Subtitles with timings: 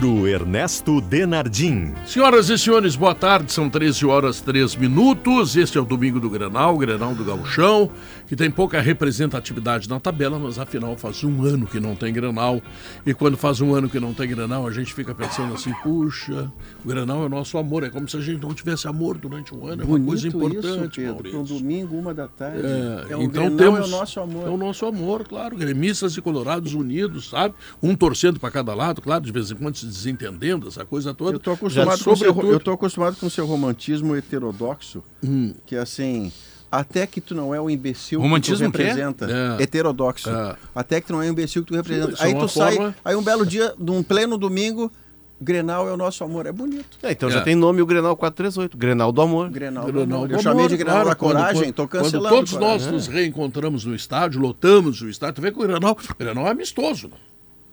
[0.00, 1.92] Pedro Ernesto Denardim.
[2.06, 3.52] Senhoras e senhores, boa tarde.
[3.52, 5.56] São 13 horas 3 minutos.
[5.56, 7.90] Este é o domingo do Grenal, o Grenal do Gauchão,
[8.26, 12.62] que tem pouca representatividade na tabela, mas afinal faz um ano que não tem Grenal.
[13.04, 16.50] E quando faz um ano que não tem Grenal, a gente fica pensando assim: puxa,
[16.82, 17.82] o Grenal é o nosso amor.
[17.82, 19.82] É como se a gente não tivesse amor durante um ano.
[19.82, 21.40] É uma Bonito coisa importante, isso, Pedro.
[21.40, 22.62] Um domingo, uma da tarde.
[22.64, 24.46] É, É, o então Grenal temos é o nosso amor.
[24.46, 27.54] é o nosso amor, claro, gremistas e colorados unidos, sabe?
[27.82, 31.32] Um torcendo para cada lado, claro, de vez em quando se desentendendo, essa coisa toda.
[31.36, 35.02] Eu tô acostumado, Já com o seu, sobretudo- eu tô acostumado com seu romantismo heterodoxo,
[35.22, 35.52] Hum.
[35.66, 36.32] que é assim,
[36.70, 39.28] até que tu não é o imbecil Romantismo que que tu representa.
[39.58, 39.62] É.
[39.62, 40.30] Heterodoxo.
[40.30, 40.56] É.
[40.74, 42.12] Até que tu não é o imbecil que tu representa.
[42.12, 44.90] isso é aí tu sai, forma- aí um belo dia, num pleno domingo,
[45.42, 46.44] Grenal é o nosso amor.
[46.44, 46.98] É bonito.
[47.02, 47.32] É, então É.
[47.32, 49.48] já tem nome o Grenal 438, Grenal do Amor.
[49.48, 50.28] Grenal, do Grenal amor.
[50.28, 52.36] do Eu chamei amor, de Grenal claro, da quando- coragem, quando, tô quando cancelando.
[52.36, 56.14] todos nós nos reencontramos no estádio, lotamos o estádio, tu vê que o Grenal, o
[56.18, 57.14] Grenal é amistoso, né?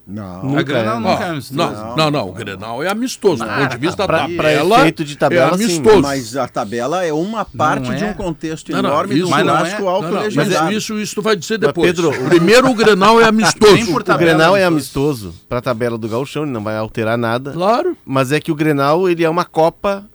[0.07, 0.41] Não.
[0.43, 0.99] Nunca A Grenal é.
[1.01, 1.57] nunca Ó, é amistoso.
[1.57, 4.79] não, não, não, o Grenal é amistoso, do ponto de vista da pra- tabela.
[4.79, 5.63] pra de tabela, é sim.
[5.65, 6.01] amistoso.
[6.01, 8.09] Mas a tabela é uma parte de é.
[8.11, 10.77] um contexto Não, não, enorme isso- do não é- alto Não, não, mas legendário.
[10.77, 11.91] isso, isso tu vai dizer Mas, depois.
[11.91, 13.73] Pedro, Primeiro o Grenal é amistoso.
[13.97, 15.27] O Grenal é amistoso.
[15.27, 17.51] amistoso pra tabela do Gauchão, ele não vai alterar nada.
[17.51, 17.97] Claro.
[18.05, 20.05] Mas é que o Grenal, ele é uma Copa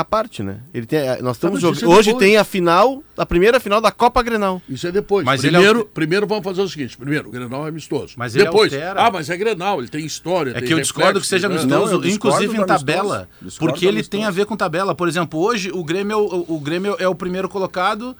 [0.00, 0.58] à parte, né?
[0.74, 1.92] Ele tem, nós estamos mas jogando.
[1.92, 4.60] é Hoje tem a final, a primeira final da Copa Grenal.
[4.68, 5.24] Isso é depois.
[5.24, 8.14] Mas ele primeiro, alter- primeiro vamos fazer o seguinte: primeiro, o Grenal é amistoso.
[8.16, 9.00] Mas ele depois, altera.
[9.06, 10.50] ah, mas é Grenal, ele tem história.
[10.50, 11.54] É tem que eu discordo reflexo, que seja né?
[11.54, 13.28] amistoso, Não, discordo inclusive em tabela.
[13.40, 14.94] Discordo Porque ele tem a ver com tabela.
[14.94, 18.16] Por exemplo, hoje o Grêmio, é o, o Grêmio é o primeiro colocado.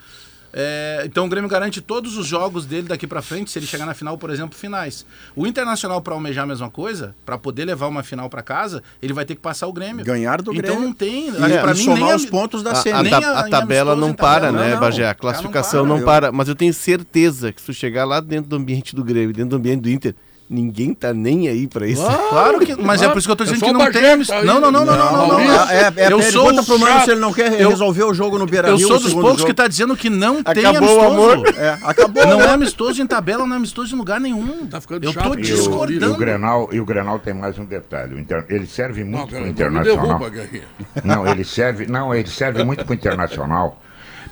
[0.53, 3.87] É, então o Grêmio garante todos os jogos dele daqui pra frente, se ele chegar
[3.87, 5.07] na final, por exemplo, finais.
[5.37, 9.13] O Internacional, pra almejar a mesma coisa, pra poder levar uma final pra casa, ele
[9.13, 10.05] vai ter que passar o Grêmio.
[10.05, 10.81] Ganhar do Então Grêmio.
[10.89, 11.29] não tem.
[11.29, 13.51] E, pra e mim, somar nem a- os pontos da A, a a- a em
[13.51, 14.53] tabela não para, tabela.
[14.65, 14.81] né, Não, não.
[14.81, 15.09] Bagé?
[15.09, 16.11] A classificação não não para.
[16.21, 19.05] para, Eu- Mas eu tenho certeza que se tu chegar lá dentro do ambiente do
[19.05, 20.15] Grêmio, dentro do ambiente do Inter,
[20.51, 22.05] ninguém tá nem aí pra isso.
[22.29, 22.75] Claro que.
[22.75, 24.25] Mas é por isso que eu tô dizendo que não tem.
[24.25, 24.43] tá.
[24.43, 25.41] Não, não, não, não, não, não, não.
[25.41, 28.03] É, é, é, Eu pergunta sou o pro Mano se ele não quer Eu- resolver
[28.03, 28.89] o jogo no Beira Eu Rio.
[28.89, 29.47] sou no dos poucos jogo.
[29.47, 31.33] que tá dizendo que não tem Acabou o amistoso.
[31.37, 31.55] amor.
[31.57, 32.27] É, acabou.
[32.27, 32.47] Não né?
[32.47, 34.67] é amistoso em tabela, não é amistoso em lugar nenhum.
[34.67, 35.29] Tá ficando eu chato.
[35.29, 36.05] tô discordando.
[36.13, 38.27] e o Grenal, e o Grenal tem mais um detalhe.
[38.49, 40.21] Ele serve muito cara, para o me Internacional.
[41.05, 43.81] Não, ele serve, não, ele serve muito para o Internacional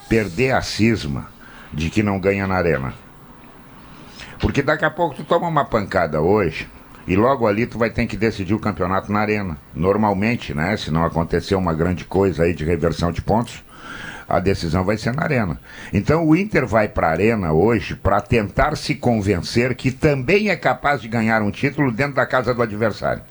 [0.08, 1.28] perder a cisma
[1.72, 2.92] de que não ganha na arena.
[4.40, 6.68] Porque daqui a pouco tu toma uma pancada hoje
[7.06, 9.56] e logo ali tu vai ter que decidir o campeonato na arena.
[9.74, 13.64] Normalmente, né, se não acontecer uma grande coisa aí de reversão de pontos,
[14.28, 15.58] a decisão vai ser na arena.
[15.92, 20.56] Então o Inter vai para a arena hoje para tentar se convencer que também é
[20.56, 23.22] capaz de ganhar um título dentro da casa do adversário.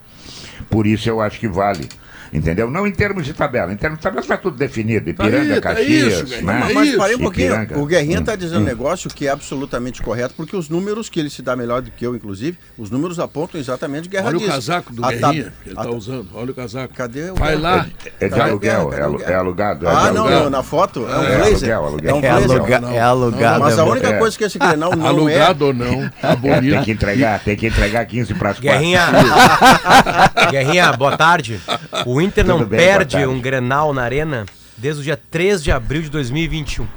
[0.70, 1.88] Por isso eu acho que vale.
[2.34, 2.70] Entendeu?
[2.70, 3.72] Não em termos de tabela.
[3.72, 5.10] Em termos de tabela está tudo definido.
[5.10, 6.68] Ipiranga, aí, tá Caxias, isso, né?
[6.70, 6.98] é Mas isso.
[6.98, 7.48] parei um pouquinho.
[7.54, 7.80] Ipiranga.
[7.80, 11.20] O Guerrinha está Hum, dizendo um negócio que é absolutamente correto, porque os números que
[11.20, 14.38] ele se dá melhor do que eu, inclusive, os números apontam exatamente o Guerra Olha
[14.38, 16.30] o casaco do A tab- Guerrinha que ele tá ta- usando.
[16.34, 16.94] Olha o casaco.
[16.94, 17.86] Cadê o Vai lá.
[18.20, 19.86] É de aluguel, é, é alugado.
[19.88, 21.74] é Ah, não, na foto é um É, blazer.
[21.76, 22.10] aluguel, aluguel.
[22.10, 22.52] É um É, blazer.
[22.58, 22.92] aluga- não.
[22.92, 23.60] é alugado.
[23.62, 24.18] Mas a é única É.
[24.18, 26.74] coisa que esse Grenal não Alugado ou não, tá É, bonito.
[26.74, 28.60] tem que entregar, tem que entregar 15 para as.
[28.60, 29.02] Guerrinha,
[30.52, 31.60] Guerrinha, boa tarde.
[32.06, 34.46] O Inter não bem, perde um Grenal na Arena
[34.78, 36.88] desde o dia 3 de abril de 2021.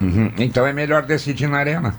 [0.00, 0.32] Uhum.
[0.38, 1.94] Então é melhor decidir na arena.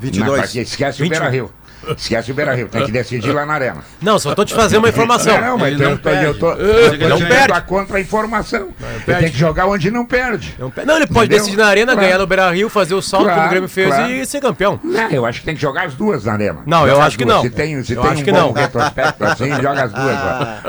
[0.00, 0.30] 22.
[0.30, 1.10] Não, porque esquece o 21.
[1.10, 1.52] Beira Rio.
[1.96, 3.78] Esquece o Beira Rio, tem que decidir lá na arena.
[4.00, 5.40] Não, só tô te fazendo uma informação.
[5.40, 7.02] Não, mas Ele eu tô, eu tô, perde.
[7.04, 7.52] eu tô Não perde.
[7.52, 8.68] a contra-informação.
[9.06, 10.54] Ele tem que jogar onde não perde.
[10.58, 11.38] Não, não, ele pode Entendeu?
[11.38, 12.06] decidir na Arena, Claro.
[12.06, 14.10] ganhar no Beira Rio, fazer o salto que Claro, o Grêmio fez claro.
[14.12, 14.78] e ser campeão.
[14.82, 16.60] Não, eu acho que tem que jogar as duas na arena.
[16.66, 17.42] Não, eu acho que não.
[17.42, 18.52] Se tem, se Eu tem acho um que bom não.
[18.52, 20.62] retrospecto assim, joga as duas lá.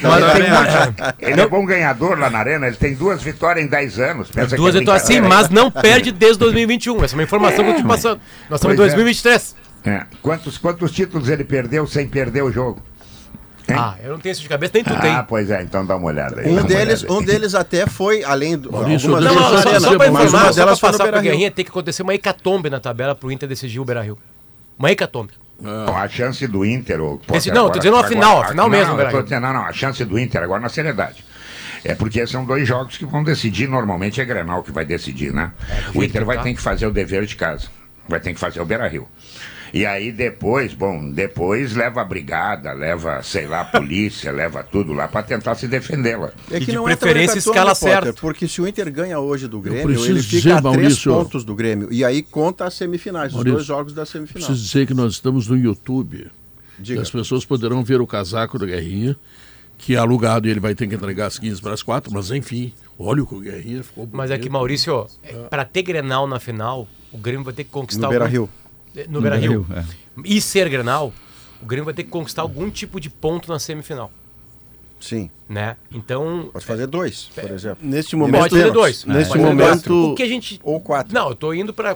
[0.00, 3.22] Não, Ele, não, tem não, ele é bom ganhador lá na arena, ele tem duas
[3.22, 4.30] vitórias em 10 anos.
[4.30, 7.02] Pensa Duas que é vitórias sim, mas não perde desde 2021.
[7.04, 8.20] Essa é uma informação que eu tô te passando.
[8.50, 8.96] Nós estamos em Pois é.
[8.96, 9.56] 2023.
[9.86, 10.04] É.
[10.20, 12.82] Quantos, quantos títulos ele perdeu sem perder o jogo?
[13.68, 13.76] Hein?
[13.78, 15.10] Ah, eu não tenho isso de cabeça, nem tu tem.
[15.10, 16.48] Ah, pois é, então dá uma olhada aí.
[16.48, 17.18] Um deles, olhada aí.
[17.18, 18.70] um deles até foi, além do.
[18.70, 21.30] Maurício, algumas Não, não, na só, pra informar, uma só pra passar pro Beira-Rio.
[21.32, 24.18] Guerrinha, tem que acontecer uma hecatombe na tabela pro Inter decidir o Beira-Rio.
[24.78, 25.32] Uma hecatombe.
[25.58, 27.00] Bom, a chance do Inter.
[27.00, 29.64] Ou, pô, Esse- não, tô dizendo a final, a final não, mesmo, dizendo, não, não,
[29.64, 31.24] a chance do Inter agora na seriedade.
[31.84, 35.52] É porque são dois jogos que vão decidir, normalmente é Grenal que vai decidir, né?
[35.90, 36.42] o jeito Inter vai tá.
[36.42, 37.68] ter que fazer o dever de casa.
[38.08, 39.08] Vai ter que fazer o Beira Rio.
[39.72, 44.92] E aí depois, bom, depois leva a brigada, leva, sei lá, a polícia, leva tudo
[44.92, 46.32] lá para tentar se defendê-la.
[46.50, 48.20] É E de não preferência tão escala certo.
[48.20, 51.54] Porque se o Inter ganha hoje do Grêmio, ele fica dizer, a três pontos do
[51.54, 51.88] Grêmio.
[51.90, 54.46] E aí conta as semifinais, os Maurício, dois jogos da semifinal.
[54.46, 56.30] Preciso dizer que nós estamos no YouTube.
[56.78, 57.00] E Diga.
[57.00, 59.16] as pessoas poderão ver o casaco do Guerrinha,
[59.78, 62.30] que é alugado e ele vai ter que entregar às 15 para as 4, mas
[62.30, 64.16] enfim, olha o que o Guerrinha ficou bonito.
[64.16, 67.70] Mas é que, Maurício, é, para ter Grenal na final, o Grêmio vai ter que
[67.70, 68.48] conquistar No Beira-Rio.
[69.08, 69.64] No Beira-Rio.
[69.64, 69.94] Beira-Rio,
[70.24, 71.12] E ser Grenal,
[71.62, 74.10] o Grêmio vai ter que conquistar algum tipo de ponto na semifinal,
[74.98, 75.30] Sim.
[75.48, 75.76] né?
[75.92, 77.78] Então, Pode fazer dois, por exemplo.
[77.82, 79.04] Neste pode momento, fazer dois.
[79.04, 80.12] neste Pode fazer momento- dois.
[80.12, 80.60] O que a gente...
[80.64, 81.14] Ou quatro.
[81.14, 81.94] Não, eu tô indo para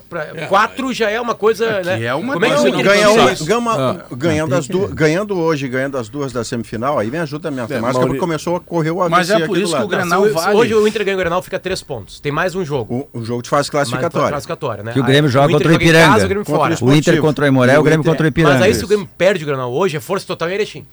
[0.48, 2.04] quatro já é uma coisa, né?
[2.04, 4.14] é uma Como é que o Ganha uma- uma- Ah.
[4.14, 7.62] ganhando, as duas, ganhando hoje, ganhando as duas da semifinal, aí me ajuda a minha
[7.64, 10.24] matemática, Mauri- porque começou a correr o AVC Mas é por isso que o Grenal
[10.26, 10.56] Não, vale.
[10.56, 12.20] Hoje o Inter ganha o Grenal, fica três pontos.
[12.20, 13.08] Tem mais um jogo.
[13.12, 14.28] O, o jogo de fase mais classificatória.
[14.28, 14.92] classificatória, né?
[14.92, 16.12] Que o Grêmio Aí, joga Inter contra o Ipiranga.
[16.12, 16.76] casa, o Grêmio Contra fora.
[16.80, 18.54] o O Inter contra o Aimoré, E o o Grêmio contra o Ipiranga.
[18.54, 20.86] Mas aí se o Grêmio perde o Granal hoje, é força total em Erechim.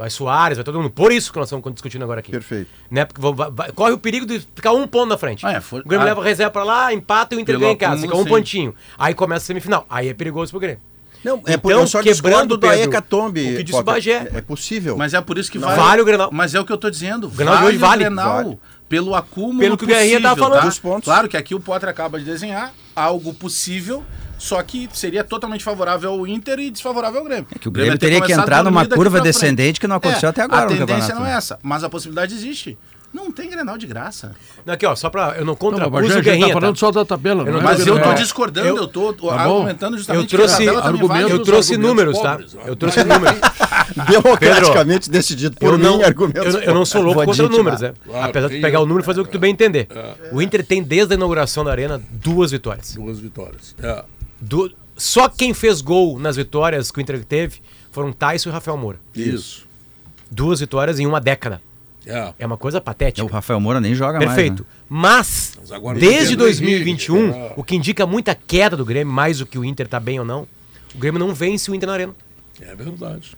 [0.00, 0.88] Vai Soares, vai todo mundo.
[0.88, 2.30] Por isso que nós estamos discutindo agora aqui.
[2.32, 2.70] Perfeito.
[2.90, 3.04] Né?
[3.04, 5.44] Porque vai- vai- corre o perigo de ficar um ponto na frente.
[5.44, 6.08] Ah, é, for- O Grêmio ah.
[6.08, 8.00] leva a reserva pra lá, empata e o Inter ganha em casa.
[8.00, 8.28] Fica um sim.
[8.30, 8.74] pontinho.
[8.98, 9.84] Aí começa a semifinal.
[9.90, 10.80] Aí é perigoso pro Grêmio.
[11.22, 13.52] Não, é por, Então, eu só quebrando, da Pedro, hecatombe.
[13.52, 13.94] o que disse o Potter.
[13.94, 14.30] Bagé.
[14.32, 14.96] É, é possível.
[14.96, 15.68] Mas é por isso que Não.
[15.68, 15.80] vale.
[15.82, 16.30] Vale o Grenal.
[16.32, 17.26] Mas é o que eu tô dizendo.
[17.26, 18.04] O Grenal de hoje vale.
[18.04, 18.58] Grenal Vale.
[18.88, 20.60] Pelo acúmulo Pelo que o Guerrinha possível, falando.
[20.62, 20.66] tá?
[20.66, 21.04] Dos pontos.
[21.04, 24.02] Claro que aqui o Potter acaba de desenhar algo possível,
[24.40, 27.46] só que seria totalmente favorável ao Inter e desfavorável ao Grêmio.
[27.54, 30.30] É que o Grêmio ter teria que entrar numa curva descendente que não aconteceu É,
[30.30, 31.36] até agora A tendência não é né?
[31.36, 32.76] essa, mas a possibilidade existe.
[33.12, 34.36] Não tem Grenal de graça.
[34.64, 35.30] Não, Aqui, ó, só pra.
[35.36, 36.46] Eu não Não, contrapuso mas a o gente Guerrinha.
[36.46, 36.78] tá falando tá?
[36.78, 39.30] só da tabela, Eu não não é Mas eu tô discordando, Eu- eu, tô bom.
[39.30, 41.40] argumentando justamente Eu trouxe que a tabela também argumentos- vale.
[41.40, 42.30] Eu trouxe números, tá?
[42.34, 42.62] pobres, né?
[42.66, 43.38] Eu trouxe números.
[44.08, 46.54] Democraticamente decidido por eu não, mim, argumentos.
[46.54, 47.92] eu, eu não sou louco contra números, né?
[48.04, 49.88] Claro, Apesar de pegar o número e fazer o que tu bem entender.
[50.32, 52.94] O Inter tem, desde a inauguração da Arena, duas vitórias.
[52.94, 53.74] Duas vitórias.
[53.82, 54.04] É.
[54.40, 57.60] Du- Só quem fez gol nas vitórias que o Inter teve
[57.90, 58.98] foram Tyson e Rafael Moura.
[59.14, 59.66] Isso.
[60.30, 61.60] Duas vitórias em uma década.
[62.06, 62.32] É.
[62.38, 63.26] É uma coisa patética.
[63.26, 64.64] O Rafael Moura nem joga Perfeito.
[64.88, 65.18] mais.
[65.18, 69.12] Mas, Mas agora desde o Pedro 2021, Henrique, o que indica muita queda do Grêmio,
[69.12, 70.46] mais do que o Inter tá bem ou não,
[70.94, 72.14] o Grêmio não vence o Inter na Arena.
[72.60, 73.36] É verdade.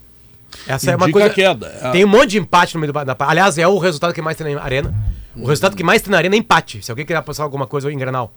[0.67, 1.35] Essa é uma Indica coisa.
[1.35, 1.91] queda, é.
[1.91, 3.17] Tem um monte de empate no meio da.
[3.21, 4.95] Aliás, é o resultado que mais tem na arena.
[5.35, 6.85] O resultado que mais tem na arena é empate.
[6.85, 8.33] Se alguém querer apostar alguma coisa em Granal.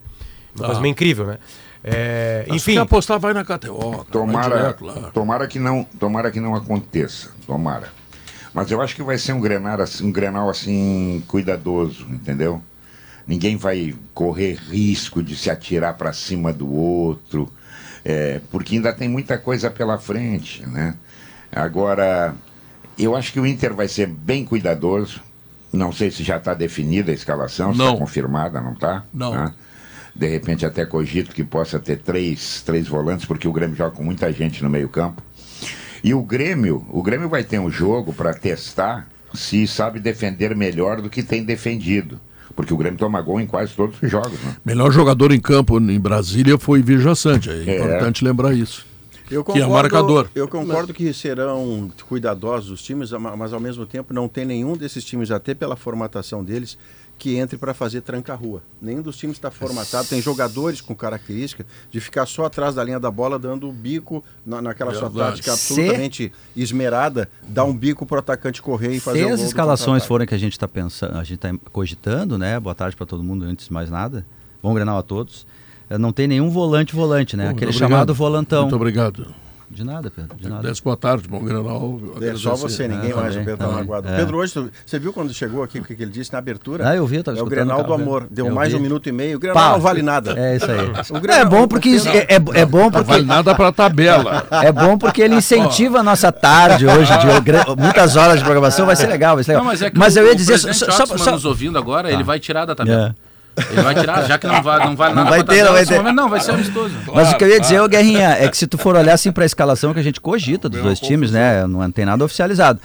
[0.55, 1.37] Uma coisa meio incrível, né?
[1.87, 4.07] É, enfim, apostar, vai na KTO.
[4.09, 7.29] Tomara, direto tomara, que não, tomara que não aconteça.
[7.45, 7.89] Tomara.
[8.51, 12.59] Mas eu acho que vai ser um Grenal assim, um Grenal assim cuidadoso, entendeu?
[13.27, 17.51] Ninguém vai correr risco de se atirar para cima do outro,
[18.03, 20.95] é, porque ainda tem muita coisa pela frente, né?
[21.51, 22.33] Agora,
[22.97, 25.21] eu acho que o Inter vai ser bem cuidadoso.
[25.71, 27.93] Não sei se já está definida a escalação, se Não.
[27.93, 29.03] está confirmada, não está?
[29.13, 29.53] Não.
[30.15, 34.03] De repente até cogito que possa ter três, três volantes, porque o Grêmio joga com
[34.03, 35.21] muita gente no meio campo.
[36.03, 41.01] E o Grêmio, o Grêmio vai ter um jogo para testar se sabe defender melhor
[41.01, 42.19] do que tem defendido.
[42.55, 44.55] Porque o Grêmio toma gol em quase todos os jogos, né?
[44.63, 47.49] Melhor jogador em campo em Brasília foi Vija Sante.
[47.49, 47.75] É, É.
[47.75, 48.85] importante lembrar isso.
[49.29, 50.29] Eu que é marcador.
[50.35, 54.77] Eu concordo que serão cuidadosos os times, ma- mas ao mesmo tempo não tem nenhum
[54.77, 56.77] desses times, até pela formatação deles,
[57.17, 58.61] que entre para fazer tranca-rua.
[58.81, 60.07] Nenhum dos times está formatado.
[60.07, 64.23] Tem jogadores com característica de ficar só atrás da linha da bola, dando o bico
[64.45, 65.37] na, naquela sua Verdade.
[65.41, 69.27] tática Se- absolutamente esmerada, dar um bico para o atacante correr e fazer Se o
[69.27, 72.59] as gol do escalações forem que a gente está pensando, a gente está cogitando, né?
[72.59, 74.25] Boa tarde para todo mundo, antes de mais nada.
[74.61, 75.47] Bom Grenal a todos.
[75.89, 77.45] Eh, Não tem nenhum volante volante, né?
[77.45, 77.89] Bom, Aquele obrigado.
[77.91, 78.63] chamado volantão.
[78.63, 79.33] Muito obrigado.
[79.69, 80.35] De nada, Pedro.
[80.37, 80.71] De nada.
[80.83, 81.99] Boa tarde, bom Granal.
[82.21, 83.79] É só você, ninguém Ah, mais, também, o Pedro tá também.
[83.79, 84.07] magoado.
[84.07, 84.15] É.
[84.17, 86.87] Pedro, hoje, tu- você viu quando chegou aqui o que, que ele disse na abertura?
[86.89, 88.21] Ah, eu vi, eu tava É o Grenal do carro, Amor.
[88.23, 88.77] eu- Deu eu mais vi.
[88.77, 89.37] um minuto e meio.
[89.37, 89.71] O Grenal Pá.
[89.73, 90.37] não vale nada.
[90.39, 90.77] É isso aí.
[91.17, 93.71] O Grenal- é bom porque isso- é, é, é bom Não porque vale nada pra
[93.71, 94.45] tabela.
[94.63, 97.25] é bom porque ele incentiva a nossa tarde hoje de
[97.81, 99.63] muitas horas de programação, vai ser legal, vai ser legal.
[99.63, 101.31] Não, mas é que mas o, eu ia o dizer só, presidente só, Oxman só-
[101.31, 102.75] nos ouvindo agora, ele vai tirar da É.
[102.75, 103.15] tabela.
[103.69, 105.85] Ele vai tirar, já que não, vai, não vale nada vai pra ter, não vai
[105.85, 105.97] ter.
[105.97, 106.93] momento, não, vai ser amistoso.
[107.13, 107.85] Mas o que eu ia dizer, claro.
[107.85, 110.67] ô Guerrinha, é que se tu for olhar assim pra escalação que a gente cogita
[110.67, 111.65] dos Deu dois times, né?
[111.65, 112.79] Não tem nada oficializado.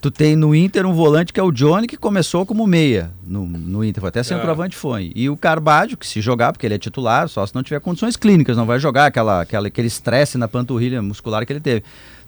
[0.00, 3.46] Tu tem no Inter um volante que é o Johnny, que começou como meia no,
[3.46, 5.10] no Inter, foi até centroavante foi.
[5.14, 8.14] E o Carbadio, que se jogar, porque ele é titular, só se não tiver condições
[8.14, 11.82] clínicas, não vai jogar aquela, aquela, aquele estresse na panturrilha muscular que ele teve.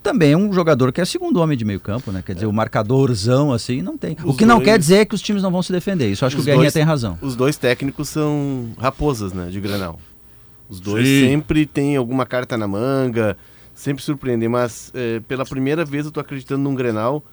[0.07, 2.23] Também é um jogador que é segundo homem de meio campo, né?
[2.25, 4.15] Quer dizer, o marcadorzão assim, não tem.
[4.23, 6.09] o Os que não dois- quer dizer é que os times não vão se defender.
[6.09, 7.17] Isso acho que o Os Guerrinha dois- tem razão.
[7.21, 9.99] Os dois técnicos são raposas, né, de Grenal.
[10.69, 11.27] Os dois Sim.
[11.27, 13.37] sempre têm alguma carta na manga,
[13.75, 17.23] sempre surpreendem, mas é, pela primeira vez eu tô acreditando num Grenal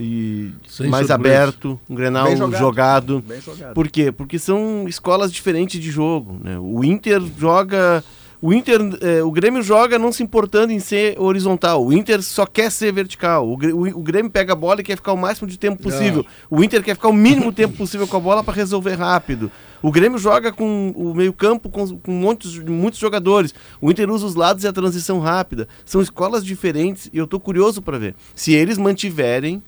[0.00, 1.14] e Sem mais surpresa.
[1.38, 2.58] aberto, um Grenal Bem jogado.
[2.60, 3.24] jogado.
[3.26, 3.74] Bem jogado.
[3.74, 4.10] Por quê?
[4.10, 6.58] Porque são escolas diferentes de jogo, né?
[6.58, 8.02] O Inter joga
[8.46, 11.82] O Inter, é, o Grêmio joga não se importando em ser horizontal.
[11.82, 13.48] O Inter só quer ser vertical.
[13.48, 16.26] O, o- o Grêmio pega a bola e quer ficar o máximo de tempo possível.
[16.50, 19.50] O Inter quer ficar o mínimo tempo possível com a bola para resolver rápido.
[19.80, 23.54] O Grêmio joga com o meio-campo com, com muitos, muitos jogadores.
[23.80, 25.66] O Inter usa os lados e a transição rápida.
[25.82, 29.62] São escolas diferentes e eu tô curioso para ver se eles mantiverem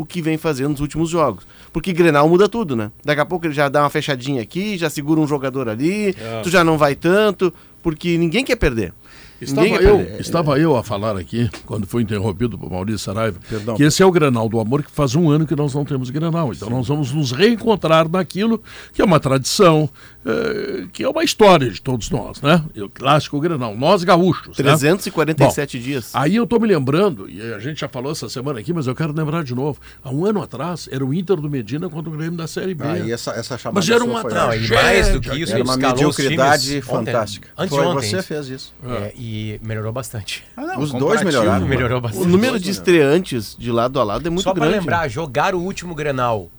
[0.00, 1.46] o que vem fazendo nos últimos jogos.
[1.74, 2.90] Porque Grenal muda tudo, né?
[3.04, 6.40] Daqui a pouco ele já dá uma fechadinha aqui, já segura um jogador ali, É.
[6.42, 7.52] tu já não vai tanto,
[7.82, 8.94] porque ninguém quer perder.
[9.40, 13.74] Estava Ninguém eu, estava eu a falar aqui, quando fui interrompido por Maurício Saraiva, Perdão.
[13.74, 16.10] que esse é o Grenal do Amor, que faz um ano que nós não temos
[16.10, 16.52] Grenal.
[16.52, 19.88] Então nós vamos nos reencontrar naquilo que é uma tradição,
[20.26, 22.62] eh, que é uma história de todos nós, né?
[22.74, 24.48] E O clássico Grenal, nós gaúchos.
[24.48, 24.54] né?
[24.64, 26.10] 347 dias.
[26.14, 28.94] Aí eu tô me lembrando, e a gente já falou essa semana aqui, mas eu
[28.94, 29.78] quero lembrar de novo.
[30.04, 32.84] Há um ano atrás, era o Inter do Medina contra o Grêmio da Série B.
[32.84, 34.82] Aí essa, essa chamada Mas era uma foi e tragédia.
[34.82, 37.48] mais do que isso, Era uma mediocridade fantástica.
[37.56, 38.10] Ontem, Foi anteontem.
[38.10, 38.74] você fez isso.
[38.84, 39.29] É, e
[39.62, 40.44] melhorou bastante.
[40.56, 41.66] Ah, não, Os dois melhoraram.
[41.66, 42.26] Melhorou O bastante.
[42.28, 44.78] número de estreantes de lado a lado é muito Só pra grande.
[44.80, 46.50] lembrar, jogar o último Grenal.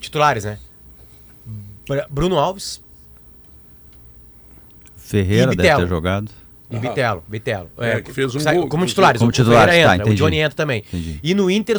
[0.00, 0.58] Titulares, né?
[1.88, 2.80] Br- Bruno Alves
[4.96, 5.80] Ferreira E deve Bitelo.
[5.82, 6.30] ter jogado.
[6.70, 7.24] e Bitelo.
[7.28, 7.70] Bitelo.
[7.78, 9.18] É, que fez um sai- gol, como titulares.
[9.20, 10.22] Como o titulares, Ferreira tá, entra, o entendi.
[10.22, 10.78] Johnny entra também.
[10.80, 11.20] Entendi.
[11.22, 11.76] E no Inter...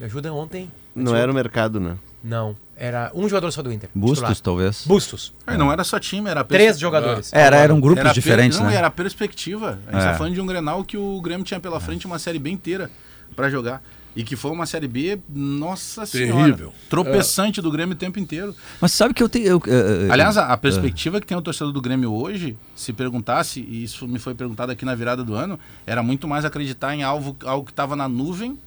[0.00, 0.70] Me ajuda ontem?
[0.94, 1.96] Não era o mercado, né?
[2.22, 2.56] Não.
[2.78, 3.88] Era um jogador só do Inter.
[3.94, 4.36] Bustos, titular.
[4.42, 4.84] talvez.
[4.86, 5.32] Bustos.
[5.46, 7.32] É, não era só time, era Três jogadores.
[7.32, 8.74] Era, eram grupos Era per- diferentes, não, né?
[8.76, 9.78] era a perspectiva.
[9.86, 10.10] A gente É.
[10.12, 12.90] tá falando de um Grenal que o Grêmio tinha pela frente uma Série B inteira
[13.34, 13.82] pra jogar.
[14.14, 16.42] E que foi uma Série B, nossa senhora.
[16.44, 16.72] Terrível.
[16.88, 18.54] Tropeçante do Grêmio o tempo inteiro.
[18.80, 19.46] Mas sabe que eu tenho.
[19.46, 23.60] eu, eh, Aliás, a, a perspectiva que tem o torcedor do Grêmio hoje, se perguntasse,
[23.60, 27.02] e isso me foi perguntado aqui na virada do ano, era muito mais acreditar em
[27.02, 28.58] algo, algo que estava na nuvem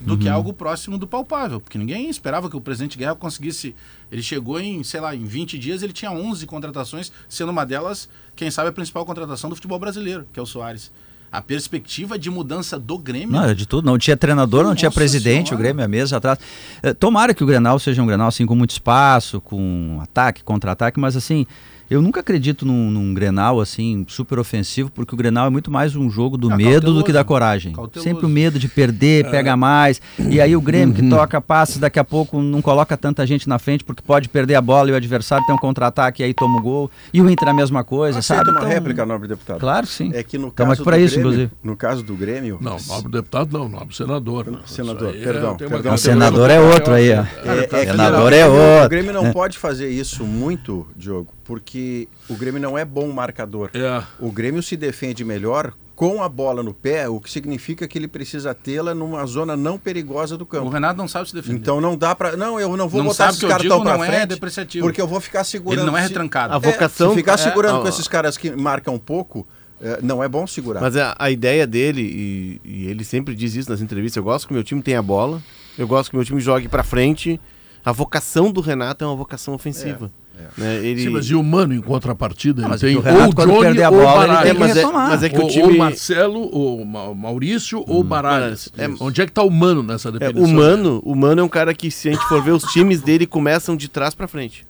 [0.00, 0.18] do Uhum.
[0.18, 1.60] que algo próximo do palpável.
[1.60, 3.74] Porque ninguém esperava que o presidente Guerra conseguisse.
[4.10, 8.08] Ele chegou em, sei lá, em 20 dias, ele tinha 11 contratações, sendo uma delas,
[8.36, 10.90] quem sabe, a principal contratação do futebol brasileiro, que é o Soares.
[11.30, 13.32] A perspectiva de mudança do Grêmio.
[13.32, 13.84] Não, era de tudo.
[13.84, 15.54] Não tinha treinador, não tinha presidente, Senhora.
[15.56, 16.38] o Grêmio é mesa atrás.
[16.82, 20.98] Eh, Tomara que o Grenal seja um Grenal assim com muito espaço, com ataque, contra-ataque,
[20.98, 21.46] mas assim,
[21.90, 25.96] eu nunca acredito num, num Grenal assim super ofensivo, porque o Grenal é muito mais
[25.96, 27.04] um jogo do Ah, medo do cauteloso.
[27.04, 27.72] que da coragem.
[27.72, 28.08] Cauteloso.
[28.08, 30.00] Sempre o medo de perder, pega mais.
[30.18, 33.58] E aí o Grêmio que toca passes, daqui a pouco não coloca tanta gente na
[33.58, 36.58] frente porque pode perder a bola e o adversário tem um contra-ataque e aí toma
[36.58, 36.90] o gol.
[37.12, 38.50] E o Inter é a mesma coisa, Aceita sabe?
[38.50, 39.58] uma Então, réplica, nobre deputado.
[39.60, 40.10] Claro sim.
[40.14, 41.52] É que no Estamos caso aqui para do isso, Grêmio, inclusive.
[41.64, 44.50] no caso do Grêmio, Não, nobre deputado não, nobre senador.
[44.50, 44.58] né?
[44.66, 45.94] Senador, perdão, uma perdão.
[45.94, 47.22] O senador é outro aí, ó.
[47.22, 48.86] É, é Senador é Grêmio- outro.
[48.86, 53.70] O Grêmio não pode fazer isso muito, Diogo, porque o Grêmio não é bom marcador.
[53.72, 54.02] É.
[54.20, 58.06] O Grêmio se defende melhor com a bola no pé, o que significa que ele
[58.06, 60.68] precisa tê-la numa zona não perigosa do O campo.
[60.68, 61.58] Renato não sabe se defender.
[61.58, 62.36] Então não dá pra.
[62.36, 64.08] Não, eu não vou Não botar esses que eu caras tão digo pra não é
[64.08, 64.26] frente.
[64.28, 64.86] depreciativo.
[64.86, 65.80] Porque eu vou ficar segurando.
[65.80, 66.52] Ele não é se- retrancado.
[66.54, 69.44] A vocação- É, se ficar é, segurando com esses caras que marcam pouco,
[69.80, 70.80] é, não é bom segurar.
[70.82, 74.46] Mas a, a ideia dele, e, e ele sempre diz isso nas entrevistas, eu gosto
[74.46, 75.42] que o meu time tenha a bola,
[75.78, 77.40] eu gosto que o meu time jogue pra frente.
[77.84, 80.12] A vocação do Renato é uma vocação ofensiva.
[80.56, 80.84] Né?
[80.84, 81.02] Ele...
[81.02, 83.82] Sim, mas e o Mano, em contrapartida, ele mas tem o Renato, ou Johnny perder
[83.84, 85.62] a ou o bola, ele tem que mas, é, mas é que o ou, time...
[85.64, 88.70] ou o Marcelo, ou Maurício, ou o Baralhas.
[88.76, 90.44] é- Onde é que tá o Mano nessa É, definição?
[90.44, 93.00] o Mano, o Mano é um cara que, se a gente for ver, os times
[93.00, 94.66] dele começam de trás pra frente.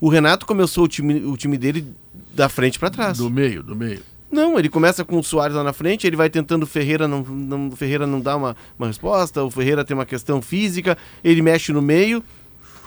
[0.00, 1.86] O Renato começou o time, o time dele
[2.34, 3.18] da frente pra trás.
[3.18, 4.00] Do meio, do meio.
[4.30, 7.22] Não, ele começa com o Soares lá na frente, ele vai tentando o Ferreira, não,
[7.22, 11.72] não, Ferreira não dá uma, uma resposta, o Ferreira tem uma questão física, ele mexe
[11.72, 12.22] no meio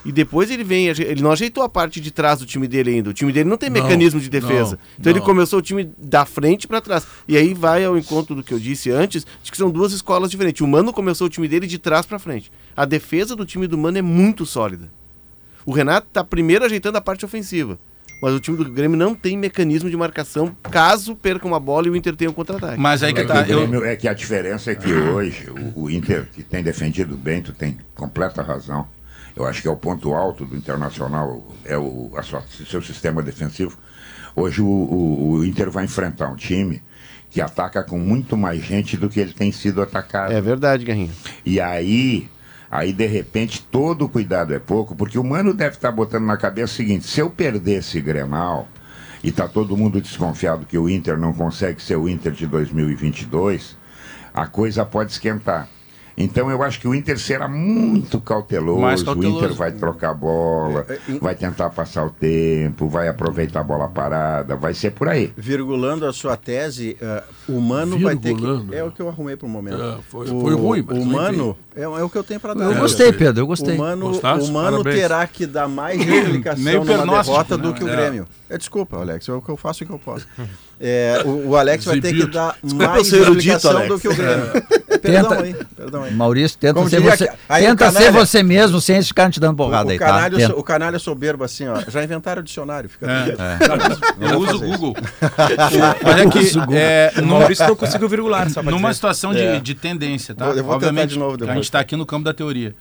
[0.06, 3.10] e depois ele vem, ele não ajeitou a parte de trás do time dele ainda.
[3.10, 4.72] O time dele não tem Não, mecanismo de defesa.
[4.72, 5.26] não, então ele não.
[5.26, 7.06] começou o time da frente pra trás.
[7.28, 10.30] E aí vai ao encontro do que eu disse antes, de que são duas escolas
[10.30, 10.62] diferentes.
[10.62, 12.52] O Mano começou o time dele de trás pra frente.
[12.76, 14.92] A defesa do time do Mano é muito sólida.
[15.66, 17.80] O Renato tá primeiro ajeitando a parte ofensiva.
[18.22, 21.90] Mas o time do Grêmio não tem mecanismo de marcação caso perca uma bola e
[21.90, 22.80] o Inter tenha um contra-ataque.
[22.80, 23.40] Mas aí que É que, tá.
[23.42, 26.64] o Eu, Grêmio- é que a diferença é que hoje o, o Inter, que tem
[26.64, 28.88] defendido bem, tu tem completa razão.
[29.36, 33.78] Eu acho que é o ponto alto do Internacional, é o sua- seu sistema defensivo.
[34.36, 36.82] Hoje o, o- o Inter vai enfrentar um time
[37.30, 40.32] que ataca com muito mais gente do que ele tem sido atacado.
[40.34, 41.10] É verdade, Garrinha.
[41.44, 42.30] E aí,
[42.70, 46.74] aí de repente todo cuidado é pouco, porque o Mano deve estar botando na cabeça
[46.74, 48.68] o seguinte: se eu perder esse Grenal
[49.24, 53.76] e tá todo mundo desconfiado que o Inter não consegue ser o Inter de 2022,
[54.32, 55.68] a coisa pode esquentar.
[56.16, 58.80] Então eu acho que o Inter será muito cauteloso.
[58.80, 59.38] Mais O cauteloso.
[59.46, 63.64] Inter vai trocar a bola, É, é, vai tentar passar o tempo, vai aproveitar a
[63.64, 65.34] bola parada, vai ser por aí.
[65.36, 68.46] Virgulando a sua tese, eh, o Mano vai ter que.
[68.76, 69.82] É o que eu arrumei pro momento.
[69.82, 71.06] É, foi- o, foi ruim, mas O.
[71.06, 72.66] Mano é, é o que eu tenho para dar.
[72.66, 72.80] Eu né?
[72.80, 73.76] gostei, Pedro, eu gostei.
[73.76, 74.96] O Mano, o Mano Parabéns.
[74.96, 77.64] terá que dar mais explicação Nem o numa pernóstico, derrota né?
[77.64, 77.96] do que o É.
[77.96, 78.28] Grêmio.
[78.50, 80.28] É, desculpa, Alex, é o que eu faço o que eu posso.
[80.80, 83.88] É, o, o Alex vai ter que dar mais Alex.
[83.88, 84.46] do que o Grêmio.
[85.04, 86.14] Perdão Tenta- aí, perdão aí.
[86.14, 89.08] Maurício, tenta Como ser diria você, aí o tenta ser canalha- você mesmo sem eles
[89.08, 90.06] ficarem te dando porrada O, aí, o, tá?
[90.06, 90.56] canalha, Tenta.
[90.56, 91.80] o canalha soberbo assim, ó.
[91.88, 93.58] Já inventaram o dicionário, fica É.
[93.58, 93.98] tranquilo.
[94.32, 94.96] Eu uso o Google.
[96.06, 96.40] Olha aqui,
[96.76, 98.94] é, O numa, Maurício não conseguiu virgular, só numa dizer.
[98.94, 99.60] situação de, É.
[99.60, 100.46] de tendência, tá?
[100.48, 101.56] Eu vou Obviamente, de novo a depois.
[101.56, 102.74] gente está aqui no campo da teoria.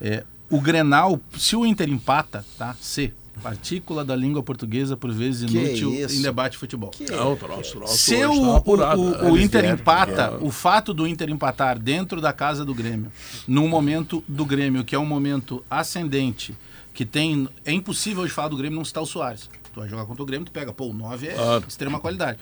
[0.00, 2.74] É, o Grenal, se o Inter empata, tá?
[2.80, 3.12] C.
[3.42, 6.16] Partícula da língua portuguesa, por vezes inútil isso?
[6.16, 6.90] em debate de futebol.
[7.10, 7.96] Não, troço, troço.
[7.98, 9.30] Se hoje o, tá apurado, o- né?
[9.30, 13.10] o Inter vieram, empata, o fato do Inter empatar dentro da casa do Grêmio,
[13.46, 16.56] num momento do Grêmio, que é um momento ascendente,
[16.94, 17.48] que tem.
[17.64, 19.48] É impossível hoje falar do Grêmio não citar o Soares.
[19.74, 22.38] Tu vai jogar contra o Grêmio, tu pega, pô, o 9 é de extrema qualidade.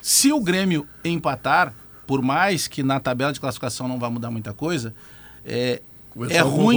[0.00, 1.74] Se o Grêmio empatar,
[2.06, 4.94] por mais que na tabela de classificação não vá mudar muita coisa,
[5.44, 6.76] é, Começou é ruim.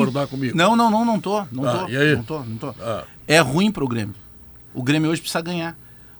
[0.55, 1.43] Não, não, não, não tô.
[1.51, 1.89] Não Ah, tô.
[1.89, 2.15] e aí?
[2.15, 2.69] Não tô, não tô.
[2.79, 3.03] Ah.
[3.27, 4.15] É ruim pro Grêmio.
[4.73, 5.77] O Grêmio hoje precisa ganhar.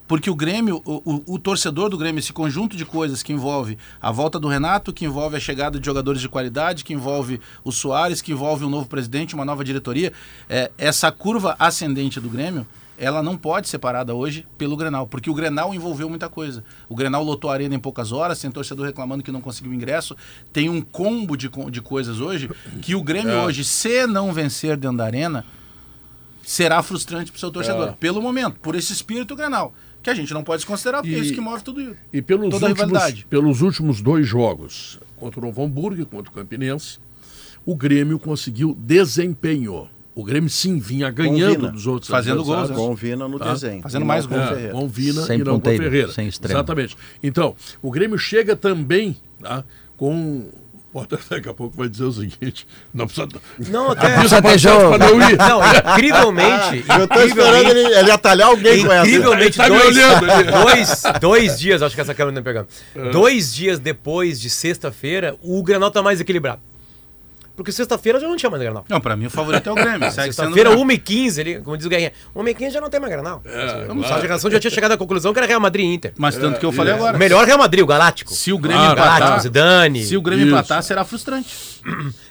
[0.08, 3.76] Porque o Grêmio, o, o- o torcedor do Grêmio, esse conjunto de coisas que envolve
[4.00, 7.72] a volta do Renato, que envolve a chegada de jogadores de qualidade, que envolve o
[7.72, 10.12] Soares, que envolve um novo presidente, uma nova diretoria,
[10.48, 12.64] é, essa curva ascendente do Grêmio,
[12.96, 16.62] ela não pode ser parada hoje pelo Grenal, porque o Grenal envolveu muita coisa.
[16.88, 20.16] O Grenal lotou a arena em poucas horas, tem torcedor reclamando que não conseguiu ingresso,
[20.52, 22.48] tem um combo de, de coisas hoje
[22.80, 23.44] que o Grêmio É.
[23.44, 25.44] hoje, se não vencer dentro da arena,
[26.46, 27.88] será frustrante para o seu torcedor.
[27.88, 27.92] É.
[27.92, 31.22] Pelo momento, por esse espírito Grenal, que a gente não pode desconsiderar, porque E- é
[31.22, 31.96] isso que move tudo isso.
[32.12, 36.30] E pelos Toda a últimos, pelos últimos dois jogos, contra o Novo Hamburgo e contra
[36.30, 36.98] o Campinense,
[37.64, 39.88] o Grêmio conseguiu desempenho.
[40.14, 41.72] O Grêmio sim vinha ganhando Vina.
[41.72, 42.86] dos outros Fazendo gols, adversários.
[42.88, 43.52] Com Vina no Tá.
[43.52, 43.82] desenho.
[43.82, 44.46] Fazendo mais com gols.
[44.46, 44.72] o É, Ferreira.
[44.72, 46.12] com Vina Sem e não com ponteiro, Ferreira.
[46.12, 46.54] sem extremo.
[46.54, 46.96] Exatamente.
[47.22, 49.62] Então, o Grêmio chega também tá,
[49.96, 50.48] com.
[50.92, 53.28] O Potter daqui a pouco vai dizer o seguinte: não precisa.
[53.68, 54.16] Não, até.
[54.16, 54.96] Avisa ter pra jogo.
[54.96, 55.36] pra não ir.
[55.36, 56.84] Não, incrivelmente.
[56.98, 59.06] Eu tô esperando ele, ele atalhar alguém com essa.
[59.06, 59.96] Incrivelmente, tá dois,
[60.64, 63.12] dois, dois dias, acho que essa câmera não tá pegando.
[63.12, 66.60] Dois dias depois de sexta-feira, o Granal tá mais equilibrado.
[67.56, 68.84] Porque sexta-feira já não tinha mais Granal.
[68.86, 70.10] Não, para mim o favorito é o Grêmio.
[70.12, 70.98] Sexta-feira, o Grêmio.
[70.98, 72.12] 1h15, ali, como diz o Guerrinha.
[72.36, 73.42] 1h15 já não tem mais Granal.
[73.46, 74.18] É, Vamos, claro.
[74.18, 76.12] A geração já tinha chegado à conclusão que era Real Madrid e Inter.
[76.18, 77.16] Mas tanto que eu falei agora.
[77.16, 78.32] O melhor Real Madrid, o Galáctico.
[78.34, 80.04] Se o Grêmio Claro, Galáctico, empatar, Zidane.
[80.04, 80.54] se o Grêmio Isso.
[80.54, 81.80] empatar, será frustrante.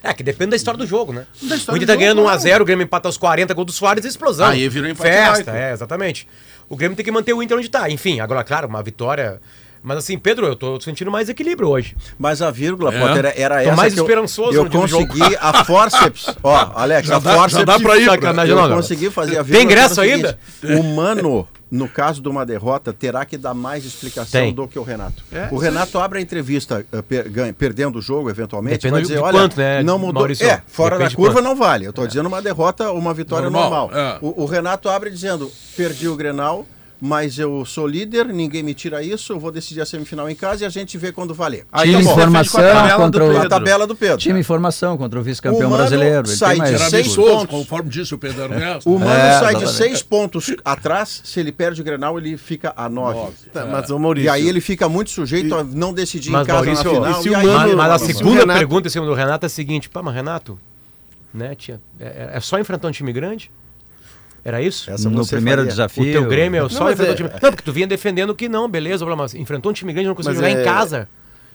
[0.04, 1.26] É, que depende da história do jogo, né?
[1.42, 3.72] Da história o Inter tá ganhando jogo, 1x0, o Grêmio empata aos 40 gol do
[3.72, 4.48] Soares e explosão.
[4.48, 6.28] Aí virou empate Festa, é, exatamente.
[6.70, 7.90] O Grêmio tem que manter o Inter onde tá.
[7.90, 9.42] Enfim, agora, claro, uma vitória.
[9.86, 11.96] Mas assim, Pedro, eu tô sentindo mais equilíbrio hoje.
[12.18, 13.00] Mas a vírgula, É.
[13.00, 15.08] Potter, era Tô essa mais que eu, esperançoso eu dia do jogo.
[15.08, 16.36] consegui a forceps.
[16.42, 17.66] Ó, Alex, a dá- já forceps...
[17.66, 18.76] dá pra ir, sacanagem, Eu não, não.
[18.78, 20.38] consegui fazer a Tem ingresso ainda?
[20.60, 24.54] seguinte, O Mano, no caso de uma derrota, terá que dar mais explicação Tem.
[24.54, 25.24] do que o Renato.
[25.32, 29.02] É, o Renato abre a entrevista eh, per- ganha- perdendo o jogo, eventualmente, Depende vai
[29.02, 30.22] de dizer, olha, quanto, né, não mudou.
[30.22, 30.48] Maurício?
[30.48, 31.44] É, fora da de curva quanto.
[31.46, 31.86] não vale.
[31.86, 34.00] Eu tô dizendo uma derrota, uma vitória Normal, normal.
[34.00, 34.18] é.
[34.22, 36.66] O, o Renato abre dizendo, perdi o Grenal,
[37.02, 40.64] mas eu sou líder, ninguém me tira isso, eu vou decidir a semifinal em casa
[40.64, 41.66] e a gente vê quando valer.
[41.72, 44.18] Aí Time tá informação Defende com a tabela contra do o A tabela do Pedro.
[44.18, 46.28] time informação contra o vice-campeão brasileiro.
[46.28, 47.46] Ele sai tem mais de seis pontos.
[47.50, 48.90] conforme disse o Pedro Ernesto.
[48.90, 52.74] O Mano É, sai de seis pontos atrás, se ele perde o Grenal, ele fica
[52.76, 53.18] a nove.
[53.20, 53.34] Nove.
[53.54, 54.26] Tá, mas o Maurício.
[54.28, 57.26] E aí ele fica muito sujeito a não decidir Mas, em casa Maurício, na final.
[57.26, 59.48] e e aí- Mano- Mas, mas a segunda Renato- pergunta em cima do Renato é
[59.48, 60.58] a seguinte: pá, mas Renato,
[61.34, 63.52] né, tia, é, é só enfrentar um time grande?
[64.46, 64.92] Era isso?
[64.92, 65.72] Essa No primeiro faria.
[65.72, 66.04] desafio.
[66.04, 67.30] O teu Grêmio é só mas enfrentar é- time.
[67.30, 70.16] Não, porque tu vinha defendendo que não, beleza, mas enfrentou um time grande e não
[70.16, 71.10] conseguiu jogar é- em casa.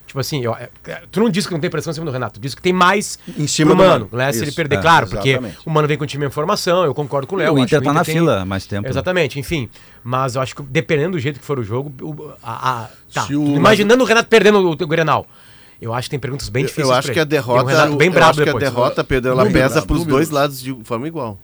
[0.05, 2.11] Tipo assim, ó, é- é- tu não disse que não tem pressão em cima do
[2.11, 4.29] Renato, tu disse que tem mais Em cima pro do Mano, né?
[4.33, 5.57] Se ele Isso, perder, é, claro, porque exatamente.
[5.65, 7.53] o Mano vem com o time em formação, eu concordo com o Léo.
[7.53, 8.89] o Inter tá na tem- fila há mais tempo.
[8.89, 9.69] Exatamente, enfim.
[10.03, 13.25] Mas eu acho que dependendo do jeito que for o jogo, o- a, a- tá.
[13.29, 15.25] O- Imaginando o Renato perdendo o, o Grenal.
[15.81, 16.87] Eu acho que tem perguntas bem Eu, difíceis.
[16.87, 17.67] eu acho que a um derrota.
[17.71, 20.61] Renato bem eu brabo acho que a derrota, Pedro, ela pesa para os dois lados
[20.61, 21.39] de forma igual.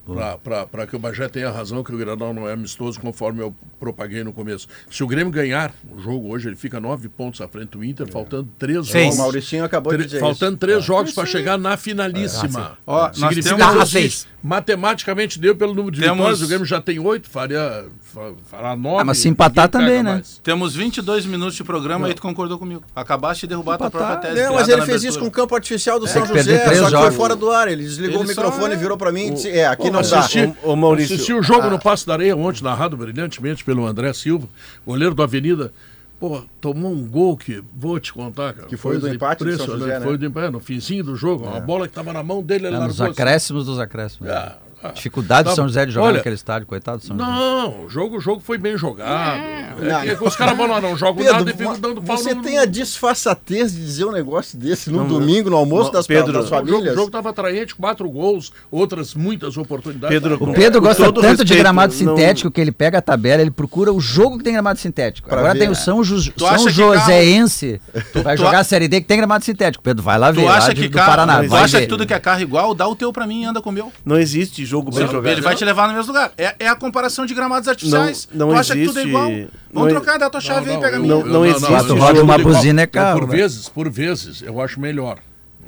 [0.71, 4.23] Para que o Bagé tenha razão que o Granal não é amistoso, conforme eu propaguei
[4.23, 4.67] no começo.
[4.91, 8.07] Se o Grêmio ganhar o jogo hoje, ele fica nove pontos à frente do Inter,
[8.11, 9.05] faltando três Seis.
[9.05, 9.15] jogos.
[9.17, 10.59] O Mauricinho acabou de dizer faltando isso.
[10.59, 12.77] três jogos para chegar na finalíssima.
[12.85, 14.27] Ó, nós Significa temos- Ah, se seis.
[14.43, 18.75] matematicamente deu pelo número de Temos- vitórias, o Grêmio já tem oito, faria, fa- fará
[18.75, 19.01] nove.
[19.01, 20.13] Ah, mas se empatar também, né?
[20.13, 20.39] mais.
[20.43, 22.83] Temos 22 minutos de programa e tu concordou comigo.
[22.95, 24.43] Acabaste de derrubar a tua própria tese.
[24.43, 26.89] Não, mas ele fez isso com o campo artificial do São que perder José, só
[26.97, 27.67] que foi fora do ar.
[27.67, 29.99] Ele desligou Ele o microfone, é- virou pra mim e disse, é, aqui Pô, não
[29.99, 30.19] mas dá.
[30.19, 31.15] assisti- Ô, ô, Maurício.
[31.15, 34.47] Assisti o jogo no Passo da Areia ontem, narrado brilhantemente pelo André Silva,
[34.85, 35.71] goleiro do Avenida.
[36.19, 38.67] Pô, tomou um gol que, vou te contar, cara.
[38.67, 39.67] Que foi o do empate do São.
[39.67, 40.05] José, né?
[40.05, 41.45] Foi do empate, no finzinho do jogo.
[41.45, 43.21] Uma bola que tava na mão dele, ele É, nos largou assim.
[43.21, 44.27] acréscimos dos acréscimos.
[44.27, 44.89] Ah, ah.
[44.89, 45.67] Dificuldade Tá do São bom.
[45.69, 47.29] José de jogar Olha, naquele estádio, coitado do São José.
[47.29, 49.39] Não, o jogo, o jogo foi bem jogado.
[49.81, 52.17] Não, É que os caras vão lá, não jogam Pedro, nada e ficam dando pau
[52.17, 55.85] você no- tem a disfarçatez de dizer um negócio desse no Não, domingo, no almoço
[55.85, 56.95] não, das, Pedro, das O jogo, o famílias?
[56.95, 60.15] jogo tava atraente, quatro gols, outras muitas oportunidades.
[60.19, 63.41] Pedro, O Pedro gosta tanto de respeito, gramado não- sintético que ele pega a tabela,
[63.41, 65.27] ele procura o jogo que tem gramado sintético.
[65.29, 65.77] Pra Agora ver, tem o né?
[65.77, 67.81] São, Ju- Tu São Joséense,
[68.23, 69.83] vai tu jogar a- Série D que tem gramado sintético.
[69.83, 71.43] Pedro, vai lá ver, Tu acha de- que carro, Paraná.
[71.47, 73.61] tu acha que tudo que é carro igual, dá o teu pra mim e anda
[73.61, 73.91] com o meu.
[74.05, 75.31] Não existe jogo bem jogado.
[75.31, 76.31] Ele vai te levar no mesmo lugar.
[76.37, 78.27] É, é a comparação de gramados artificiais.
[78.31, 79.29] Não- não tu acha que tudo é existe- igual?
[79.31, 81.15] não Vamos é- trocar, dá tua chave aí, pega a minha.
[81.15, 83.35] não- não existe Quatro jogo rodas, uma buzina é Não, carro, Por né?
[83.37, 85.17] vezes, por vezes, eu acho melhor.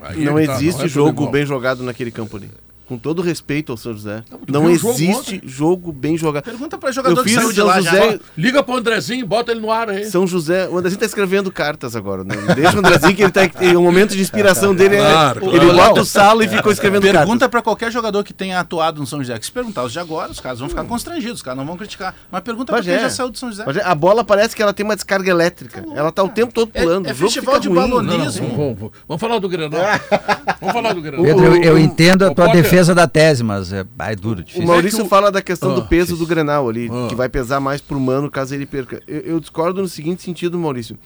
[0.02, 2.50] Aí Não é tá, existe é jogo bem jogado naquele campo ali.
[2.90, 4.24] Com todo respeito ao São José.
[4.48, 5.42] Não o jogo existe ontem?
[5.46, 6.44] jogo bem jogado.
[6.44, 8.20] Pergunta pra jogador Eu que saiu de São lá José- já.
[8.36, 10.06] Liga pro Andrezinho, bota ele no ar aí.
[10.06, 12.36] São José, o Andrezinho tá escrevendo cartas agora, né?
[12.56, 15.60] Deixa o Andrezinho que ele tá em um momento de inspiração dele, é- Claro, ele
[15.60, 15.76] claro.
[15.76, 17.22] bota o salo e ficou escrevendo cartas.
[17.22, 19.38] Pergunta pra qualquer jogador que tenha atuado no São José.
[19.38, 21.78] Que se perguntar os de agora, os caras vão ficar constrangidos, os caras não vão
[21.78, 22.16] criticar.
[22.32, 23.04] Mas pergunta Mas pra quem é.
[23.08, 23.64] já saiu do São José.
[23.68, 25.86] Mas a bola parece que ela tem uma descarga elétrica.
[25.96, 27.06] Ela tá o tempo todo É- pulando.
[27.08, 27.78] é o jogo festival fica de ruim.
[27.88, 28.48] balonismo.
[28.48, 29.80] Não, não, vamos, vamos, vamos falar do Grenal.
[30.60, 31.24] vamos falar do Grenal.
[31.24, 34.16] Pedro, eu, eu O- entendo a o tua Potter- defesa da tese, mas é, é
[34.16, 34.68] duro, O difícil.
[34.68, 37.08] Maurício É o- fala da questão Ah, do peso do Grenal ali, Ah.
[37.10, 39.02] que vai pesar mais pro Mano caso ele perca.
[39.08, 40.98] Eu, eu discordo no seguinte sentido, Maurício.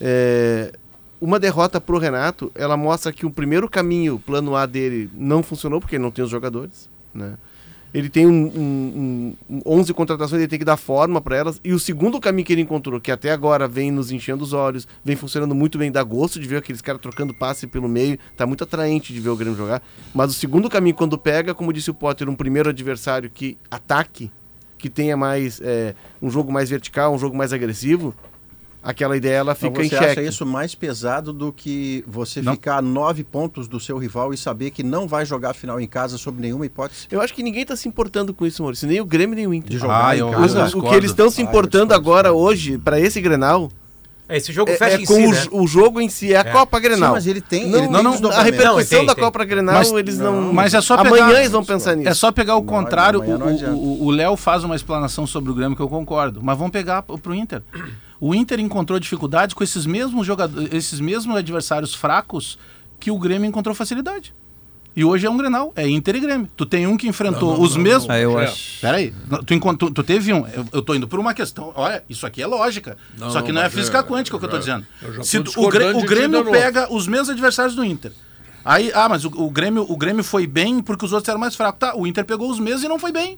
[0.00, 0.72] É,
[1.20, 5.42] uma derrota pro Renato, ela mostra que o primeiro caminho, o plano A dele, não
[5.42, 7.34] funcionou, porque ele não tem os jogadores, né?
[7.94, 11.60] Ele tem um, um, um- um 11 contratações, ele tem que dar forma para elas.
[11.62, 14.88] E o segundo caminho que ele encontrou, que até agora vem nos enchendo os olhos,
[15.04, 18.44] vem funcionando muito bem, dá gosto de ver aqueles caras trocando passe pelo meio, tá
[18.46, 19.80] muito atraente de ver o Grêmio jogar.
[20.12, 24.28] Mas o segundo caminho, quando pega, como disse o Potter, um primeiro adversário que ataque,
[24.76, 28.12] que tenha mais é, um jogo mais vertical, um jogo mais agressivo,
[28.84, 30.28] aquela ideia ela Então fica em você acha xeque.
[30.28, 32.52] isso mais pesado do que você Não.
[32.52, 35.80] ficar a nove pontos do seu rival e saber que não vai jogar a final
[35.80, 37.06] em casa sob nenhuma hipótese?
[37.10, 38.86] Eu acho que ninguém tá se importando com isso, Maurício.
[38.86, 39.70] Nem o Grêmio, nem o Inter.
[39.70, 40.60] De jogar Ah, em casa?
[40.60, 40.88] o discordo.
[40.90, 43.70] que eles estão se Ah, importando discordo, agora, hoje, para esse Grenal,
[44.26, 45.42] É, Esse jogo é, fecha é em com si, o, né?
[45.50, 46.44] o jogo em si, é a É.
[46.44, 47.10] Copa Grenal.
[47.10, 48.44] Sim, mas ele tem, Não, ele não, tem a desdobramento.
[48.56, 49.22] repercussão Não, tem, da tem.
[49.24, 50.50] Copa Grenal, Mas- eles não.
[50.50, 52.08] Mas é só Amanhã pegar- eles vão pensar nisso.
[52.08, 53.20] É só pegar o Não, contrário.
[53.20, 53.36] amanhã
[53.68, 54.02] não O-.
[54.02, 56.40] O o Léo faz uma explanação sobre o Grêmio que eu concordo.
[56.42, 57.60] Mas vamos pegar p- pro Inter.
[58.20, 62.58] O Inter encontrou dificuldades com esses mesmos jogadores, esses mesmos adversários fracos
[63.00, 64.34] que o Grêmio encontrou facilidade.
[64.96, 66.48] E hoje é um Grenal, é Inter e Grêmio.
[66.56, 68.08] Tu tem um que enfrentou Não, não, os não, mesmos.
[68.08, 68.44] Ah, eu É.
[68.44, 68.80] acho.
[68.80, 69.12] Peraí,
[69.44, 70.46] tu, tu, tu teve um.
[70.46, 71.72] Eu, eu tô indo por uma questão.
[71.74, 72.96] Olha, isso aqui é lógica.
[73.18, 74.60] Não, só que não, não é mas física é- quântica o que eu tô é-
[74.60, 74.86] dizendo.
[75.02, 78.12] eu Se o, Grê- discordando o Grêmio pega os mesmos adversários do Inter.
[78.64, 81.56] Aí, ah, mas o, o Grêmio, o Grêmio foi bem porque os outros eram mais
[81.56, 81.80] fracos.
[81.80, 83.36] Tá, o Inter pegou os mesmos e não foi bem.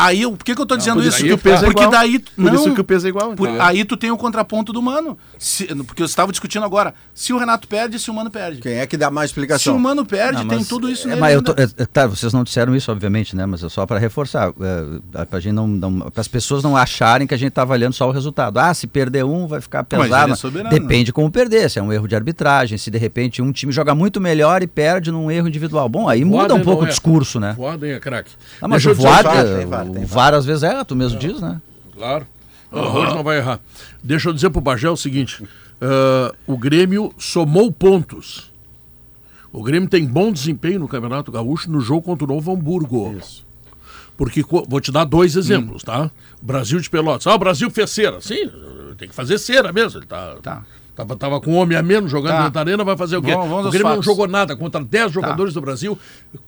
[0.00, 1.16] Aí, por que, que eu tô dizendo por isso?
[1.18, 1.90] isso que o peso é porque igual.
[1.90, 2.18] daí.
[2.20, 3.34] Por não, isso que o peso é igual.
[3.34, 3.66] por- então.
[3.66, 5.18] aí tu tem o contraponto do Mano.
[5.38, 6.94] Se- porque eu estava discutindo agora.
[7.12, 8.60] Se o Renato perde, se o Mano perde.
[8.60, 9.74] Quem é que dá mais Se explicação?
[9.76, 11.84] o Mano perde, Não, tem mas- tudo isso é, nele mas eu tô- é, é,
[11.86, 13.44] tá, vocês não disseram isso, obviamente, né?
[13.44, 14.52] Mas é só para reforçar,
[15.18, 18.08] é, para gente não, não as pessoas não acharem que a gente está avaliando só
[18.08, 18.58] o resultado.
[18.58, 20.32] Ah, se perder um vai ficar Mas ele pesado.
[20.32, 20.70] é soberano.
[20.70, 23.94] Depende como perder, se é um erro de arbitragem, se de repente um time joga
[23.96, 25.88] muito melhor e perde num erro individual.
[25.88, 26.90] Bom, aí muda um Voaden pouco não o é.
[26.90, 27.54] discurso, né?
[27.56, 28.30] Voaden é craque.
[28.62, 28.96] Ah, mas Deixa o eu
[29.92, 31.60] tem VAR, às vezes erra, tu mesmo diz, né?
[31.94, 32.26] Claro.
[32.70, 33.60] Hoje não vai errar.
[34.02, 35.42] Deixa eu dizer pro Bagé o seguinte:
[35.80, 38.52] ah, o Grêmio somou pontos.
[39.52, 43.16] O Grêmio tem bom desempenho no Campeonato Gaúcho no jogo contra o Novo Hamburgo.
[43.18, 43.46] Isso.
[44.16, 46.10] Porque, vou te dar dois exemplos, tá?
[46.42, 47.26] Brasil de Pelotas.
[47.26, 48.20] Ah, o Brasil fez cera.
[48.20, 48.50] Sim,
[48.98, 50.00] tem que fazer cera mesmo.
[50.00, 50.64] Ele tá, Tá.
[50.98, 52.38] Tava, tava com um homem a menos jogando Tá.
[52.38, 53.30] dentro da arena, vai fazer o quê?
[53.30, 55.96] Vamos- vamos o Grêmio não jogou nada contra 10 jogadores do Brasil,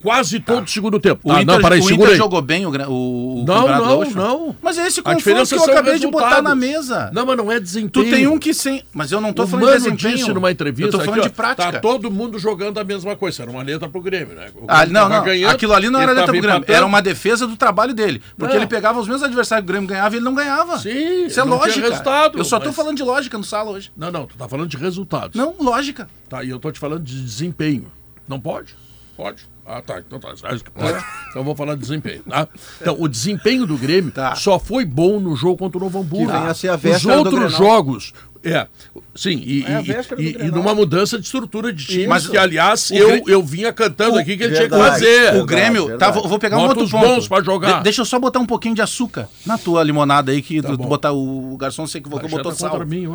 [0.02, 1.20] quase todo o segundo tempo.
[1.22, 2.16] O Tá, Inter, não, peraí, o segura Inter aí.
[2.18, 4.56] jogou bem o, o, o Não, Campeonato não, não.
[4.60, 7.10] Mas é esse confronto que eu acabei de botar na mesa.
[7.14, 7.90] Não, mas não é desempenho.
[8.06, 8.82] Tu tem um que sem.
[8.92, 10.16] Mas eu não tô o falando de Mano desempenho.
[10.16, 11.72] disse numa entrevista Eu tô falando aqui, de ó, prática.
[11.72, 13.42] Tá todo mundo jogando a mesma coisa.
[13.42, 14.48] Era uma letra pro Grêmio, né?
[14.56, 15.24] O Ah, Grêmio não, tava não.
[15.24, 16.64] ganhando, Aquilo ali não era letra pro Grêmio.
[16.66, 18.20] Era uma defesa do trabalho dele.
[18.36, 18.60] Porque Não.
[18.62, 20.76] ele pegava os mesmos adversários que o Grêmio ganhava e ele não ganhava.
[20.78, 21.86] Sim, Isso é não lógica.
[22.34, 23.92] eu só tô falando de lógica no sala hoje.
[23.96, 25.36] Não, não, tá falando de resultados.
[25.36, 26.08] Não, lógica.
[26.28, 27.90] Tá, e eu tô te falando de desempenho.
[28.28, 28.74] Não pode?
[29.16, 29.48] Pode.
[29.66, 30.00] Ah, tá.
[30.00, 30.32] Então tá.
[30.44, 30.98] Acho que pode.
[31.28, 32.48] Então eu vou falar de desempenho, tá?
[32.80, 34.34] Então, o desempenho do Grêmio Tá.
[34.34, 36.26] só foi bom no jogo contra o Novo Hamburgo.
[36.32, 38.12] Que vem a ser a Os outros jogos.
[38.42, 38.66] É,
[39.14, 39.82] sim, e, É
[40.18, 43.42] e- e- e numa mudança de estrutura de time, Mas que aliás o eu, eu
[43.42, 44.92] vinha cantando aqui que ele tinha que Verdade.
[45.04, 45.34] fazer.
[45.36, 45.86] O Grêmio.
[45.88, 45.98] verdade.
[45.98, 47.06] Tá, vou, vou pegar um Bota outro os ponto.
[47.06, 47.76] bons pra jogar.
[47.78, 50.68] De- deixa eu só botar um pouquinho de açúcar na tua limonada aí, que tu,
[50.74, 52.86] tu botar o, o garçom se equivocou, botou tá sal.
[52.86, 53.06] mim.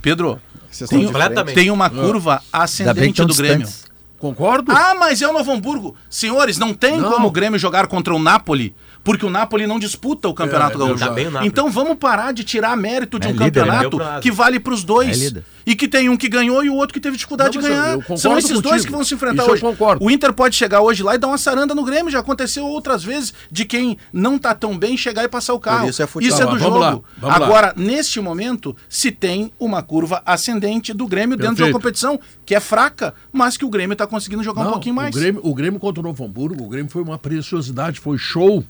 [0.00, 0.40] Pedro,
[0.88, 1.04] tem.
[1.06, 1.54] Completamente.
[1.54, 3.66] tem uma curva bem que ascendente do Grêmio.
[3.66, 3.90] distantes.
[4.18, 4.70] Concordo?
[4.70, 5.96] Ah, mas é o Novo Hamburgo.
[6.10, 7.10] Senhores, não tem Não.
[7.10, 10.84] como o Grêmio jogar contra o Napoli, porque o Napoli não disputa o Campeonato É,
[10.84, 11.32] é Gaúcho.
[11.32, 11.46] Tá.
[11.46, 13.88] Então vamos parar de tirar mérito de É um líder, campeonato né?
[13.90, 15.18] Deu pra- que vale para os É dois.
[15.18, 15.44] líder.
[15.66, 17.74] e que tem um que ganhou e o outro que teve dificuldade Não, de eu-
[17.76, 17.92] ganhar.
[17.92, 18.84] eu concordo São esses dois contigo.
[18.86, 19.62] que vão se enfrentar Isso eu hoje.
[19.62, 20.04] concordo.
[20.04, 22.10] O Inter pode chegar hoje lá e dar uma saranda no Grêmio.
[22.10, 25.88] Já aconteceu outras vezes de quem não tá tão bem chegar e passar o carro.
[25.88, 26.34] isso é futebol.
[26.34, 26.78] Isso é do Vamos jogo.
[26.78, 27.46] lá, vamos lá.
[27.46, 31.82] Agora, neste momento, se tem uma curva ascendente do Grêmio dentro de uma Perfeito.
[31.82, 35.14] competição que é fraca, mas que o Grêmio tá conseguindo jogar um Não, pouquinho mais.
[35.14, 38.64] O Grêmio, o Grêmio contra o Novo Hamburgo, o Grêmio foi uma preciosidade, foi show.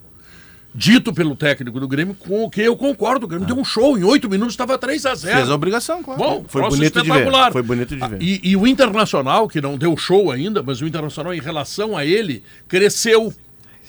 [0.72, 3.24] Dito pelo técnico do Grêmio, com o que eu concordo.
[3.26, 3.98] O Grêmio deu um show.
[3.98, 6.18] Em oito minutos estava 3 a 0 Fez a obrigação, claro.
[6.20, 7.50] Bom, Foi bonito de ver, espetacular.
[7.52, 8.22] foi bonito de ver.
[8.22, 12.04] E, e o Internacional, que não deu show ainda, mas o Internacional, em relação a
[12.04, 13.34] ele, cresceu.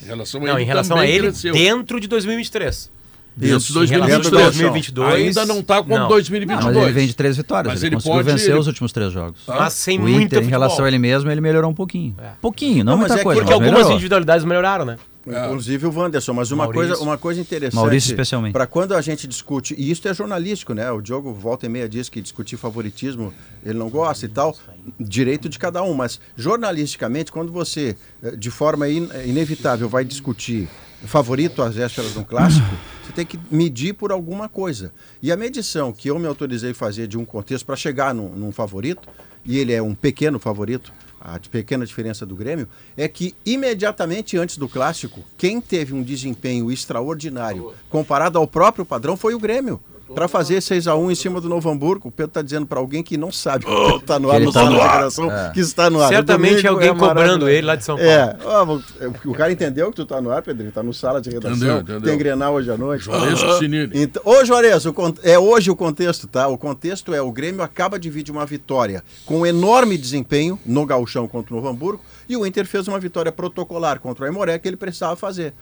[0.01, 2.89] Em relação a Não, ele em relação a ele, dentro dentro de 2023.
[3.33, 4.43] Dentro Isso, de Em relação a 2022.
[4.43, 6.07] 2022, Ainda não está como não.
[6.09, 6.65] 2022.
[6.65, 7.73] Não, mas ele vem de três vitórias.
[7.73, 9.39] Mas ele, ele conseguiu pode- vencer ele- os últimos três jogos.
[9.47, 10.49] Mas sem o muita Inter, em futebol.
[10.59, 12.13] relação a ele mesmo, ele melhorou um pouquinho.
[12.41, 13.39] Pouquinho, não, Não, mas muita é coisa.
[13.39, 13.93] que- Porque mas algumas melhorou.
[13.93, 14.97] individualidades melhoraram, né?
[15.25, 16.87] Inclusive o Wanderson, mas uma Maurício.
[16.89, 17.75] coisa, uma coisa interessante.
[17.75, 18.53] Maurício especialmente.
[18.53, 20.91] Para quando a gente discute, e isso é jornalístico, né?
[20.91, 23.31] O Diogo volta e meia diz que discutir favoritismo
[23.63, 24.57] ele não gosta e tal,
[24.99, 30.67] direito de cada um, mas jornalisticamente, quando você, eh, de forma in- inevitável, vai discutir
[31.05, 32.67] favorito às vésperas de um clássico,
[33.05, 34.91] você tem que medir por alguma coisa.
[35.21, 38.51] E a medição que eu me autorizei fazer de um contexto para chegar num, num
[38.51, 39.07] favorito,
[39.45, 40.91] e ele é um pequeno favorito,
[41.23, 46.71] a pequena diferença do Grêmio, é que imediatamente antes do clássico, quem teve um desempenho
[46.71, 49.79] extraordinário comparado ao próprio padrão foi o Grêmio.
[50.13, 52.79] Para fazer 6 a 1 em cima do Novo Hamburgo, o Pedro está dizendo para
[52.79, 54.95] alguém que não sabe que está no ar, no tá sala no de ar.
[54.97, 56.09] redação, que está no ar.
[56.09, 58.09] Certamente alguém é cobrando ele lá de São Paulo.
[58.11, 58.79] É, ó,
[59.25, 61.77] o cara entendeu que tu tá no ar, Pedro, tá no sala de redação, Entendeu,
[61.79, 62.01] entendeu.
[62.01, 63.05] tem Grenal hoje à noite.
[63.05, 63.89] Juarez Sinini.
[63.93, 66.47] Então, ô Juarez, o con- é hoje o contexto, tá?
[66.47, 70.59] O contexto é o Grêmio acaba de vir de uma vitória com um enorme desempenho
[70.65, 74.27] no gauchão contra o Novo Hamburgo e o Inter fez uma vitória protocolar contra o
[74.27, 75.53] Aimoré que ele precisava fazer.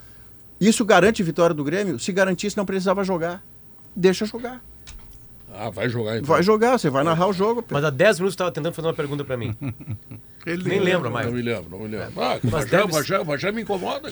[0.59, 1.97] Isso garante vitória do Grêmio?
[1.99, 3.41] Se garantisse, não precisava jogar.
[3.99, 4.61] Deixa jogar.
[5.53, 6.27] Ah, vai jogar então.
[6.27, 7.61] Vai jogar, você vai narrar o jogo.
[7.61, 7.73] Pedro.
[7.73, 9.53] Mas há 10 minutos estava tentando fazer uma pergunta pra mim.
[10.57, 11.25] Nem lembro mais.
[11.27, 12.11] Não me lembro, não me lembro.
[12.21, 12.77] Ah, que o Mas Bajé,
[13.11, 14.09] deve- o Bajé me incomoda,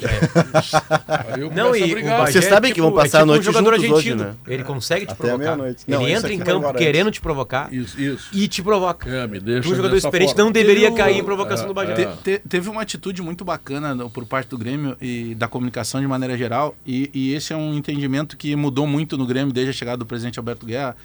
[1.38, 1.94] eu Não, a e.
[1.96, 4.24] Bagé Vocês é sabem que vão passar a tipo um noite jogador juntos hoje, argentino.
[4.32, 4.36] né?
[4.48, 5.58] Ele consegue te Até a provocar.
[5.58, 5.76] Não, Ele
[6.12, 8.30] esse entra em campo querendo te provocar Isso, isso.
[8.34, 9.10] e te provoca.
[9.10, 10.44] É, me deixa um jogador experiente forma.
[10.46, 11.92] não deveria Teve um- cair em provocação é, do Bagé.
[11.94, 12.06] é.
[12.06, 16.08] Te- te- teve uma atitude muito bacana por parte do Grêmio e da comunicação de
[16.08, 19.74] maneira geral, e, e esse é um entendimento que mudou muito no Grêmio desde a
[19.74, 20.96] chegada do presidente Alberto Guerra.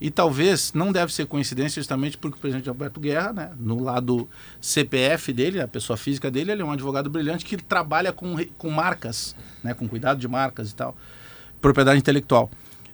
[0.00, 4.28] E talvez não deve ser coincidência justamente porque o presidente Alberto Guerra, né, no lado
[4.60, 8.70] CPF dele, a pessoa física dele, ele é um advogado brilhante que trabalha com, com
[8.70, 10.96] marcas, né, com cuidado de marcas e tal,
[11.60, 12.50] propriedade intelectual.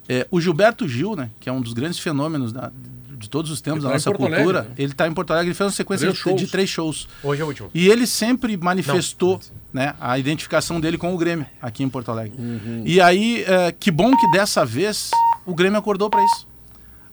[0.08, 2.70] É, o Gilberto Gil, né, que é um dos grandes fenômenos da-
[3.16, 4.74] de todos os tempos Ele da tá nossa cultura, Alegre, né?
[4.78, 7.06] ele está em Porto Alegre, ele fez uma sequência Três de, de três shows.
[7.22, 7.70] Hoje é o último.
[7.74, 9.38] E ele sempre manifestou
[9.72, 12.38] né, a identificação dele com o Grêmio aqui em Porto Alegre.
[12.84, 15.10] E aí, é, que bom que dessa vez
[15.44, 16.48] o Grêmio acordou para isso.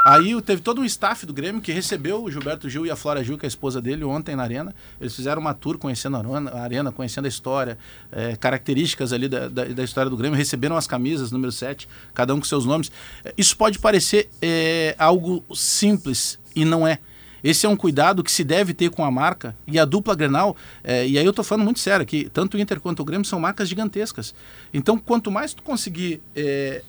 [0.06, 3.24] Aí teve todo um staff do Grêmio que recebeu o Gilberto Gil e a Flora
[3.24, 4.76] Gil, que é a esposa dele, ontem na Arena.
[5.02, 7.78] Eles fizeram uma tour conhecendo a arena, a arena conhecendo a história,
[8.12, 10.38] é, características ali da, da, da história do Grêmio.
[10.38, 12.92] Receberam as camisas, número 7, cada um com seus nomes.
[13.26, 17.00] É, Isso pode parecer é, algo simples e não é.
[17.44, 20.56] Esse é um cuidado que se deve ter com a marca e a dupla Grenal.
[20.84, 23.26] é, e aí eu tô falando muito sério que tanto o Inter quanto o Grêmio
[23.26, 24.34] são marcas gigantescas.
[24.74, 26.84] Então, quanto mais tu conseguir é,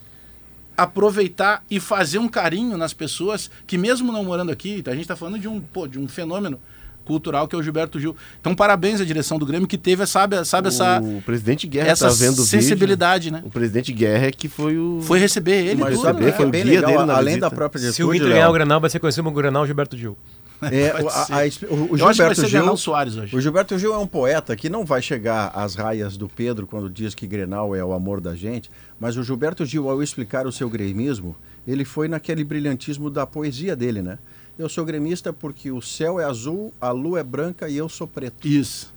[0.78, 5.16] aproveitar e fazer um carinho nas pessoas que mesmo não morando aqui, a gente está
[5.16, 6.58] falando de um, pô, de um fenômeno
[7.04, 8.14] cultural que é o Gilberto Gil.
[8.40, 12.06] Então, parabéns à direção do Grêmio que teve, sabe, sabe essa, O presidente Guerra essa
[12.08, 12.46] tá vendo o vídeo.
[12.46, 13.42] sensibilidade, né?
[13.44, 15.00] O presidente Guerra é que foi o.
[15.02, 16.32] Foi receber ele Mas tudo, sabe, né?
[16.32, 17.50] foi é o bem dia legal, dele na além visita.
[17.50, 20.16] da própria Se o Inter ganhar o Granal, vai ser conhecido como Granal Gilberto Gil.
[20.72, 23.36] é, a- a o, o Eu acho que vai Gilberto ser Gil, Soares hoje.
[23.36, 26.90] O Gilberto Gil é um poeta que não vai chegar às raias do Pedro quando
[26.90, 30.52] diz que Grenal é o amor da gente, mas o Gilberto Gil, ao explicar o
[30.52, 34.18] seu gremismo, ele foi naquele brilhantismo da poesia dele, né?
[34.58, 38.08] Eu sou gremista porque o céu é azul, a lua é branca e eu sou
[38.08, 38.46] preto.
[38.48, 38.92] Isso.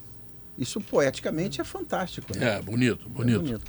[0.57, 2.35] Isso poeticamente é fantástico.
[2.35, 2.55] Né?
[2.57, 3.61] É, bonito, É bonito.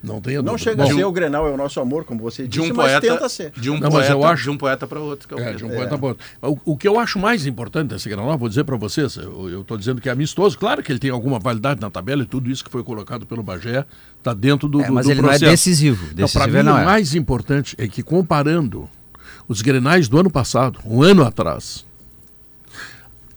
[0.00, 2.44] Não tem Não chega Bom, a ser o Grenal é o nosso amor, como você
[2.44, 3.50] De disse, um mas poeta, tenta ser.
[3.56, 5.40] de um Não, mas poeta, eu acho- de um poeta para outro, que é o
[5.40, 6.24] É, de um poeta para outro.
[6.40, 9.76] O, o que eu acho mais importante desse Granal, vou dizer para vocês, eu estou
[9.76, 12.64] dizendo que é amistoso, claro que ele tem alguma validade na tabela e tudo isso
[12.64, 13.84] que foi colocado pelo Bagé
[14.18, 15.42] está dentro do, É, do- mas do ele processo.
[15.44, 16.06] não é decisivo.
[16.06, 16.84] Não, Decisivo para mim, ele não o é.
[16.84, 18.88] mais importante é que comparando
[19.48, 21.84] os Grenais do ano passado, um ano atrás,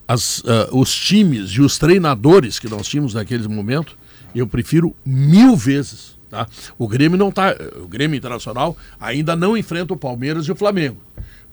[0.08, 3.97] as, ah, os times e os treinadores que nós tínhamos naquele momento,
[4.36, 6.19] eu prefiro mil vezes.
[6.32, 6.48] Tá?
[6.78, 10.98] O Grêmio não tá, o Grêmio Internacional ainda não enfrenta o Palmeiras e o Flamengo.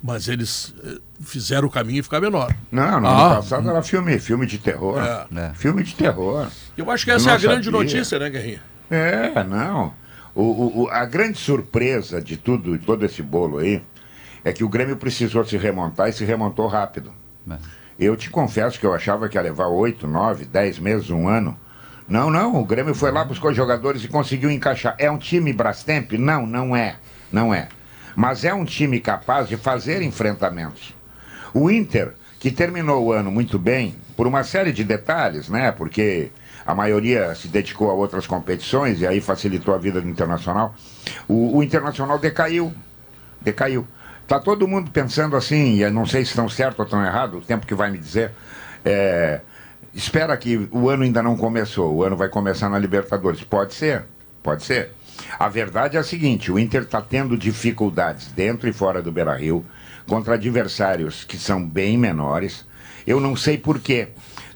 [0.01, 2.55] Mas eles eh, fizeram o caminho ficar menor.
[2.71, 3.27] Não, no Ah.
[3.27, 4.99] ano passado era filme, filme de terror.
[5.03, 5.27] É.
[5.41, 5.51] É.
[5.55, 6.47] Filme de terror.
[6.77, 7.81] Eu acho que essa Eu é a não grande sabia.
[7.81, 8.63] notícia, né, Guerrinha?
[8.89, 9.93] É, não.
[10.33, 13.83] O, o- o- a grande surpresa de tudo, de todo esse bolo aí,
[14.45, 17.13] é que o Grêmio precisou se remontar e se remontou rápido.
[17.51, 17.57] É.
[17.99, 21.59] Eu te confesso que eu achava que ia levar oito, nove, dez meses, um ano.
[22.09, 24.95] Não, não, o Grêmio foi lá, buscou jogadores e conseguiu encaixar.
[24.99, 26.13] É um time Brastemp?
[26.13, 26.97] Não, não é.
[27.31, 27.69] Não é.
[28.17, 30.95] Mas é um time capaz de fazer enfrentamentos.
[31.53, 35.71] O Inter, que terminou o ano muito bem, por uma série de detalhes, né?
[35.71, 36.31] Porque
[36.67, 40.75] a maioria se dedicou a outras competições e aí facilitou a vida do Internacional.
[41.29, 42.73] O, o Internacional decaiu.
[43.41, 43.87] Decaiu.
[44.27, 47.41] Tá todo mundo pensando assim, e não sei se estão certo ou estão errado, o
[47.41, 48.33] tempo que vai me dizer.
[48.85, 49.41] é,
[49.99, 53.43] espera que o ano ainda não começou, o ano vai começar na Libertadores.
[53.43, 54.05] Pode ser,
[54.43, 54.91] pode ser.
[55.37, 59.35] A verdade é a seguinte: o Inter está tendo dificuldades dentro e fora do Beira
[59.35, 59.67] Rio
[60.07, 62.65] contra adversários que são bem menores.
[63.05, 64.09] Eu não sei porquê.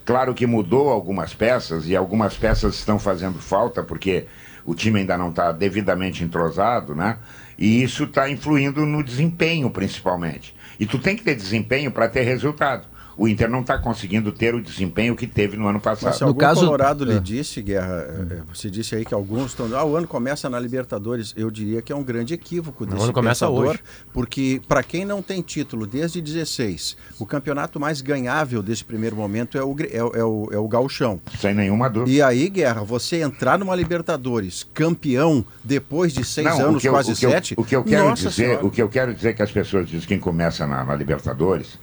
[0.04, 4.26] Claro que mudou algumas peças e algumas peças estão fazendo falta porque
[4.64, 7.18] o time ainda não está devidamente entrosado, né?
[7.58, 10.54] E isso está influindo no desempenho, principalmente.
[10.78, 12.86] E tu tem que ter desempenho para ter resultado.
[13.16, 16.14] O Inter não está conseguindo ter o desempenho que teve no ano Mas passado.
[16.14, 17.20] se No algum caso- Colorado lhe É.
[17.20, 19.68] disse, Guerra, é, é, você disse aí que alguns estão.
[19.76, 21.34] Ah, o ano começa na Libertadores.
[21.36, 23.80] Eu diria que é um grande equívoco desse ano começa pensador, hoje.
[24.12, 29.56] porque para quem não tem título desde 16, o campeonato mais ganhável desse primeiro momento
[29.58, 31.20] é o, é, o- é o, é o Gauchão.
[31.38, 32.10] Sem nenhuma dúvida.
[32.10, 36.88] E aí, Guerra, você entrar numa Libertadores campeão depois de seis Não, o anos, que
[36.88, 37.54] eu- quase o que eu- sete.
[37.56, 38.66] o que eu quero nossa dizer, Senhora.
[38.66, 41.78] o que eu quero dizer é que as pessoas dizem quem começa na, na Libertadores,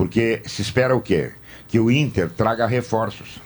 [0.00, 1.30] porque se espera o quê?
[1.68, 3.38] Que o Inter traga reforços.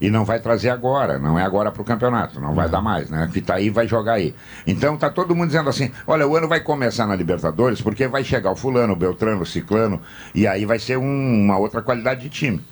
[0.00, 3.10] E não vai trazer agora, não é agora para o campeonato, não vai dar mais,
[3.10, 3.28] né?
[3.30, 4.34] Que tá aí vai jogar aí.
[4.66, 8.24] Então tá todo mundo dizendo assim: olha, o ano vai começar na Libertadores porque vai
[8.24, 10.00] chegar o fulano, o Beltrano, o Ciclano,
[10.34, 12.64] e aí vai ser um- uma outra qualidade de time.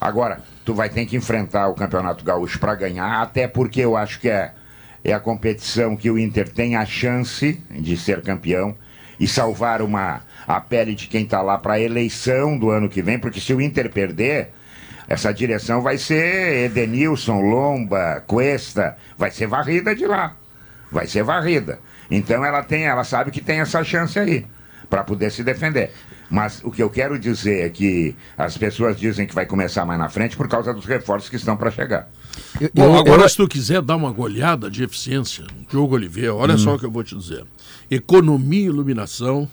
[0.00, 4.18] Agora, tu vai ter que enfrentar o Campeonato Gaúcho para ganhar, até porque eu acho
[4.18, 4.50] que é,
[5.04, 8.74] é a competição que o Inter tem a chance de ser campeão
[9.20, 13.02] e salvar uma, a pele de quem está lá para a eleição do ano que
[13.02, 14.52] vem, porque se o Inter perder,
[15.08, 20.34] essa direção vai ser Edenilson, Lomba, Cuesta, vai ser varrida de lá.
[20.90, 21.78] Vai ser varrida.
[22.10, 24.44] Então ela tem, ela sabe que tem essa chance aí
[24.90, 25.90] para poder se defender.
[26.30, 29.98] Mas o que eu quero dizer é que as pessoas dizem que vai começar mais
[29.98, 32.08] na frente por causa dos reforços que estão para chegar.
[32.58, 36.34] Eu- Bom, eu- agora eu- se tu quiser dar uma goleada de eficiência, Diogo Oliveira,
[36.34, 37.44] olha só o que eu vou te dizer.
[37.90, 39.46] Economia e iluminação,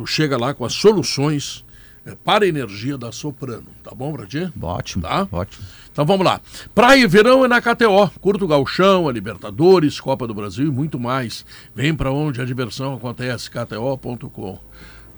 [0.00, 1.62] tu chega lá com as soluções
[2.06, 4.50] eh, para a energia da Soprano, tá bom pra ti?
[4.60, 5.28] Ótimo, Tá?
[5.30, 5.62] ótimo.
[5.92, 6.40] Então vamos lá.
[6.74, 8.08] Praia e verão é na KTO.
[8.20, 11.44] Curto Galchão, a Libertadores, Copa do Brasil e muito mais.
[11.74, 14.58] Vem pra onde a diversão acontece, kto.com.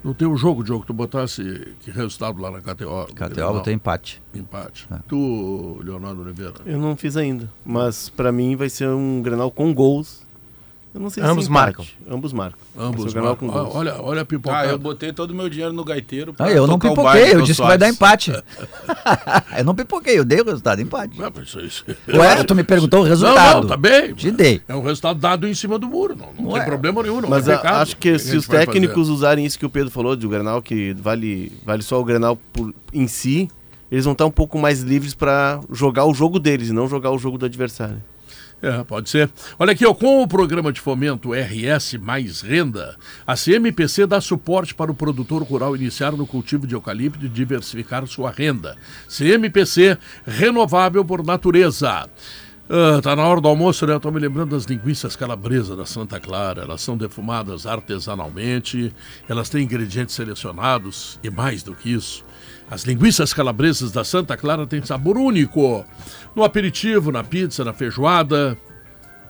[0.02, 1.42] No teu jogo, Diogo, tu botasse
[1.82, 3.06] que resultado lá na KTO?
[3.14, 4.20] KTO botei empate.
[4.34, 4.88] Empate.
[5.06, 6.54] Tu, Leonardo Oliveira?
[6.66, 7.48] Eu não fiz ainda.
[7.64, 10.22] Mas pra mim vai ser um Grenal com gols.
[10.94, 11.86] Eu não sei Ambos se marcam.
[12.06, 12.58] Ambos marcam.
[12.78, 13.14] Ambos.
[13.14, 13.50] marcam.
[13.50, 14.54] Ah, olha, olha a pipoca.
[14.56, 17.62] Ah, eu botei todo o meu dinheiro no gaiteiro Ah, eu não pipoquei, eu disse
[17.62, 18.30] que vai dar empate.
[19.56, 21.16] eu não pipoquei, eu dei o resultado, empate.
[21.22, 23.60] Ah, mas isso- Ué, tu me perguntou o Não, resultado.
[23.62, 24.12] não, tá bem.
[24.14, 24.60] Te dei.
[24.68, 26.14] É um resultado dado em cima do muro.
[26.14, 27.22] Não, não tem problema nenhum.
[27.22, 29.90] Não Mas tem a- acho que a se os técnicos usarem isso que o Pedro
[29.90, 33.48] falou de o Grenal, que vale, vale só o Grenal por- em si,
[33.90, 37.10] eles vão estar um pouco mais livres pra jogar o jogo deles e não jogar
[37.12, 38.02] o jogo do adversário.
[38.62, 39.28] É, pode ser.
[39.58, 42.96] Olha aqui, ó, com o programa de fomento RS Mais Renda,
[43.26, 48.06] a CMPC dá suporte para o produtor rural iniciar no cultivo de eucalipto e diversificar
[48.06, 48.76] sua renda.
[49.08, 52.08] CMPC, renovável por natureza.
[52.68, 53.92] Ah, tá na hora do almoço, né?
[53.92, 56.62] Eu tô me lembrando das linguiças calabresa da Santa Clara.
[56.62, 58.94] Elas são defumadas artesanalmente,
[59.28, 62.24] elas têm ingredientes selecionados e mais do que isso.
[62.70, 65.84] As linguiças calabresas da Santa Clara têm sabor único.
[66.34, 68.56] No aperitivo, na pizza, na feijoada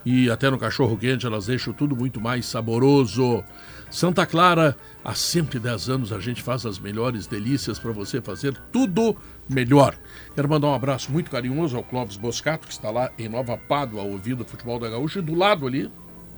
[0.05, 3.45] e até no cachorro quente, elas deixam tudo muito mais saboroso.
[3.91, 9.15] Santa Clara, há 110 anos a gente faz as melhores delícias para você fazer tudo
[9.49, 9.95] melhor.
[10.35, 14.03] Quero mandar um abraço muito carinhoso ao Clóvis Boscato, que está lá em Nova Pádua,
[14.03, 15.91] ouvindo o futebol da Gaúcha, e do lado ali,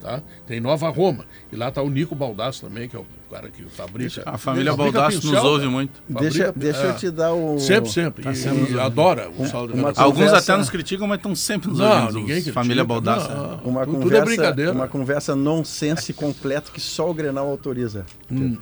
[0.05, 0.23] tá?
[0.47, 1.25] Tem Nova Roma.
[1.51, 4.23] E lá está o Nico Baldasso também, que é o cara que fabrica.
[4.27, 5.71] A família fabrica Baldasso pincel, nos ouve né?
[5.73, 6.03] muito.
[6.09, 6.90] Deixa, Fabrica- deixa é.
[6.90, 7.59] eu te dar o.
[7.59, 8.25] Sempre, sempre.
[8.29, 10.05] E, e adora o saldo de redação.
[10.05, 12.12] Alguns Conversa- até nos criticam, mas estão sempre nos Não, ouvindo.
[12.14, 12.53] ninguém critica.
[12.53, 13.29] Família Baldasso.
[13.31, 13.37] Não?
[13.64, 14.73] Uma tudo, conversa, tudo é brincadeira.
[14.73, 18.05] Uma conversa nonsense completo que só o Grenal autoriza.
[18.31, 18.59] Hum.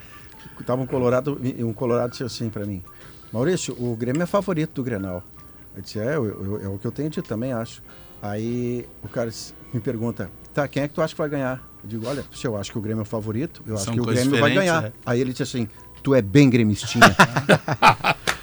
[0.64, 2.82] Tava um Colorado, um Colorado disse assim para mim,
[3.32, 5.22] Maurício, o Grêmio é favorito do Grenal.
[5.74, 7.82] Eu disse, é, eu- eu- é o que eu tenho dito também, acho.
[8.20, 9.28] Aí o cara
[9.74, 11.60] me pergunta, Tá, quem é que tu acha que vai ganhar?
[11.82, 13.94] Eu digo, olha, se eu acho que o Grêmio é o favorito, eu acho São
[13.94, 14.82] que o Grêmio vai ganhar.
[14.82, 14.92] né?
[15.04, 15.66] Aí ele disse assim,
[16.02, 17.04] tu é bem gremistinha.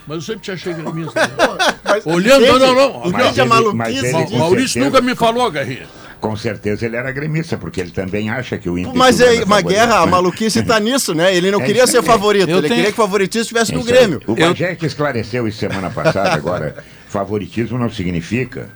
[0.08, 1.20] Mas eu sempre te achei gremista.
[1.28, 1.34] né?
[2.06, 3.10] Olhando, não, não, ó.
[3.12, 5.86] Mas ele- mas ele, Ma- com Maurício certeza- nunca me falou, Garrinha.
[6.20, 8.94] Com certeza ele era gremista, porque ele também acha que o Inter...
[8.96, 11.34] Mas é é uma favorito, guerra, a maluquice tá nisso, né?
[11.34, 13.84] Ele não É queria ser favorito, Eu ele tenho- queria que o favoritismo estivesse no.
[13.84, 14.20] Grêmio.
[14.28, 18.68] O Bagé que esclareceu isso semana passada, agora, favoritismo não significa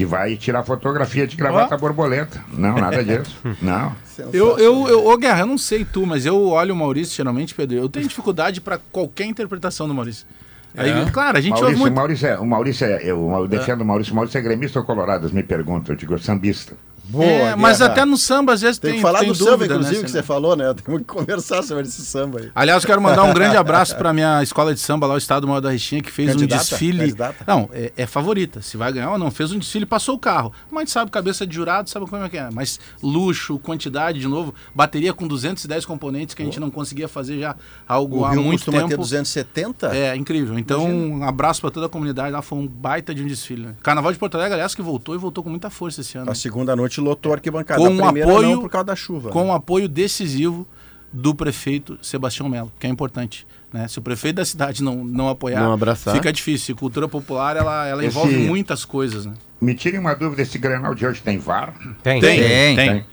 [0.00, 2.42] que vai tirar fotografia de gravata borboleta.
[2.54, 3.36] Não, nada disso.
[3.60, 3.94] Não.
[4.32, 7.54] Eu, eu, eu, ô Guerra, eu não sei tu, mas eu olho o Maurício, geralmente,
[7.54, 10.26] Pedro, eu tenho dificuldade pra qualquer interpretação do Maurício.
[10.74, 11.94] Aí, claro, a gente ouve Maurício, muito.
[11.94, 14.12] Maurício é, o Maurício é, eu, eu defendo o Maurício.
[14.14, 15.30] O Maurício é gremista ou colorado?
[15.34, 15.94] Me perguntam.
[15.94, 16.74] Eu digo sambista.
[17.10, 19.50] Boa, É, mas até no samba, às vezes, Tem tem, que falar tem do samba,
[19.50, 20.72] dúvida, inclusive, né, que você falou, né?
[20.84, 22.50] Temos que conversar sobre esse samba aí.
[22.54, 25.60] Aliás, quero mandar um grande abraço para minha escola de samba lá, o Estado Maior
[25.60, 26.62] da Restinha, que fez Candidata?
[26.62, 26.98] um desfile.
[27.00, 27.44] Candidata?
[27.46, 28.62] Não, é, é favorita.
[28.62, 29.30] Se vai ganhar ou não.
[29.30, 30.52] Fez um desfile, passou o carro.
[30.70, 32.48] Mas a gente sabe, cabeça de jurado, sabe como é que é.
[32.52, 37.40] Mas luxo, quantidade, de novo, bateria com 210 componentes que a gente não conseguia fazer
[37.40, 37.56] já
[37.88, 39.02] algo O há Rio muito costuma ter tempo.
[39.02, 39.96] 270?
[39.96, 40.58] É, incrível.
[40.58, 42.42] Então, um abraço para toda a comunidade lá.
[42.42, 43.66] Foi um baita de um desfile.
[43.66, 43.74] Né?
[43.82, 46.30] Carnaval de Porto Alegre, aliás, que voltou e voltou com muita força esse ano.
[46.30, 47.80] A segunda noite lotou a arquibancada.
[47.80, 49.30] Com a um primeira apoio- não por causa da chuva.
[49.30, 49.50] com né?
[49.50, 50.66] o apoio decisivo
[51.12, 53.46] do prefeito Sebastião Melo, que é importante.
[53.72, 53.86] Né?
[53.88, 56.14] Se o prefeito da cidade não, não apoiar, Não abraçar.
[56.14, 56.76] fica difícil.
[56.76, 59.26] Cultura popular, ela, ela Esse- envolve muitas coisas.
[59.26, 59.32] Né?
[59.60, 61.74] Me tirem uma dúvida, esse Grenal de hoje tem VAR?
[62.02, 62.20] Tem.
[62.20, 62.76] Tem.
[62.76, 63.04] Tem.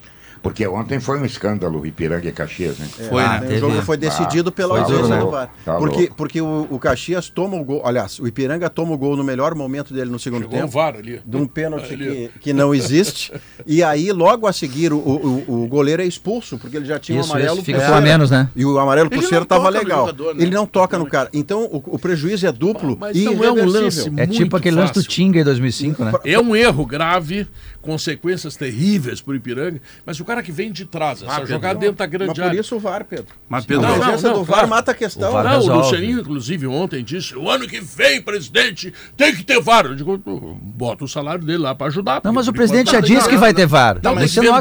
[0.41, 2.85] Porque ontem foi um escândalo, Ipiranga e Caxias, né?
[3.09, 3.55] Foi, Ah, né?
[3.55, 5.49] O jogo foi decidido Ah, pela tá ausência louco, do VAR.
[5.65, 6.15] tá porque louco.
[6.15, 7.81] porque o, o Caxias toma o gol.
[7.85, 10.71] Aliás, o Ipiranga toma o gol no melhor momento dele no segundo Chegou o tempo.
[10.73, 11.21] VAR ali.
[11.25, 13.31] De um pênalti que, que não existe.
[13.65, 17.19] e aí, logo a seguir, o, o, o goleiro é expulso, porque ele já tinha
[17.19, 18.49] Isso, um amarelo isso, fica com a menos, né?
[18.55, 19.99] E o amarelo por não tava legal.
[20.07, 20.43] jogador, né?
[20.43, 21.29] Ele não toca no cara.
[21.33, 24.75] Então, o, o prejuízo é duplo Mas e não é um lance É tipo aquele
[24.75, 25.09] lance do fácil.
[25.09, 26.13] Tinga em 2005, né?
[26.25, 27.47] É um erro grave,
[27.81, 31.95] consequências terríveis pro Ipiranga, mas o cara que vem de trás, essa Pedro, jogada dentro
[31.95, 32.59] da grande Mas por área.
[32.59, 33.33] isso o VAR, Pedro.
[33.49, 34.69] Mas, A Pedro, Não, presença não, do VAR claro.
[34.69, 35.29] mata a questão.
[35.29, 35.81] O VAR Não, o resolve.
[35.83, 39.85] Lucianinho, inclusive, ontem disse: o ano que vem, presidente, tem que ter VAR.
[39.85, 40.17] Eu digo,
[40.61, 42.21] bota o salário dele lá para ajudar.
[42.23, 43.99] Não, mas o presidente já disse que vai ter VAR.
[44.03, 44.57] Não, O mas Luciano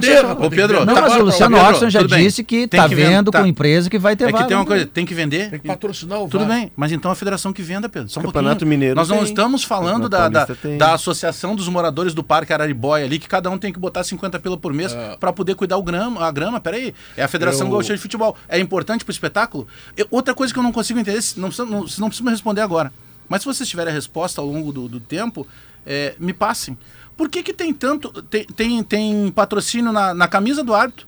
[0.46, 3.08] Ô, Pedro, Não, mas o Luciano Oxen já tudo disse que Tem tá que vender,
[3.08, 3.40] vendo tá.
[3.40, 4.46] com empresa que vai ter É que VAR.
[4.46, 5.50] tem uma coisa, tem que vender.
[5.50, 6.56] Tem que patrocinar o Tudo VAR.
[6.56, 8.08] bem, mas então a federação que venda, Pedro.
[8.08, 8.64] Só um Campeonato.
[8.64, 13.50] Mineiro Nós não estamos falando da, associação dos moradores do Parque Araribóia ali, que cada
[13.50, 16.60] um tem que botar 50 pila por mês pra poder cuidar o grama, a grama.
[16.60, 18.36] Peraí, é a Federação Eu- Gaúcha de Futebol.
[18.48, 19.66] É importante pro espetáculo?
[19.96, 22.30] Eu- outra coisa que eu não consigo entender, se não, precisa- não, não precisam me
[22.30, 22.92] responder agora.
[23.28, 25.46] Mas se vocês tiverem a resposta ao longo do, do tempo,
[25.84, 26.78] é, me passem.
[27.16, 28.22] Por que, que tem tanto.
[28.22, 31.06] Tem, tem, tem patrocínio na, na camisa do árbitro?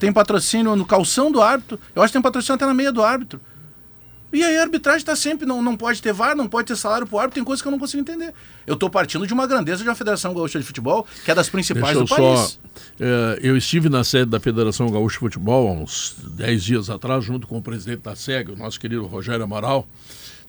[0.00, 1.78] Tem patrocínio no calção do árbitro?
[1.94, 3.40] Eu acho que tem patrocínio até na meia do árbitro.
[4.32, 7.06] E aí a arbitragem está sempre, não, não pode ter VAR, não pode ter salário
[7.06, 8.32] pro árbitro, tem coisas que eu não consigo entender.
[8.66, 11.48] Eu estou partindo de uma grandeza de uma Federação Gaúcha de Futebol, que é das
[11.50, 12.16] principais Deixa eu do só.
[12.16, 12.58] país.
[12.98, 17.24] eh, eu estive na sede da Federação Gaúcha de Futebol há uns 10 dias atrás,
[17.24, 19.86] junto com o presidente da SEG, o nosso querido Rogério Amaral.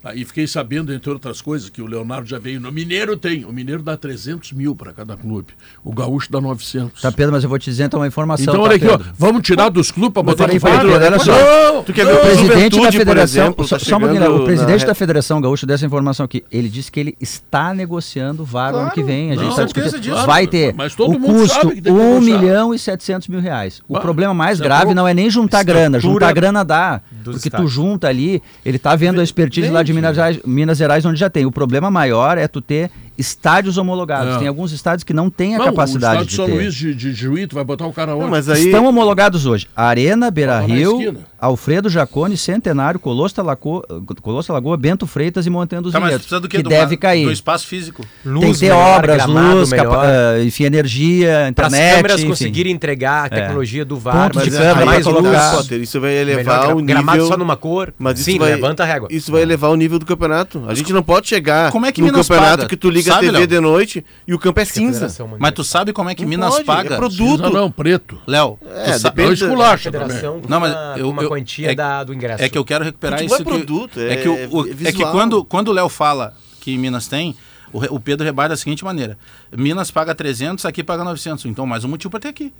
[0.03, 0.13] Tá?
[0.13, 2.59] E fiquei sabendo, entre outras coisas, que o Leonardo já veio.
[2.59, 3.45] No Mineiro tem.
[3.45, 5.53] O Mineiro dá 300 mil para cada clube.
[5.83, 7.01] O Gaúcho dá 900.
[7.01, 8.43] Tá, Pedro, mas eu vou te dizer então uma informação.
[8.43, 8.99] então, tá, olha aqui, ó.
[9.17, 10.79] Vamos tirar dos clubes para botar no VAR?
[10.81, 11.31] Pedro, olha só.
[11.31, 13.97] Não, Tu quer O ver o presidente da Juventude, por Federação, exemplo, só, tá só
[13.97, 17.15] um chegando o presidente na da Federação Gaúcha dessa informação aqui, ele disse que ele
[17.19, 19.31] está negociando o VAR no ano que vem.
[19.31, 19.99] A gente não, está discutindo.
[19.99, 20.25] disso.
[20.25, 22.39] Vai ter Mas todo o mundo custo sabe que tem que 1 negociar.
[22.39, 23.81] milhão e 700 mil reais.
[23.87, 27.01] O Ah, problema mais é grave não é nem juntar grana, juntar grana dá.
[27.23, 31.05] Porque tu junta ali, ele tá vendo a expertise lá de Minas Gerais, Minas Gerais
[31.05, 31.45] onde já tem.
[31.45, 34.35] O problema maior é tu ter estádios homologados.
[34.35, 34.39] É.
[34.39, 36.53] Tem alguns estádios que não têm a Não, capacidade o de São ter.
[36.53, 38.23] Luís de, de Juí, tu vai botar o cara onde?
[38.23, 38.65] Não, mas aí.
[38.65, 39.67] Estão homologados hoje.
[39.75, 41.17] Arena, Beira Rio.
[41.39, 43.83] Alfredo Jacone, Centenário, Colosso da Lagoa,
[44.21, 46.25] Colosso Lagoa, Bento Freitas e Montanha dos Tá, mas Vinhedos.
[46.25, 46.57] precisa do quê?
[46.57, 47.25] que Do deve ma- cair.
[47.25, 48.05] Do espaço físico.
[48.23, 52.19] Tem que ter melhor, obras, gramado luz, capa- ah, enfim, energia, Para as internet, câmeras
[52.21, 52.29] enfim.
[52.29, 55.99] conseguirem entregar a tecnologia do VAR, Ponto de mas câmera, é mais luz, colocar- isso
[55.99, 57.27] vai elevar o gramado nível.
[57.27, 57.93] só numa cor.
[57.99, 59.09] Mas isso Sim, vai, levanta a régua.
[59.11, 60.63] Isso vai elevar o nível do campeonato.
[60.65, 63.31] A gente não pode chegar Como é que no campeonato que tu liga Sabe, a
[63.31, 63.47] TV Léo?
[63.47, 65.07] de noite e o campo é que cinza.
[65.23, 65.37] Manda.
[65.39, 66.93] Mas tu sabe como é que Não Minas pode, paga?
[66.95, 67.41] É produto.
[67.41, 68.19] Não, não, preto.
[68.27, 70.07] Léo, É, depende Não da- esculacha também.
[70.09, 72.43] federação Não, mas eu- uma eu- quantia é- da, do ingresso.
[72.43, 73.41] É que eu quero recuperar Futebol isso.
[73.41, 75.89] é que- produto, é, é- que, o, o- é é que quando, quando o Léo
[75.89, 77.35] fala que Minas tem,
[77.71, 79.17] o, o Pedro rebate da seguinte maneira:
[79.55, 81.45] Minas paga 300, aqui paga 900.
[81.45, 82.53] Então, mais um motivo para ter aqui.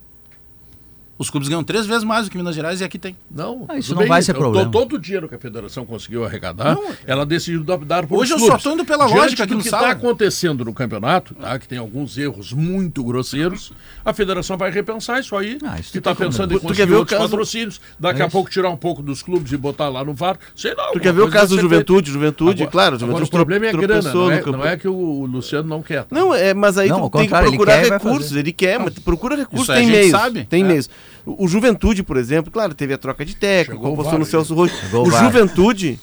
[1.16, 3.16] Os clubes ganham três vezes mais do que Minas Gerais e aqui tem.
[3.30, 4.70] Não, Ah, isso não vai ser problema.
[4.72, 8.40] Todo o dinheiro que a federação conseguiu arrecadar, ela decidiu dar- dar para Hoje os
[8.42, 8.64] eu só clubes.
[8.64, 11.68] tô indo pela Diante lógica aqui do no que está acontecendo no campeonato, tá, que
[11.68, 13.72] tem alguns erros muito grosseiros,
[14.04, 16.30] a federação vai repensar isso aí, Ah, isso que não está como.
[16.32, 19.04] pensando em conseguir ver o outros caso- patrocínios, daqui É a pouco tirar um pouco
[19.04, 20.88] dos clubes e botar lá no VAR, sei lá.
[20.94, 22.10] Tu quer ver o caso do Juventude?
[22.12, 24.88] Juventude, claro, o Agora, Juventude o problema é a grana, não é, não é que
[24.88, 26.06] o Luciano não quer.
[26.06, 26.08] tá?
[26.16, 28.36] Não, é, mas aí Não, tu tem que procurar recursos.
[28.36, 30.10] Ele quer, mas procura recursos, tem meios.
[30.12, 30.46] sabe.
[30.46, 30.66] Tem É.
[30.66, 30.90] meios.
[31.26, 34.32] O, Juventude, por exemplo, claro, teve a troca de técnico, apostou no hein?
[34.32, 34.68] Celso.
[34.68, 35.12] Chegou o.
[35.12, 36.00] Juventude,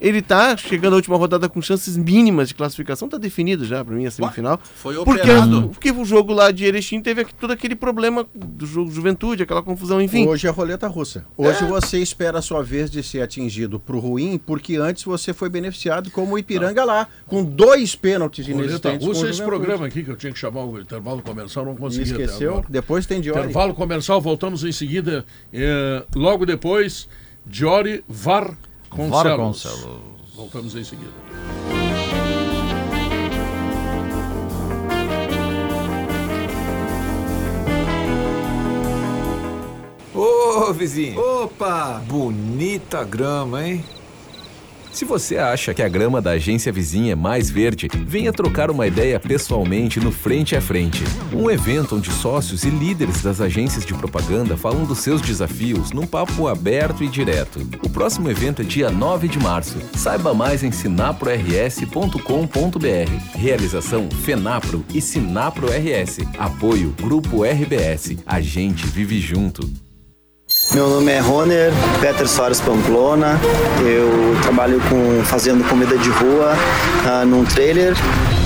[0.00, 3.94] ele tá chegando à última rodada com chances mínimas de classificação, tá definido já pra
[3.94, 4.58] mim a semifinal.
[4.76, 5.68] Foi Porque, operado.
[5.68, 9.62] porque o jogo lá de Erechim teve aqui- todo aquele problema do jogo Juventude, aquela
[9.62, 10.26] confusão, enfim.
[10.26, 11.24] Hoje é roleta russa.
[11.36, 15.48] Hoje você espera a sua vez de ser atingido pro ruim, porque antes você foi
[15.48, 19.06] beneficiado como o Ipiranga lá, com dois pênaltis Roleta inexistentes.
[19.06, 21.76] Russa com é esse programa aqui que eu tinha que chamar o intervalo comercial, não
[21.76, 22.50] consegui até esqueceu?
[22.52, 22.66] agora.
[22.68, 23.40] Depois tem Diori.
[23.40, 25.24] Intervalo comercial, voltamos em seguida.
[25.52, 27.08] eh, logo depois,
[27.44, 28.02] Diori
[28.90, 29.62] Varconcelos.
[29.64, 30.00] Vasconcelos.
[30.34, 31.12] Voltamos em seguida.
[40.14, 41.20] Ô, vizinho.
[41.20, 42.02] Opa!
[42.06, 43.84] Bonita grama, hein?
[45.00, 48.86] Se você acha que a grama da agência vizinha é mais verde, venha trocar uma
[48.86, 51.02] ideia pessoalmente no Frente a Frente.
[51.32, 56.06] Um evento onde sócios e líderes das agências de propaganda falam dos seus desafios num
[56.06, 57.66] papo aberto e direto.
[57.82, 59.78] O próximo evento é dia 9 de março.
[59.94, 63.38] Saiba mais em sinaprors.com.br.
[63.38, 66.18] Realização Fenapro e Sinapro RS.
[66.38, 68.18] Apoio Grupo RBS.
[68.26, 69.66] A gente vive junto.
[70.72, 73.40] Meu nome é Roner Peter Soares Pamplona.
[73.80, 76.54] Eu trabalho com fazendo comida de rua
[77.04, 77.92] ah, num trailer.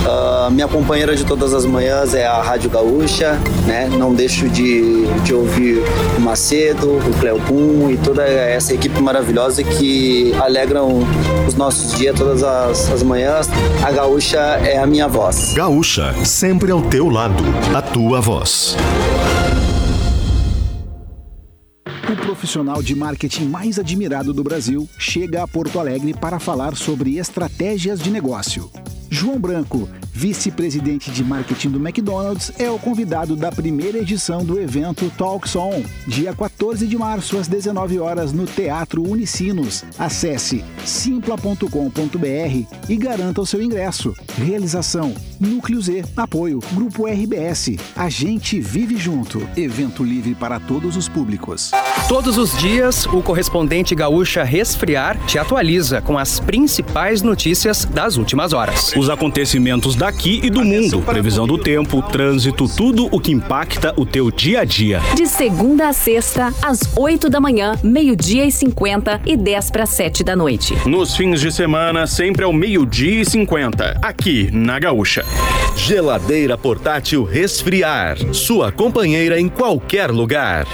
[0.07, 3.91] Ah, minha companheira de todas as manhãs é a Rádio Gaúcha, né?
[3.91, 5.83] Não deixo de, de ouvir
[6.17, 11.01] o Macedo, o Cleopum e toda essa equipe maravilhosa que alegram
[11.47, 13.51] os nossos dias todas as, as manhãs.
[13.83, 15.53] A Gaúcha é a minha voz.
[15.53, 17.45] Gaúcha, sempre ao teu lado.
[17.75, 18.79] A tua voz.
[22.45, 28.01] Profissional de marketing mais admirado do Brasil chega a Porto Alegre para falar sobre estratégias
[28.01, 28.71] de negócio.
[29.09, 35.13] João Branco, vice-presidente de marketing do McDonald's, é o convidado da primeira edição do evento
[35.19, 39.85] Talks On, dia 14 de março às 19 horas no Teatro Unicinos.
[39.99, 41.69] Acesse simpla.com.br
[42.89, 44.15] e garanta o seu ingresso.
[44.39, 47.77] Realização Núcleo Z, apoio Grupo RBS.
[47.97, 49.47] A gente vive junto.
[49.57, 51.73] Evento livre para todos os públicos.
[52.09, 58.53] Todos os dias, o correspondente gaúcha Resfriar te atualiza com as principais notícias das últimas
[58.53, 58.95] horas.
[58.97, 64.05] Os acontecimentos daqui e do mundo, previsão do tempo, trânsito, tudo o que impacta o
[64.05, 65.01] teu dia a dia.
[65.17, 70.23] De segunda a sexta, às 8 da manhã, meio-dia e 50 e 10 para 7
[70.23, 70.77] da noite.
[70.87, 75.25] Nos fins de semana, sempre ao meio-dia e 50, aqui na Gaúcha.
[75.75, 78.19] Geladeira portátil Resfriar.
[78.35, 80.67] Sua companheira em qualquer lugar.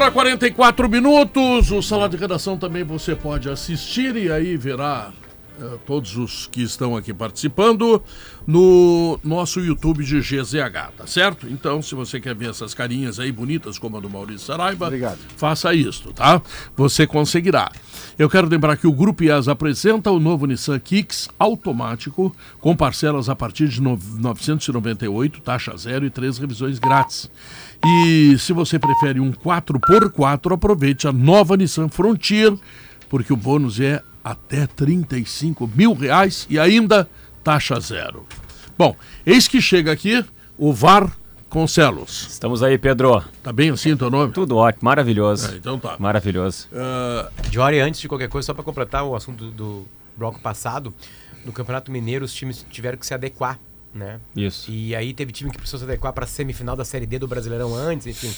[0.00, 1.70] Hora e 44 minutos.
[1.70, 5.12] O Sala de Redação também você pode assistir e aí verá
[5.60, 8.02] eh, todos os que estão aqui participando
[8.46, 11.46] no nosso YouTube de GZH, tá certo?
[11.48, 15.18] Então, se você quer ver essas carinhas aí bonitas como a do Maurício Saraiva, Obrigado.
[15.36, 16.40] faça isto, tá?
[16.76, 17.70] Você conseguirá.
[18.18, 23.28] Eu quero lembrar que o Grupo IAS apresenta o novo Nissan Kicks automático com parcelas
[23.28, 27.30] a partir de no- 998, taxa zero e três revisões grátis.
[27.84, 32.52] E se você prefere um 4x4, aproveite a nova Nissan Frontier,
[33.08, 37.08] porque o bônus é até 35 mil reais e ainda
[37.42, 38.26] taxa zero.
[38.76, 40.24] Bom, eis que chega aqui
[40.58, 41.10] o VAR
[41.48, 42.28] Concelos.
[42.30, 43.24] Estamos aí, Pedro.
[43.42, 44.32] Tá bem assim teu nome?
[44.32, 45.52] Tudo ótimo, maravilhoso.
[45.52, 45.96] É, então tá.
[45.98, 46.68] Maravilhoso.
[47.50, 50.94] Diori, antes de qualquer coisa, só para completar o assunto do, do bloco passado,
[51.44, 53.58] no Campeonato Mineiro os times tiveram que se adequar,
[53.94, 54.20] né?
[54.36, 54.70] Isso.
[54.70, 57.26] E aí teve time que precisou se adequar para a semifinal da Série D do
[57.26, 58.32] Brasileirão antes, enfim.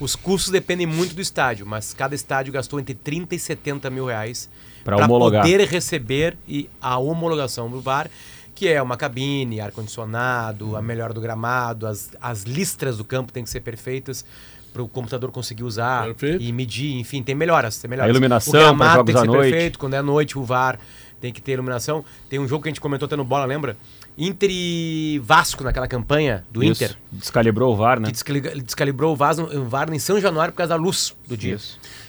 [0.00, 4.06] Os custos dependem muito do estádio, mas cada estádio gastou entre 30 e 70 mil
[4.06, 4.48] reais
[4.86, 5.42] homologar.
[5.42, 8.10] poder receber e a homologação do VAR,
[8.54, 13.44] que é uma cabine, ar-condicionado, a melhora do gramado, as, as listras do campo têm
[13.44, 14.24] que ser perfeitas
[14.72, 16.42] para o computador conseguir usar Perfeito.
[16.42, 18.08] e medir, enfim, tem melhoras, tem melhoras.
[18.08, 19.52] A iluminação o gramado tem que jogos ser à noite.
[19.52, 20.78] perfeito, quando é noite o VAR
[21.20, 22.04] tem que ter iluminação.
[22.28, 23.76] Tem um jogo que a gente comentou até no Bola, lembra?
[24.18, 26.82] Inter e Vasco naquela campanha do Isso.
[26.84, 26.96] Inter.
[27.12, 28.10] Descalibrou o VAR, né?
[28.10, 31.56] Que descalibrou o VAR, o VAR em São Januário por cause da luz do dia.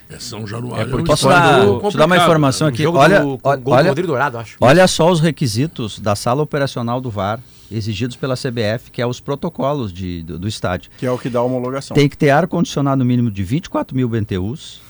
[0.10, 0.88] É São Januário.
[0.88, 2.86] É porque Posso dar, te dar uma informação aqui?
[2.88, 4.58] Olha, do- olha, do Rodrigo Dourado, acho.
[4.60, 7.40] olha só os requisitos da sala operacional do VAR
[7.72, 10.90] exigidos pela CBF, que é os protocolos de, do, do estádio.
[10.98, 11.94] Que é o que dá a homologação.
[11.94, 14.82] Tem que ter ar-condicionado mínimo de 24 mil BNTUs,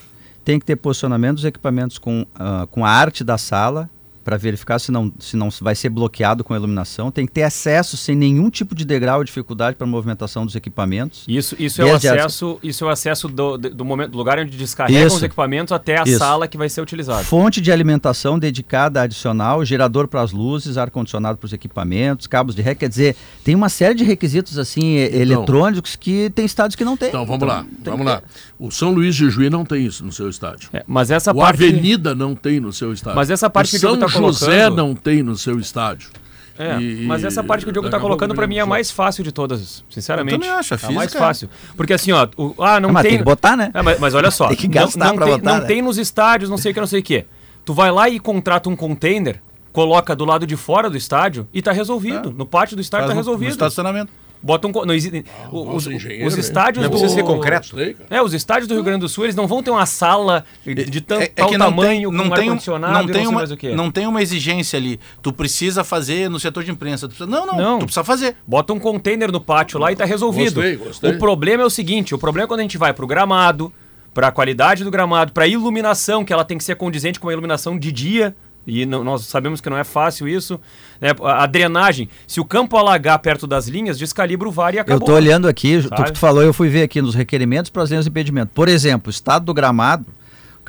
[0.42, 3.90] tem que ter posicionamento dos equipamentos com, ah, com a arte da sala,
[4.24, 7.42] para verificar se não, se não vai ser bloqueado com a iluminação, tem que ter
[7.42, 11.24] acesso sem nenhum tipo de degrau ou dificuldade para a movimentação dos equipamentos.
[11.26, 14.18] Isso, isso é o Desde a- acesso, isso é o acesso do, do, momento, do
[14.18, 15.16] lugar onde descarregam Isso.
[15.16, 16.18] os equipamentos até a Isso.
[16.18, 17.24] sala que vai ser utilizada.
[17.24, 22.62] Fonte de alimentação dedicada adicional, gerador para as luzes, ar-condicionado para os equipamentos, cabos de
[22.62, 22.74] ré.
[22.74, 26.96] Quer dizer, tem uma série de requisitos assim e- eletrônicos que tem estados que não
[26.96, 27.08] tem.
[27.08, 28.22] Então, vamos lá, vamos lá.
[28.58, 30.68] O São Luís de Juí não tem isso no seu estádio.
[30.72, 33.16] É, mas essa o parte- Avenida não tem no seu estádio.
[33.16, 36.10] Mas essa parte o que São tá José não tem no seu estádio.
[36.58, 38.66] É, E- mas essa parte que o Diogo tá pouco colocando pra mim é a
[38.66, 40.34] mais fácil de todas, sinceramente.
[40.34, 41.26] Eu também acho, a É a mais física é.
[41.26, 41.50] fácil.
[41.74, 43.10] Porque assim, ó, o- ah, não Ah, mas tem...
[43.12, 43.70] tem que botar, né?
[43.72, 45.66] É, mas, mas olha só, Tem que não- gastar não, pra tem, botar, não né?
[45.66, 47.24] tem nos estádios, não sei o que, não sei o que.
[47.64, 49.40] Tu vai lá e contrata um container,
[49.72, 52.30] coloca do lado de fora do estádio e tá resolvido.
[52.30, 53.48] No pátio do estádio Faz tá no- resolvido.
[53.48, 54.12] no estacionamento.
[54.42, 54.72] Bota um.
[54.86, 56.96] Não, existe- o- os, os estádios Não do.
[56.96, 57.76] precisa ser concreto.
[58.08, 60.74] É, os estádios do Rio Grande do Sul, eles não vão ter uma sala de,
[60.74, 63.38] de tam- É, é tamanho, tem, não com tem, um- ar-condicionado não tem não uma,
[63.40, 63.74] mais o quê.
[63.74, 64.98] não tem uma exigência ali.
[65.20, 67.06] Tu precisa fazer no setor de imprensa.
[67.06, 67.78] Tu precisa- não, não, Não.
[67.80, 68.36] tu precisa fazer.
[68.46, 70.54] Bota um container no pátio lá e tá resolvido.
[70.54, 71.10] Gostei, gostei.
[71.12, 73.70] O problema é o seguinte, o problema é quando a gente vai pro gramado,
[74.14, 77.78] pra qualidade do gramado, pra iluminação, que ela tem que ser condizente com a iluminação
[77.78, 78.34] de dia,
[78.66, 80.60] e não- nós sabemos que não é fácil isso.
[81.00, 81.10] né?
[81.22, 84.82] A, a drenagem, se o campo alagar perto das linhas, descalibra o VAR e Eu
[84.82, 84.98] acabou.
[85.00, 86.12] estou olhando aqui, tu, Sabe?
[86.12, 88.50] tu falou, eu fui ver aqui nos requerimentos para as linhas de impedimento.
[88.54, 90.19] Por exemplo, o estado do gramado, o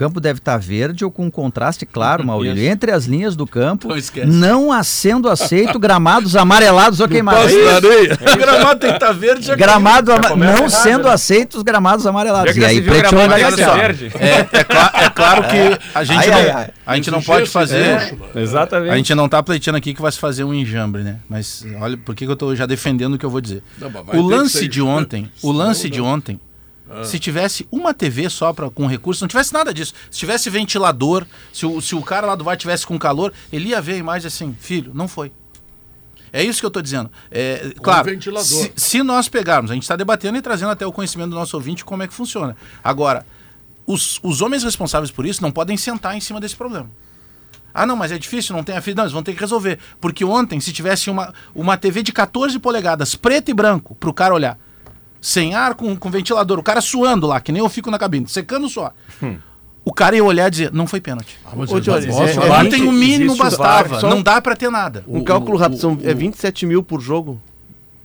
[0.02, 2.62] campo deve estar verde ou com um contraste claro, Maurílio.
[2.62, 2.72] Isso.
[2.72, 7.52] Entre as linhas do campo, Então não sendo aceito gramados amarelados ou queimados.
[7.52, 9.46] O gramado tem que estar verde.
[9.46, 11.14] já Gramado ama- não errado, sendo né?
[11.14, 12.56] aceitos gramados amarelados.
[12.58, 13.76] E aí vai ser gaiola.
[13.76, 14.12] verde.
[14.20, 16.70] É, é, cla- é claro que a gente Ai, não, ai, ai.
[16.86, 17.96] A gente não pode fazer.
[18.18, 18.32] mano.
[18.36, 18.92] Exatamente.
[18.92, 21.18] A gente não tá pleiteando aqui que vai se fazer um enjambre, né?
[21.30, 23.62] Mas olha, por que, que eu tô já defendendo o que eu vou dizer?
[23.80, 25.02] Não, o lance de enjambre.
[25.04, 26.40] ontem, o lance de ontem,
[27.04, 29.94] se tivesse uma TV só pra, com recurso, não tivesse nada disso.
[30.10, 33.70] Se tivesse ventilador, se o, se o cara lá do VAR tivesse com calor, ele
[33.70, 35.32] ia ver a imagem assim, filho, não foi.
[36.34, 37.12] É isso que eu tô dizendo.
[37.30, 38.10] É, claro,
[38.42, 41.56] se, se nós pegarmos, a gente está debatendo e trazendo até o conhecimento do nosso
[41.58, 42.56] ouvinte como é que funciona.
[42.84, 43.26] Agora,
[43.86, 46.90] os, os homens responsáveis por isso não podem sentar em cima desse problema.
[47.74, 48.84] Ah, não, mas é difícil, não tem a.
[48.96, 49.80] Não, eles vão ter que resolver.
[50.00, 54.34] Porque ontem, se tivesse uma, uma TV de 14 polegadas, preto e branco, pro cara
[54.34, 54.58] olhar,
[55.22, 58.28] sem ar, com, com ventilador, o cara suando lá, que nem eu fico na cabine,
[58.28, 58.92] secando só.
[59.86, 61.38] O cara ia olhar e dizer, não foi pênalti.
[61.46, 63.90] Ah, mas Ô, não é- é Ontem o mínimo bastava.
[63.90, 65.04] VAR, só Não dá pra ter nada.
[65.08, 67.40] Um O- cálculo o- rápido, são, o- é 27 mil por jogo?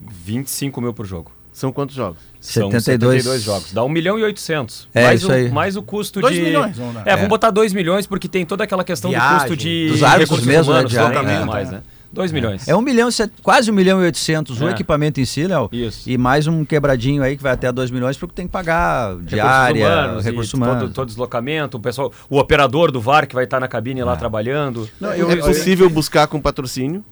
[0.01, 1.31] 25 mil por jogo.
[1.53, 2.19] São quantos jogos?
[2.41, 3.23] São 72.
[3.25, 3.73] 72 jogos.
[3.73, 4.89] Dá 1 milhão e 800.
[4.95, 5.51] É, mais isso o, aí.
[5.51, 6.43] Mais o custo Dois de...
[6.43, 7.07] milhões, vamos dar.
[7.07, 7.17] É, É.
[7.17, 9.89] vamos botar 2 milhões, porque tem toda aquela questão do Viagem, custo de...
[9.89, 11.47] dos árbitros mesmo, né, humanos, de também, árbitro.
[11.47, 11.83] mais, né?
[12.17, 12.67] 2 milhões.
[12.67, 13.13] É um milhão, e
[13.43, 14.71] quase um milhão e oitocentos o É.
[14.73, 15.69] equipamento em si, Léo.
[15.71, 16.09] Isso.
[16.11, 19.29] E mais um quebradinho aí que vai até 2 milhões, porque tem que pagar Recursos
[19.31, 20.83] diária, humanos, recursos humanos.
[20.85, 24.17] Todo, todo deslocamento, o pessoal, o operador do VAR que vai estar na cabine lá
[24.17, 24.89] trabalhando.
[25.01, 27.05] Não, é possível buscar com patrocínio.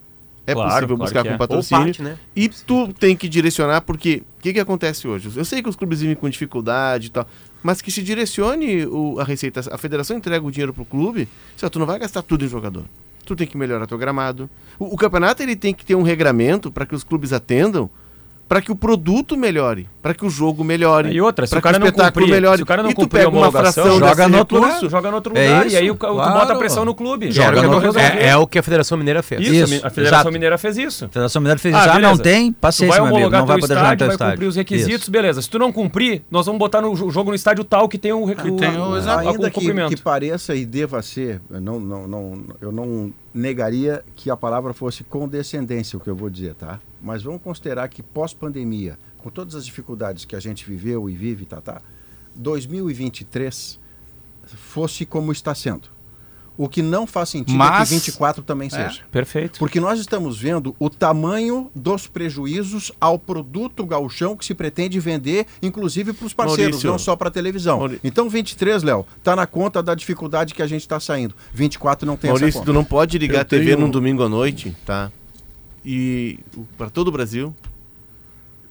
[0.47, 1.39] É Claro, possível claro buscar com é.
[1.39, 1.85] patrocínio.
[1.85, 2.17] parte, né?
[2.37, 5.31] E tu tem que direcionar, porque o que, que acontece hoje?
[5.35, 7.27] Eu sei que os clubes vivem com dificuldade e tal,
[7.63, 9.61] mas que se direcione o- a receita.
[9.73, 12.85] A federação entrega o dinheiro pro clube, só tu não vai gastar tudo em jogador.
[13.25, 14.49] Tu tem que melhorar teu gramado.
[14.79, 17.89] O, o campeonato ele tem que ter um regramento para que os clubes atendam,
[18.49, 21.11] para que o produto melhore, para que o jogo melhore.
[21.11, 22.59] E outra, se o cara que não cumprir, melhore.
[22.59, 24.91] se o cara não e cumprir uma fração joga no outro recurso, lugar.
[24.91, 26.17] Joga no outro É lugar e isso, aí o, claro.
[26.39, 27.31] bota a pressão no clube.
[27.33, 27.99] Joga no.
[27.99, 29.41] É, é o que a Federação Mineira fez.
[29.41, 30.33] Isso, Isso, a Federação exato.
[30.33, 31.05] Mineira fez isso.
[31.07, 31.91] A Federação Mineira fez Ah, isso.
[31.91, 32.53] Ah, não tem?
[32.53, 33.31] Tu Paciência, vai meu amigo.
[33.31, 34.33] Não vai poder jogar no estádio, teu vai estádio.
[34.35, 35.11] cumprir os requisitos, Isso.
[35.11, 35.43] beleza.
[35.43, 38.13] Se tu não cumprir, nós vamos botar no jo- jogo no estádio tal que tem
[38.13, 39.19] o, recu- tem o- a- exato.
[39.27, 39.51] a- Ainda o
[39.89, 45.03] que, pareça e deva ser, não, não, não, eu não negaria que a palavra fosse
[45.03, 46.79] condescendência, o que eu vou dizer, tá?
[47.05, 51.45] Mas vamos considerar que pós-pandemia, com todas as dificuldades que a gente viveu e vive,
[51.45, 51.83] tá, tá,
[52.35, 53.79] 2023
[54.47, 55.93] fosse como está sendo.
[56.57, 58.71] O que não faz sentido é Mas- que 24 também É.
[58.71, 59.03] seja.
[59.11, 59.59] Perfeito.
[59.59, 65.47] Porque nós estamos vendo o tamanho dos prejuízos ao produto gauchão que se pretende vender,
[65.61, 66.91] inclusive para os parceiros, Maurício.
[66.91, 67.79] não só para a televisão.
[67.79, 71.35] Mauri- Então, 23, Léo, tá na conta da dificuldade que a gente está saindo.
[71.53, 72.73] 24 não tem Maurício, essa tu conta.
[72.73, 75.11] não pode ligar Eu a TV tenho- num domingo à noite, tá?
[75.85, 76.39] E
[76.79, 77.55] para todo o Brasil,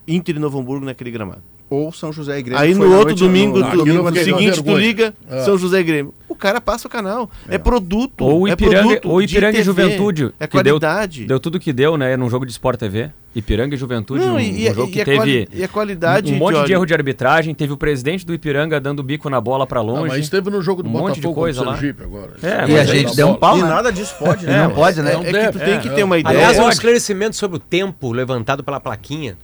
[0.06, 1.42] Inter e Novo Hamburgo naquele gramado.
[1.70, 2.62] Ou São José e Grêmio.
[2.62, 5.44] Aí no outro domingo, no- no fiquei com seguinte, tu liga É.
[5.44, 6.14] São José e Grêmio.
[6.34, 7.30] O cara passa o canal.
[7.48, 8.22] É, produto.
[8.24, 10.34] Ou o é Ipiranga, produto ou de Ipiranga e TV, Juventude.
[10.38, 11.24] É que deu, qualidade.
[11.26, 13.10] deu tudo que deu, né, num jogo de Sport TV.
[13.34, 15.68] Ipiranga e Juventude, Não, um, e- um jogo e que a teve quali- e a
[15.68, 16.66] qualidade, um monte Johnny?
[16.66, 17.52] de erro de arbitragem.
[17.52, 20.04] Teve o presidente do Ipiranga dando bico na bola pra longe.
[20.14, 21.72] Ah, mas teve no jogo do um monte de coisa o lá.
[21.76, 22.32] Sergipe agora.
[22.42, 23.68] É, E a gente deu um pau, E né?
[23.68, 24.62] nada disso pode, né?
[24.64, 25.14] Não pode, né?
[25.14, 25.92] Não É que tu tem é, que é.
[25.92, 26.36] ter uma ideia.
[26.36, 29.36] Aliás, um esclarecimento sobre o tempo levantado pela plaquinha.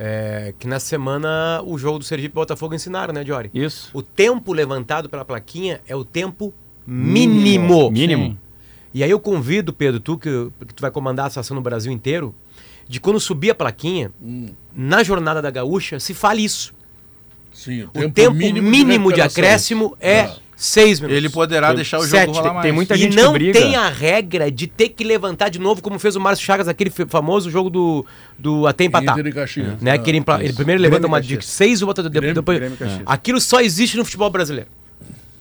[0.00, 3.50] É, que na semana o jogo do Sergipe e Botafogo ensinaram, né, Diori?
[3.52, 3.90] Isso.
[3.92, 6.54] O tempo levantado pela plaquinha é o tempo
[6.86, 7.90] mínimo.
[7.90, 8.38] Mínimo.
[8.94, 11.90] E aí eu convido, Pedro, tu que, que tu vai comandar a situação no Brasil
[11.90, 12.32] inteiro,
[12.88, 14.12] de quando subir a plaquinha,
[14.72, 16.72] na jornada da gaúcha, se fale isso.
[17.52, 19.24] Sim, o O tempo, mínimo, de, recuperação.
[19.24, 20.30] acréscimo é
[20.60, 21.16] seis minutos.
[21.16, 22.36] Ele poderá deixar o jogo Sete.
[22.36, 22.62] rolar mais.
[22.64, 23.58] Tem muita e gente que não briga.
[23.60, 26.90] tem a regra de ter que levantar de novo, como fez o Márcio Chagas naquele
[26.90, 28.04] f- famoso jogo do,
[28.36, 29.16] do até empatar.
[29.18, 29.80] Inter e Caxias.
[29.80, 29.92] Né?
[29.92, 32.10] Ah, que ele, ele primeiro Grêmio levanta e uma de seis e o outro de-
[32.10, 32.58] Grêmio- depois.
[32.58, 33.02] Grêmio e Caxias.
[33.06, 34.68] Aquilo só existe no futebol brasileiro.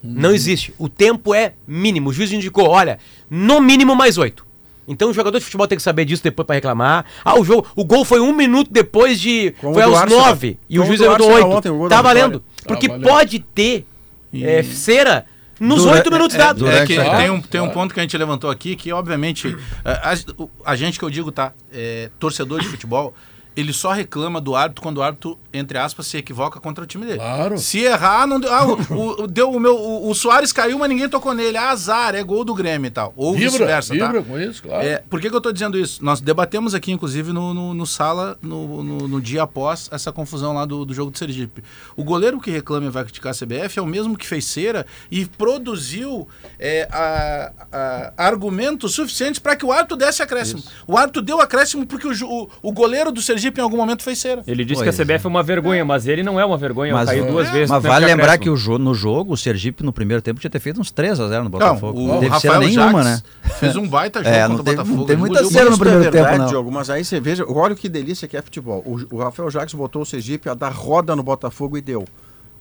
[0.03, 0.13] Uhum.
[0.15, 0.73] Não existe.
[0.77, 2.09] O tempo é mínimo.
[2.11, 2.99] O juiz indicou, olha,
[3.29, 4.45] no mínimo mais oito.
[4.87, 7.03] Então o jogador de futebol tem que saber disso depois pra reclamar.
[7.25, 9.53] Ah, o jogo, o gol foi um minuto depois de.
[9.59, 10.57] Como foi aos nove.
[10.69, 11.89] E o Como juiz o do levantou oito.
[11.89, 12.41] Tá valendo.
[12.65, 13.03] Porque valendo.
[13.05, 13.85] pode ter
[14.33, 15.25] é, cera
[15.59, 16.61] nos oito minutos é, dados.
[16.61, 18.91] dura- É que a- tem um, tem um ponto que a gente levantou aqui, que
[18.93, 23.13] obviamente, a, a- o- a gente que eu digo, tá, é, torcedor de futebol,
[23.57, 27.05] ele só reclama do árbitro quando o árbitro, entre aspas, se equivoca contra o time
[27.05, 27.17] dele.
[27.17, 27.57] Claro.
[27.57, 28.53] Se errar, não deu.
[28.53, 31.57] Ah, o, o- deu o, meu, o, o Soares caiu, mas ninguém tocou nele.
[31.57, 33.11] Ah, azar, é gol do Grêmio e tal.
[33.17, 34.05] Ou Vibra, vice-versa, tá?
[34.05, 34.85] vibra com isso, claro.
[34.85, 36.05] É, por que, que eu tô dizendo isso?
[36.05, 40.53] Nós debatemos aqui, inclusive, no, no, no sala, no, no, no dia após essa confusão
[40.53, 41.63] lá do, do jogo do Sergipe.
[41.95, 44.85] O goleiro que reclama e vai criticar a CBF é o mesmo que fez cera
[45.09, 46.27] e produziu
[46.59, 50.61] é, a- a- argumentos suficientes para que o árbitro desse acréscimo.
[50.85, 54.17] O árbitro deu acréscimo porque o, o, o goleiro do Sergipe em algum momento fez
[54.19, 54.43] cera.
[54.47, 56.93] Ele disse Pois que a CBF é uma vergonha, mas ele não é uma vergonha.
[56.93, 57.69] Mas, caiu duas vezes.
[57.69, 60.39] mas no vale tempo lembrar que o jo no jogo, o Sergipe no primeiro tempo
[60.39, 61.99] tinha ter feito uns 3x0 no Botafogo.
[61.99, 63.51] o não teve cera Rafael nenhuma, Jacques né?
[63.59, 64.97] fez um baita jogo É, contra não o Botafogo.
[64.97, 66.49] não tem muita cera no primeiro é verdade, tempo, não.
[66.49, 68.83] Diogo, mas aí você veja, olha que delícia que é futebol.
[68.85, 72.05] O, o Rafael Jacques botou o Sergipe a dar roda no Botafogo e deu.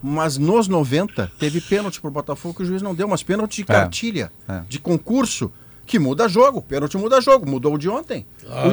[0.03, 3.65] Mas nos 90 teve pênalti pro Botafogo que o juiz não deu, mas pênalti de
[3.65, 4.61] cartilha, É.
[4.69, 5.51] de concurso,
[5.87, 6.61] que muda jogo.
[6.61, 8.27] Pênalti muda jogo, mudou o de ontem.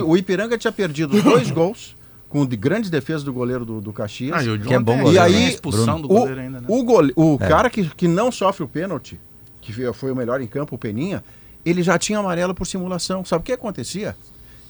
[0.04, 1.96] O, o Ipiranga tinha perdido dois gols
[2.34, 4.36] com de grandes defesas do goleiro do, do Caxias.
[4.36, 6.66] Ah, e o Que é bom goleiro, E aí, expulsão do o, goleiro ainda, né?
[6.68, 7.48] o, gole- o É.
[7.48, 9.20] cara que, que não sofre o pênalti,
[9.62, 11.24] que foi- o melhor em campo, o Peninha,
[11.64, 13.24] ele já tinha amarelo por simulação.
[13.24, 14.16] Sabe o que acontecia?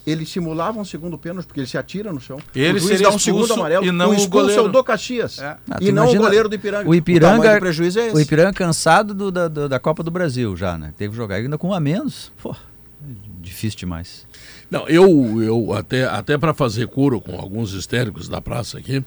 [0.05, 2.37] Ele simulava um segundo pênalti, porque ele se atira no chão.
[2.53, 3.85] Ele o juiz seria dá um segundo expulso amarelo.
[3.85, 4.65] e não o o é goleiro.
[4.65, 5.39] o do Caxias.
[5.39, 5.55] É.
[5.71, 6.89] Ah, e não o goleiro do Ipiranga.
[6.89, 8.15] O Ipiranga, do prejuízo é esse.
[8.17, 10.93] o Ipiranga cansado do- da, do- da Copa do Brasil já, né?
[10.97, 12.33] Teve que jogar ainda com um a menos.
[12.41, 12.53] Pô,
[13.41, 14.25] difícil demais.
[14.73, 19.03] Não, eu, eu até, até para fazer coro com alguns histéricos da praça aqui,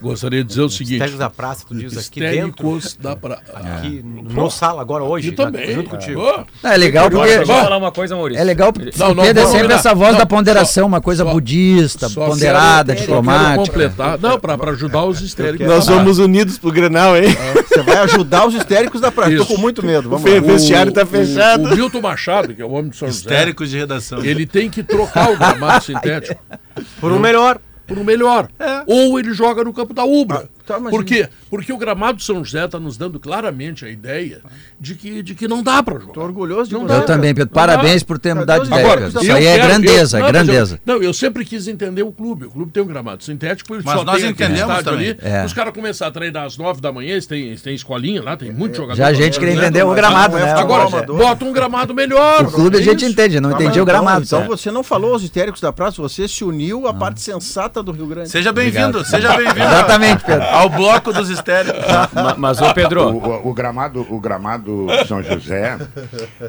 [0.00, 0.92] gostaria de dizer o seguinte.
[0.94, 2.76] Histéricos da praça, tu diz aqui dentro.
[2.78, 3.42] Histéricos da praça.
[3.52, 5.30] Aqui no sala agora hoje.
[5.30, 5.74] E também.
[5.74, 6.22] Junto contigo.
[6.62, 7.26] Ah, é legal porque...
[7.26, 8.40] Deixa eu falar uma coisa, Maurício.
[8.40, 10.86] É legal porque Não, não, Pedro é vamos sempre essa voz Não, da ponderação, só-
[10.86, 13.66] uma coisa só- budista, só ponderada, diplomática.
[13.66, 14.18] completar.
[14.20, 15.66] Não, para ajudar os histéricos.
[15.66, 17.24] Nós somos unidos pro Grenal, hein?
[17.68, 19.34] Você vai ajudar os histéricos da praça.
[19.36, 19.54] Tô Isso.
[19.54, 20.08] com muito medo.
[20.08, 20.30] Vamos lá.
[20.30, 21.64] fe- vestiário tá fechado.
[21.68, 24.24] O, o Milton Machado, que é o homem de São José, Histéricos de redação.
[24.24, 26.40] ele tem que trocar o gramado sintético
[27.00, 27.58] Por um melhor.
[27.86, 28.48] por um melhor.
[28.86, 30.48] Ou ele joga no campo da Ubra.
[30.68, 31.26] Tá, mas Por quê?
[31.48, 34.42] Porque o gramado de São José está nos dando claramente a ideia
[34.78, 36.12] de que, de que não dá para jogar.
[36.12, 36.86] Tô orgulhoso de Não.
[36.86, 37.54] Eu também, Pedro.
[37.54, 40.28] Parabéns por ter mudado de ideia, Agora, Isso aí é quero- grandeza, eu- é não,
[40.32, 40.80] mas eu- grandeza.
[40.84, 42.44] não, eu sempre quis entender o clube.
[42.44, 45.08] O clube tem um gramado sintético, ele Mas só nós tem entendemos também.
[45.10, 45.18] ali.
[45.22, 45.44] É.
[45.44, 48.36] Os caras começaram a treinar às nove da manhã, eles têm, eles têm escolinha lá,
[48.36, 48.96] tem muito jogador.
[48.98, 49.62] Já a gente queria né?
[49.62, 50.52] entender o gramado, é né?
[50.52, 52.42] Agora, bota um gramado melhor.
[52.44, 54.24] O clube a é gente entende, não entendi o gramado.
[54.24, 57.92] Então, você não falou aos histéricos da praça, você se uniu à parte sensata do
[57.92, 58.28] Rio Grande.
[58.28, 59.58] Seja bem-vindo, seja bem-vindo.
[59.64, 60.44] Exatamente, Pedro.
[60.58, 61.80] Ao bloco dos histéricos.
[62.14, 65.78] Ma- Mas, ô Pedro, O, o- o gramado, o gramado São José,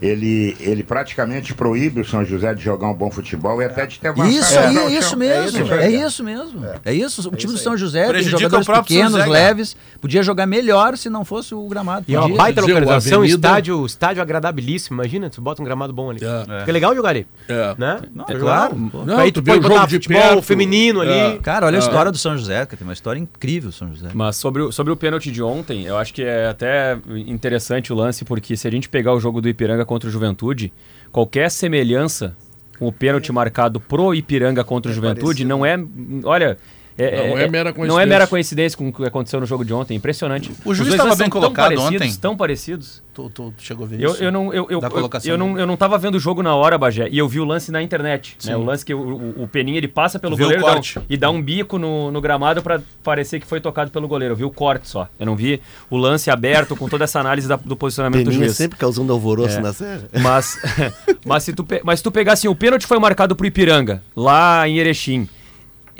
[0.02, 4.00] ele, ele praticamente proíbe o São José de jogar um bom futebol e até de
[4.00, 5.20] ter avançado Isso aí, é isso chão.
[5.20, 5.60] mesmo.
[5.64, 5.90] isso, É é.
[6.08, 6.66] isso mesmo.
[6.86, 7.30] É isso.
[7.30, 9.78] O time do São José tem Prejudica jogadores próprio São pequenos, José, leves.
[10.02, 12.06] Podia jogar melhor se não fosse o gramado.
[12.08, 14.96] E é uma baita localização, Avenida- estádio, estádio agradabilíssimo.
[14.96, 16.20] Imagina, tu bota um gramado bom ali.
[16.24, 16.60] É.
[16.62, 17.28] Fica legal jogar ali.
[17.48, 17.76] É.
[17.78, 18.00] Né?
[18.28, 18.92] É claro.
[19.06, 20.42] Não, Aí tu tu pode o botar jogo de futebol perto.
[20.42, 21.12] feminino ali.
[21.12, 21.38] É.
[21.42, 23.99] Cara, olha a história do São José, cara, tem uma história incrível, São José.
[24.14, 26.98] Mas sobre o, sobre o pênalti de ontem, eu acho que é até
[27.28, 30.72] interessante o lance, porque se a gente pegar o jogo do Ipiranga contra o Juventude,
[31.12, 32.36] qualquer semelhança
[32.78, 35.78] com o pênalti marcado pro Ipiranga contra o Juventude não é.
[36.24, 36.58] Olha.
[37.00, 39.96] Não é mera Não é mera coincidência com o que aconteceu no jogo de ontem.
[39.96, 40.52] Impressionante.
[40.66, 42.14] O juiz Os dois estava bem são tão colocado parecidos, ontem.
[42.20, 43.02] Tão parecidos.
[43.14, 44.24] Tu, tu chegou a ver Eu, isso?
[44.24, 46.42] eu, não, eu, eu, Da eu, colocação eu não, eu não tava vendo o jogo
[46.44, 48.38] na hora, Bagé, e eu vi o lance na internet.
[48.46, 48.56] Né?
[48.56, 51.18] O lance que o, o, o Peninha ele passa pelo goleiro e dá um- e
[51.18, 54.34] dá um bico no, no gramado pra parecer que foi tocado pelo goleiro.
[54.34, 55.08] Eu vi o corte só.
[55.20, 58.46] Eu não vi o lance aberto com toda essa análise da- do posicionamento do Peninha
[58.46, 58.58] juiz.
[58.58, 59.62] sempre causando alvoroço É.
[59.62, 60.04] na série.
[60.22, 60.58] Mas,
[61.26, 64.02] mas, se tu, pe- mas se tu pegar assim, o pênalti foi marcado pro Ipiranga,
[64.16, 65.28] lá em Erechim.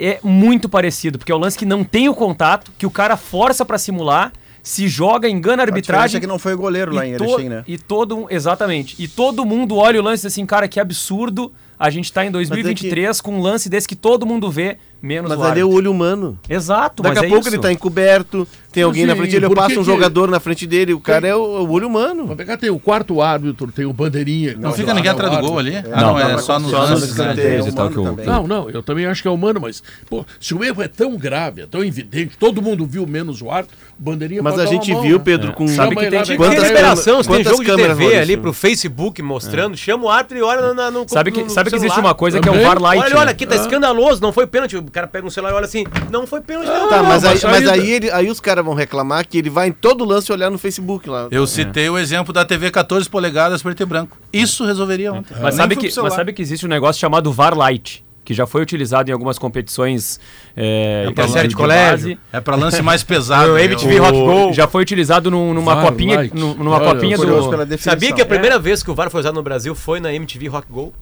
[0.02, 3.16] É muito parecido, porque é o lance que não tem o contato, que o cara
[3.16, 4.32] força pra simular,
[4.62, 6.16] se joga, engana a A arbitragem.
[6.16, 7.64] é que não foi o goleiro lá e em to- Erechim, né?
[7.66, 8.94] E todo, exatamente.
[8.98, 11.52] E todo mundo olha o lance e diz assim, cara, que absurdo.
[11.78, 15.38] A gente tá em 2023 com um lance desse que todo mundo vê, menos Mas
[15.38, 16.38] o ali é o olho humano.
[16.48, 17.56] Exato, Daqui mas a é pouco isso.
[17.56, 20.38] ele tá encoberto, tem alguém Mas na frente dele, passa que um que- jogador na
[20.40, 22.22] frente dele, o cara é o, o olho humano.
[22.22, 24.54] Vamos pegar, tem o quarto árbitro, tem o bandeirinha.
[24.58, 25.74] Não fica ninguém atrás do gol ali?
[25.74, 27.34] É, Ah, não, é só nos lances, né?
[27.66, 30.54] e tal que o- Não, não, eu também acho que é humano, mas pô, se
[30.54, 34.02] o erro é tão grave, é tão evidente, todo mundo viu menos o árbitro, o
[34.02, 35.22] bandeirinha Mas a gente viu, né?
[35.24, 38.52] Pedro, com- Chama Sabe que tem se tem Quantas jogo de câmeras, TV ali pro
[38.52, 41.76] Facebook mostrando, chama o árbitro e olha no, na- no Sabe que- no sabe que
[41.76, 42.60] existe uma coisa que é o?
[42.62, 43.20] VAR Lite, Olha, né?
[43.20, 44.76] olha, aqui tá escandaloso, não foi pênalti.
[44.90, 46.66] O cara pega um celular e olha assim, não foi pênalti.
[46.66, 49.48] não, Tá, não, mas, aí, mas aí, ele- aí os caras vão reclamar que ele
[49.48, 51.28] vai em todo lance olhar no Facebook lá.
[51.30, 54.18] Eu citei o exemplo da TV 14 polegadas preto e branco.
[54.32, 55.32] Isso resolveria ontem.
[55.40, 58.62] Mas sabe, que, mas sabe que existe um negócio chamado VAR Lite, que já foi
[58.62, 60.18] utilizado em algumas competições
[60.56, 61.62] é, É pra de série de base.
[61.68, 62.18] colégio.
[62.32, 63.50] É pra lance mais pesado.
[63.52, 63.64] O né?
[63.66, 64.18] MTV O- Rock
[64.48, 68.12] Go já foi utilizado num- numa VAR copinha, num- numa Olha, copinha do pela Sabia
[68.12, 70.66] que a primeira vez que o VAR foi usado no Brasil foi na MTV Rock
[70.68, 70.92] Go?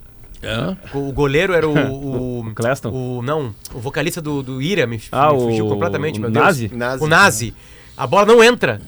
[0.43, 0.76] É?
[0.97, 2.41] O goleiro era o.
[2.49, 2.91] o Cleston?
[2.91, 6.30] O, não, o vocalista do, do Ira me, Ah, me fugiu o- completamente, o meu
[6.30, 6.45] Deus.
[6.45, 6.70] Nazi?
[7.01, 7.55] O Nazi.
[7.97, 8.80] A bola não entra.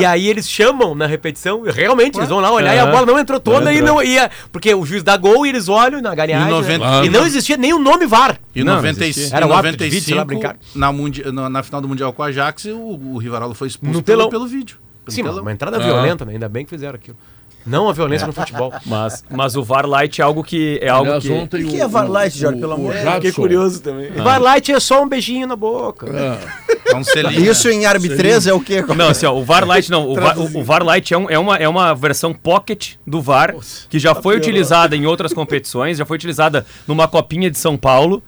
[0.00, 3.04] E aí eles chamam na repetição, e realmente, eles vão lá olhar e a bola
[3.04, 4.30] não entrou toda Não e não ia.
[4.52, 6.46] Porque o juiz dá gol e eles olham na galinhagem.
[6.46, 6.78] Em né?
[6.78, 8.38] 90 E não existia nem o nome VAR.
[8.54, 9.34] Em Não, 95.
[9.34, 10.26] Era o árbitro de vídeo, sei lá, 95
[10.56, 10.78] brincar.
[10.78, 13.94] na, mundi na, na final do Mundial com a Ajax, o, o Rivarolo foi expulso
[13.96, 14.76] No pelo, pelo vídeo.
[15.04, 15.42] Pelo Sim, telão.
[15.42, 15.80] uma entrada Ah.
[15.80, 16.34] violenta, né?
[16.34, 17.16] Ainda bem que fizeram aquilo.
[17.64, 18.72] Não a violência no futebol.
[18.84, 21.86] Mas, mas o VAR Lite é algo que é algo Aliás, que O que é
[21.86, 23.14] VAR Lite, o- Jorge, pelo amor de Deus?
[23.14, 24.10] Fiquei curioso também.
[24.18, 24.22] Ah.
[24.22, 26.06] VAR Light é só um beijinho na boca.
[26.86, 27.50] É um selinho.
[27.50, 28.82] Isso em arbitreza é o quê?
[28.96, 30.08] Não, assim, ó, o VAR Lite não.
[30.08, 33.54] O VAR, o, VAR Lite é, um- é uma, é uma versão pocket do VAR
[33.88, 38.22] que já foi utilizada em outras competições, já foi utilizada numa copinha de São Paulo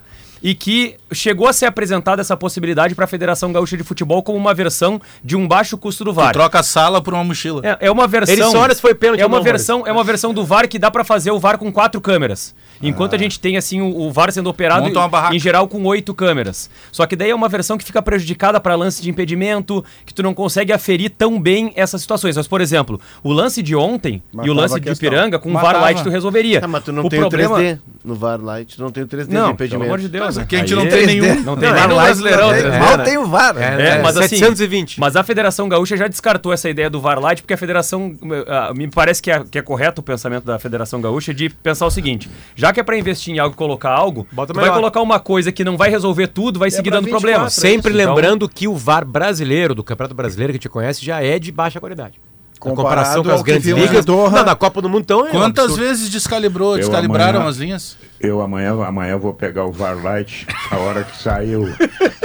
[0.45, 4.37] e que chegou a ser apresentada essa possibilidade para a Federação Gaúcha de Futebol como
[4.37, 6.31] uma versão de um baixo custo do VAR.
[6.31, 7.61] Tu troca a sala por uma mochila.
[7.65, 8.31] É, é uma versão.
[8.31, 10.67] Ele só olha se foi pênalti é uma não, versão, é uma versão do VAR
[10.67, 12.53] que dá pra fazer o VAR com quatro câmeras.
[12.89, 14.91] Enquanto a gente tem assim o, o VAR sendo operado
[15.31, 16.69] em geral com oito câmeras.
[16.91, 20.23] Só que daí é uma versão que fica prejudicada para lance de impedimento, que tu
[20.23, 22.37] não consegue aferir tão bem essas situações.
[22.37, 24.95] Mas por exemplo, o lance de ontem e o lance de.
[24.95, 25.53] Ipiranga com o.
[25.53, 26.61] VAR Lite tu resolveria.
[26.63, 27.55] Ah, mas tu não o tem problema...
[27.55, 29.69] o 3D no VAR Lite, tu não tem o 3D Não, de impedimento.
[29.69, 30.37] pelo amor de Deus.
[30.37, 31.41] Aqui a gente não é- tem nenhum.
[31.41, 32.47] Não tem VAR Brasileirão.
[32.47, 32.63] não tem.
[32.63, 33.57] 3D, Mal tem o VAR.
[33.57, 34.99] É, mas assim, 720.
[34.99, 38.15] mas a Federação Gaúcha já descartou essa ideia do VAR Lite, porque a Federação.
[38.47, 41.85] ah, me parece que é, que é correto o pensamento da Federação Gaúcha de pensar
[41.85, 44.69] o seguinte: já que é pra investir em algo e colocar algo, Bota tu vai
[44.71, 47.49] colocar uma coisa que não vai resolver tudo, vai seguir pra dando 24, problema.
[47.49, 51.23] Sempre Então, lembrando que o VAR brasileiro, do Campeonato Brasileiro que a gente conhece, já
[51.23, 52.19] é de baixa qualidade.
[52.53, 54.05] Na Comparado comparação com as grandes ligas.
[54.45, 55.27] na Copa do Mundo, então.
[55.27, 55.83] É Quantas absurdo.
[55.87, 57.97] vezes descalibrou, descalibraram amanhã- as linhas?
[58.19, 61.67] Eu amanhã, amanhã vou pegar o VAR Lite a hora que saiu,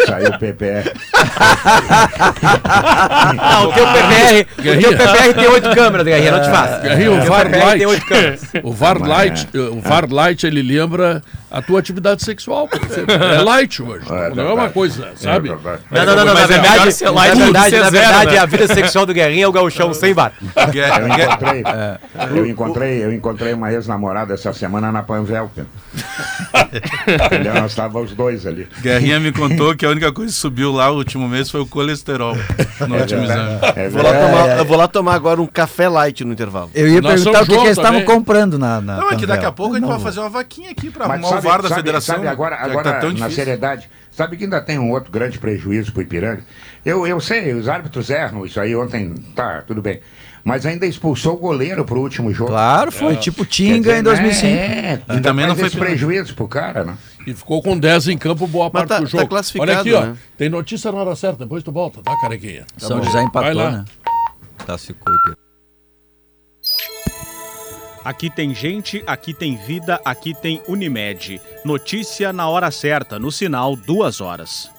[0.07, 0.93] saiu o PPR.
[2.65, 6.81] Ah, o teu PPR, o teu PPR tem oito câmeras, Guerrinha, não te faço.
[6.83, 8.41] Guerrinho, o teu VAR PPR tem oito Lite, câmeras.
[8.63, 12.69] o VAR Mas- Lite, o VAR Lite, ele lembra a tua atividade sexual.
[13.09, 15.49] É light hoje, não é uma coisa, sabe?
[15.51, 15.83] É verdade.
[15.91, 18.39] Não, não, não, não, na Mas é verdade, na light que verdade, na verdade, né?
[18.39, 20.33] a vida sexual do Guerrinha é o gauchão sem VAR.
[20.57, 21.65] Eu encontrei,
[22.39, 25.67] eu encontrei, eu encontrei uma ex-namorada essa semana na Panvelpen.
[27.55, 28.69] Nós estávamos os dois ali.
[28.81, 31.67] Guerrinha me contou que a única coisa que subiu lá o último mês foi o
[31.67, 32.37] colesterol
[32.87, 33.59] no último exame.
[33.77, 36.71] É Vou lá, tomar, eu vou lá tomar agora um café light no intervalo.
[36.75, 38.81] Eu ia Nós perguntar o que, que eles estavam comprando na.
[38.81, 41.09] na Não, é que daqui a pouco a gente vai fazer uma vaquinha aqui pra
[41.09, 42.17] Mas arrumar o VAR da federação.
[42.17, 43.35] sabe agora, que agora tá tão na difícil.
[43.37, 46.43] seriedade, sabe que ainda tem um outro grande prejuízo pro Ipiranga?
[46.85, 50.01] Eu, eu sei, os árbitros erram isso aí ontem, tá, tudo bem.
[50.45, 52.51] Mas ainda expulsou o goleiro pro último jogo.
[52.51, 54.47] Claro, foi tipo Quer Tinga dizer, em 2005.
[54.47, 56.97] É, E também não foi esse prejuízo pro cara, né?
[57.27, 59.29] E ficou com 10 em campo boa Mas parte tá- do tá jogo.
[59.29, 60.01] classificado, Olha aqui, ó.
[60.07, 60.17] né?
[60.39, 62.65] Tem notícia na hora certa, depois tu volta, tá, carequinha?
[62.79, 63.05] Tá São bom.
[63.05, 63.71] José Vai empatou, lá.
[63.71, 63.85] né?
[64.65, 65.41] Classificou o Ipiranga.
[68.03, 71.39] Aqui tem gente, aqui tem vida, aqui tem Unimed.
[71.65, 74.71] Notícia na hora certa, no sinal duas horas.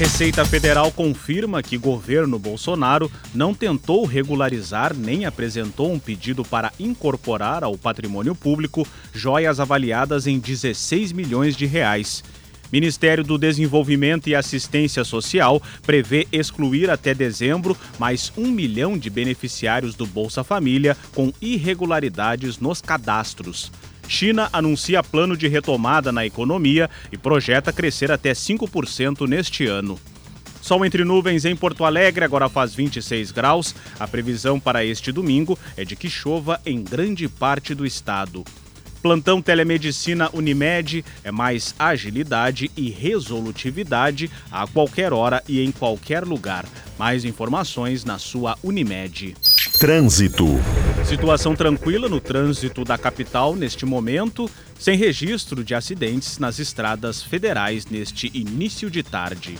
[0.00, 7.62] Receita Federal confirma que governo Bolsonaro não tentou regularizar nem apresentou um pedido para incorporar
[7.62, 12.24] ao patrimônio público joias avaliadas em 16 milhões de reais.
[12.72, 19.94] Ministério do Desenvolvimento e Assistência Social prevê excluir até dezembro mais um milhão de beneficiários
[19.94, 23.70] do Bolsa Família com irregularidades nos cadastros.
[24.10, 30.00] China anuncia plano de retomada na economia e projeta crescer até 5% neste ano.
[30.60, 33.72] Sol entre nuvens em Porto Alegre, agora faz 26 graus.
[34.00, 38.44] A previsão para este domingo é de que chova em grande parte do estado.
[39.02, 46.66] Plantão Telemedicina Unimed é mais agilidade e resolutividade a qualquer hora e em qualquer lugar.
[46.98, 49.34] Mais informações na sua Unimed.
[49.78, 50.46] Trânsito.
[51.06, 57.86] Situação tranquila no trânsito da capital neste momento, sem registro de acidentes nas estradas federais
[57.86, 59.58] neste início de tarde.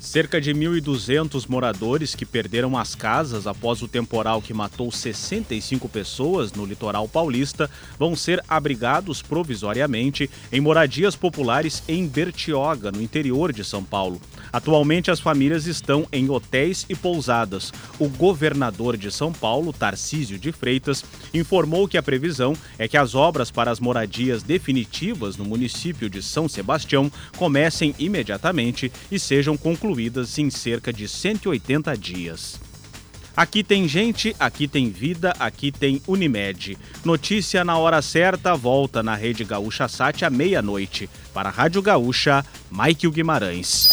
[0.05, 6.53] Cerca de 1.200 moradores que perderam as casas após o temporal que matou 65 pessoas
[6.53, 13.63] no litoral paulista vão ser abrigados provisoriamente em moradias populares em Bertioga, no interior de
[13.63, 14.21] São Paulo.
[14.53, 17.73] Atualmente, as famílias estão em hotéis e pousadas.
[17.97, 21.03] O governador de São Paulo, Tarcísio de Freitas,
[21.33, 26.21] informou que a previsão é que as obras para as moradias definitivas no município de
[26.21, 29.94] São Sebastião comecem imediatamente e sejam concluídas
[30.37, 32.59] em cerca de 180 dias.
[33.35, 36.77] Aqui tem gente, aqui tem vida, aqui tem Unimed.
[37.03, 41.09] Notícia na hora certa volta na Rede Gaúcha Sat à meia-noite.
[41.33, 43.89] Para a Rádio Gaúcha, Michael Guimarães.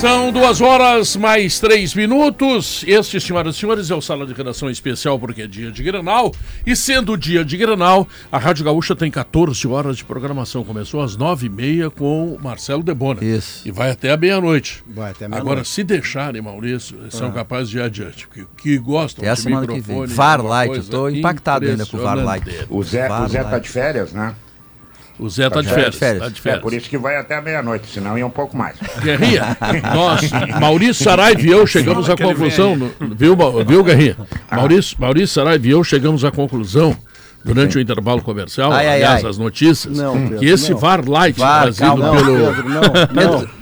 [0.00, 2.84] São duas horas mais três minutos.
[2.86, 6.30] Este, senhoras e senhores, é o Sala de Redação Especial porque é dia de Grenal.
[6.66, 10.62] E sendo dia de Grenal, a Rádio Gaúcha tem 14 horas de programação.
[10.62, 13.24] Começou às nove e meia com o Marcelo Debona.
[13.24, 13.66] Isso.
[13.66, 14.84] E vai até a meia-noite.
[14.86, 15.68] Vai até Agora, meia-noite.
[15.70, 17.32] se deixarem, Maurício, são Ah.
[17.32, 18.28] capazes de ir adiante.
[18.28, 20.06] Que, que gostam Até a de semana que microfone.
[20.06, 20.16] vem.
[20.16, 22.42] VAR é Light, eu tô impactado ainda com o VAR Light.
[22.42, 22.72] impressionante.
[22.74, 24.34] O Zé, o Zé tá de férias, né?
[25.18, 25.96] O Zé tá de férias.
[25.98, 26.60] Tá de É, férias.
[26.62, 28.76] por isso que vai até a meia-noite, senão ia um pouco mais.
[29.02, 29.56] Guerrinha,
[29.94, 32.76] nós, Maurício Saraiva e eu chegamos à conclusão,
[33.16, 33.36] viu,
[33.66, 34.16] viu Guerrinha?
[34.50, 36.96] Maurício, Maurício Saraiva e eu chegamos à conclusão,
[37.44, 39.30] durante o intervalo comercial, Ai, ai, aliás, ai.
[39.30, 40.78] as notícias, Não, Pedro, que esse não.
[40.78, 42.36] VAR Light VAR, trazido calma, pelo...
[42.54, 42.68] Pedro,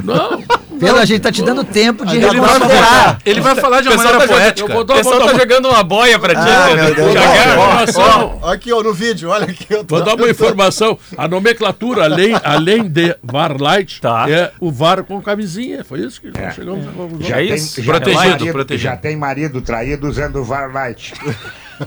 [0.05, 0.44] não, não.
[0.87, 3.89] Pedro, a gente tá te dando tempo de Ele vai falar- ele vai falar de
[3.89, 4.78] uma maneira tá poética.
[4.80, 7.11] O pessoal tá jogando uma boia pra ti, Ah, meu Deus.
[7.14, 8.41] Informação.
[8.43, 9.66] Aqui, ó, no vídeo, olha aqui.
[9.70, 10.99] Eu tô Vou dar uma informação.
[11.16, 15.85] A nomenclatura, além, além de VAR Light, é o VAR com camisinha.
[15.85, 17.28] Foi isso que nós chegamos conclusão.
[17.28, 21.14] Já tem, já tem marido, Já tem marido traído usando o VAR Light.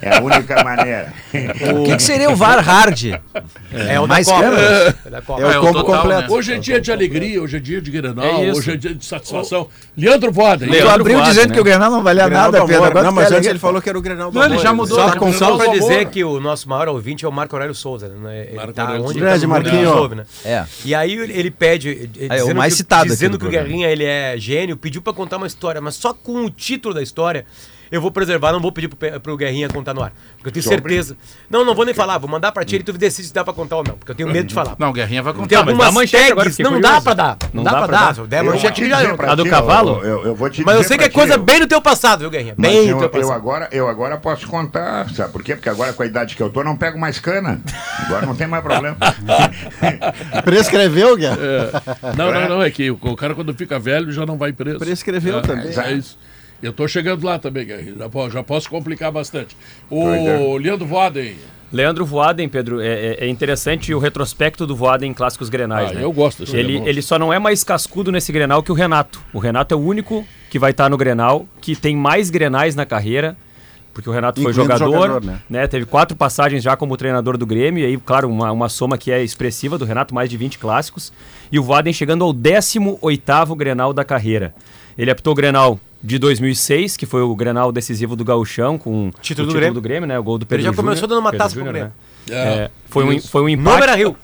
[0.02, 1.14] É a única maneira.
[1.76, 3.04] O que, que seria o VAR Hard?
[3.74, 4.46] É o da mais Copa.
[5.06, 5.42] É da Copa.
[5.42, 6.22] É o É o combo total, completo.
[6.22, 6.28] né?
[6.30, 9.06] Hoje é dia de alegria, hoje é dia de Grenal, É hoje é dia de
[9.06, 9.68] satisfação.
[9.98, 10.66] Leandro Voda.
[10.68, 12.84] Tu abriu dizendo que o Grenal não valia Grenal nada, Pedro.
[12.84, 14.98] Agora Não, mas antes ele falou que era o Grenal do Não, ele já mudou.
[14.98, 15.32] Só já com.
[15.34, 18.46] Só pra dizer que o nosso maior ouvinte é o Marco Aurélio Souza, né?
[18.48, 19.26] Ele Marco tá Aurélio onde Souza.
[19.26, 20.08] Grande Marquinho.
[20.10, 20.26] né?
[20.46, 20.64] É.
[20.84, 23.50] E aí ele pede, eh, É, o dizendo, mais que, citado dizendo do que o.
[23.50, 27.02] Guerrinha ele é gênio, pediu pra contar uma história, mas só com o título da
[27.02, 27.46] história
[27.92, 30.12] eu vou preservar, não vou pedir pro, pro Guerrinha contar no ar.
[30.38, 30.94] Porque eu tenho Sobre?
[30.94, 31.18] certeza.
[31.50, 33.54] Não, não vou nem falar, vou mandar pra ti e tu decide se dá pra
[33.54, 34.76] contar ou não, porque eu tenho medo de falar.
[34.80, 35.58] Não, Guerrinha vai Tem contar.
[35.60, 37.38] algumas dá manchete agora, tags, fiquei não dá pra dar.
[37.54, 38.14] Não, dá, pra dar.
[38.16, 40.00] Se eu der Eu manchete, já pra A do ti, cavalo?
[40.04, 41.82] Eu, eu, eu vou te Mas eu sei que é coisa eu- bem do teu
[41.82, 42.56] passado, viu, Guerrinha?
[42.58, 43.32] Mas Bem eu, do teu eu passado.
[43.36, 45.56] agora, eu agora posso contar, sabe por quê?
[45.56, 47.62] Porque agora com a idade que eu tô, não pego mais cana.
[48.06, 48.98] Agora não tem mais problema.
[50.44, 51.38] Prescreveu, Guerra?
[51.40, 52.16] É.
[52.18, 52.62] Não, não, não.
[52.64, 54.80] É que o, o cara, quando fica velho, já não vai preso.
[54.80, 55.68] Prescreveu É, também.
[55.78, 56.18] É isso.
[56.66, 57.68] Eu tô chegando lá também.
[57.98, 59.56] Já, po- já posso complicar bastante.
[59.90, 60.58] O é.
[60.60, 61.36] Leandro Voaden.
[61.72, 65.92] Leandro Voaden, Pedro, é, é- é interessante o retrospecto do Voaden em clássicos grenais.
[65.92, 66.04] Ah, né?
[66.04, 69.22] eu gosto desse ele, ele só não é mais cascudo nesse grenal que o Renato.
[69.34, 72.86] O Renato é o único que vai estar no grenal, que tem mais grenais na
[72.86, 73.36] carreira,
[73.94, 75.40] porque o Renato foi Incluindo jogador, jogador, né?
[75.50, 75.68] né?
[75.68, 79.12] Teve quatro passagens já como treinador do Grêmio, e aí, claro, uma, uma soma que
[79.12, 81.12] é expressiva do Renato, mais de 20 clássicos.
[81.52, 84.54] E o Vaden chegando ao 18º Grenal da carreira.
[84.98, 89.50] Ele apitou o Grenal de 2006, que foi o Grenal decisivo do Gauchão, com Título
[89.50, 90.08] o do título Grêmio.
[90.08, 90.18] né?
[90.20, 90.84] O gol do Ele Pedro já Júnior.
[90.86, 91.94] começou dando uma Pedro taça pro Júnior, Grêmio.
[92.30, 92.36] né?
[92.66, 93.80] É, foi, um, foi um empate.
[93.82, 94.16] Número Rio.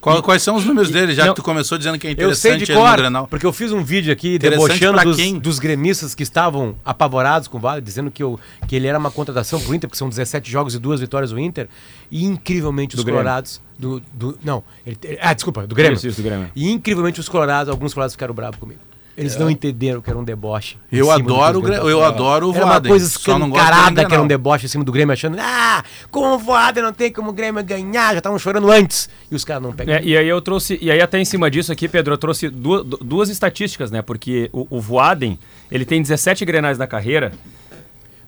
[0.00, 2.34] Qual- quais são os números dele, já Não, que tu começou dizendo que é Eu
[2.36, 3.26] sei interessante de ele no cor, Grenal?
[3.26, 5.38] porque eu fiz um vídeo aqui Interessante debochando dos, quem?
[5.40, 8.38] dos gremistas que estavam apavorados com o Vale, dizendo que, eu,
[8.68, 11.38] que ele era uma contratação pro Inter, porque são 17 jogos e duas vitórias do
[11.40, 11.68] Inter.
[12.12, 13.22] E incrivelmente os Do Grêmio.
[13.22, 13.60] colorados...
[13.76, 15.96] Do, do, não, ele- ele- ah, desculpa, do Grêmio.
[15.96, 16.48] Isso, isso, do Grêmio.
[16.54, 18.78] E incrivelmente os colorados, alguns colorados ficaram bravos comigo.
[19.14, 19.38] Eles É.
[19.38, 20.78] não entenderam que era um deboche.
[20.90, 24.22] Eu adoro o Grê- Grêmio eu adoro o Era uma Voaden, coisa escancarada que era
[24.22, 27.32] um deboche em cima do Grêmio, achando, ah, como o Voaden não tem como o
[27.32, 29.10] Grêmio ganhar, já estavam chorando antes.
[29.30, 29.94] E os caras não pegam.
[29.94, 32.48] É, e aí eu trouxe, e aí até em cima disso aqui, Pedro, eu trouxe
[32.48, 34.00] duas, du- duas estatísticas, né?
[34.00, 35.38] Porque o, o Voaden,
[35.70, 37.32] ele tem 17 grenais na carreira.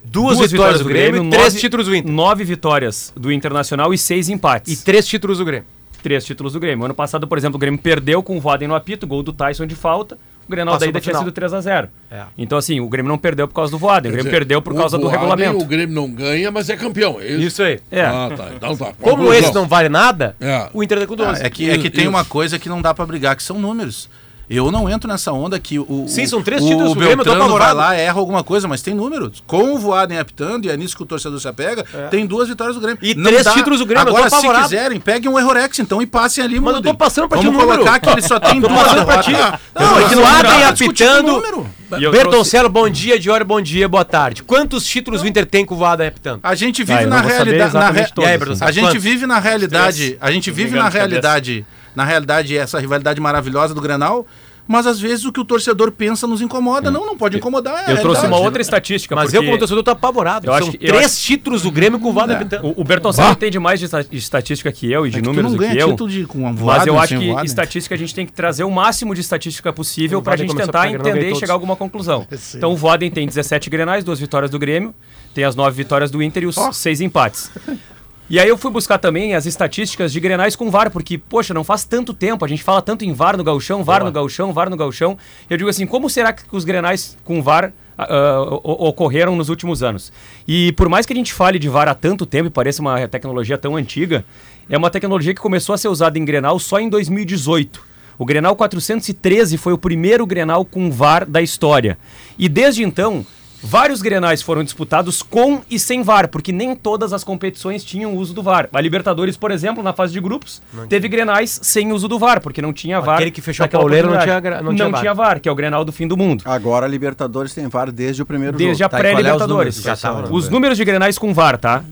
[0.04, 2.12] Duas vitórias do Grêmio e três títulos do Inter.
[2.12, 4.80] Nove vitórias do Internacional e seis empates.
[4.80, 5.66] E três títulos do Grêmio.
[6.02, 6.84] Três títulos do Grêmio.
[6.84, 9.64] Ano passado, por exemplo, o Grêmio perdeu com o Voaden no apito, gol do Tyson
[9.66, 10.18] de falta.
[10.46, 12.22] O Grenal Passou da ida pra tinha sido 3 a 0 É.
[12.36, 14.74] Então, assim, o Grêmio não perdeu por causa do Voaden, o Grêmio dizer, perdeu por
[14.74, 15.58] causa do regulamento.
[15.58, 17.18] O Grêmio não ganha, mas é campeão.
[17.20, 17.80] é Isso aí.
[17.90, 18.02] É.
[18.04, 18.48] Ah, tá.
[18.56, 18.92] Então tá.
[19.00, 20.68] Como esse não vale nada, É.
[20.72, 21.42] o Inter tá com 12.
[21.42, 22.10] Ah, é que, é que tem Isso.
[22.10, 24.08] uma coisa que não dá pra brigar, que são números.
[24.48, 27.00] Eu não entro nessa onda que o, Sim, o- são três o, títulos o do
[27.00, 29.42] Grêmio, eu tô Beltrano vai lá, erra alguma coisa, mas tem números.
[29.46, 32.74] Com o Voaden apitando, e é nisso que o torcedor se apega, tem duas vitórias
[32.76, 32.98] do Grêmio.
[33.02, 36.06] E três títulos do Grêmio, eu tô Agora, se quiserem, peguem um Errorex, então, e
[36.06, 36.94] passem ali, Mas eu tô mudem.
[36.94, 37.78] passando pra ti Vamos o número.
[37.84, 39.26] colocar que ele só tem duas derrotas.
[39.74, 41.66] Não, é que no Vamos Adem lá, discutir o apitando.
[42.10, 44.42] Bertoncello, bom dia, Diori, bom dia, boa tarde.
[44.42, 46.40] Quantos títulos o Inter tem com o Voaden apitando?
[46.42, 47.76] A gente Ah, vive na não realidade.
[47.94, 48.64] re-?
[48.64, 50.18] A gente vive na realidade.
[50.20, 51.64] A gente Não vive na realidade.
[51.94, 54.26] Na realidade, essa rivalidade maravilhosa do Grenal.
[54.66, 56.90] Mas às vezes o que o torcedor pensa nos incomoda.
[56.90, 57.80] Não, não pode incomodar.
[57.86, 58.26] é Eu trouxe realidade.
[58.28, 59.14] uma outra estatística.
[59.14, 59.36] Mas porque...
[59.36, 60.46] eu, como torcedor, tô apavorado.
[60.46, 62.68] Eu São acho que- eu três acho- títulos do Grêmio com o Voaden apitando.
[62.68, 65.22] O, o Bertoncello entende mais de, esta- de estatística que eu e de É que
[65.24, 65.90] tu números não do que ganha eu.
[65.90, 67.44] título de- com um mas eu acho sem que Voaden.
[67.44, 70.90] estatística a gente tem que trazer o máximo de estatística possível para a gente tentar
[70.90, 72.26] entender e chegar a alguma conclusão.
[72.56, 74.94] Então o Voaden tem 17 grenais, duas vitórias do Grêmio,
[75.34, 77.50] tem as nove vitórias do Inter e os seis empates.
[78.28, 81.62] E aí eu fui buscar também as estatísticas de grenais com VAR, porque, poxa, não
[81.62, 84.70] faz tanto tempo, a gente fala tanto em VAR no gauchão, VAR no gauchão, VAR
[84.70, 85.18] no gauchão.
[85.48, 90.10] Eu digo assim, como será que os grenais com VAR o- ocorreram nos últimos anos?
[90.48, 93.06] E por mais que a gente fale de VAR há tanto tempo e pareça uma
[93.06, 94.24] tecnologia tão antiga,
[94.70, 97.82] é uma tecnologia que começou a ser usada em Grenal só em 2018.
[98.18, 101.98] O Grenal 413 foi o primeiro Grenal com VAR da história.
[102.38, 103.26] E desde então,
[103.64, 108.34] vários Grenais foram disputados com e sem VAR, porque nem todas as competições tinham uso
[108.34, 108.68] do VAR.
[108.72, 112.60] A Libertadores, por exemplo, na fase de grupos, teve Grenais sem uso do VAR, porque
[112.60, 113.16] não tinha VAR.
[113.16, 115.00] Aquele que fechou a pauleira não tinha não não tinha VAR.
[115.00, 116.42] tinha VAR, que é o Grenal do fim do mundo.
[116.44, 118.84] Agora a Libertadores tem VAR desde o primeiro Desde jogo.
[118.86, 119.82] a Tá, qual é os pré-Libertadores.
[120.00, 120.50] tava, Os né?
[120.52, 121.82] números de grenais com VAR, tá?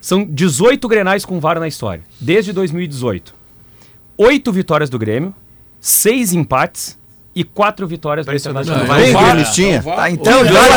[0.00, 3.34] São 18 grenais com VAR na história, desde 2018.
[4.18, 5.34] Oito vitórias do Grêmio,
[5.80, 6.98] seis empates
[7.34, 8.34] e quatro vitórias do.
[8.34, 8.84] Internacional.
[8.86, 9.80] VAR, gremistinha.
[9.80, 9.96] VAR.
[9.96, 10.68] Tá, então, O VAR-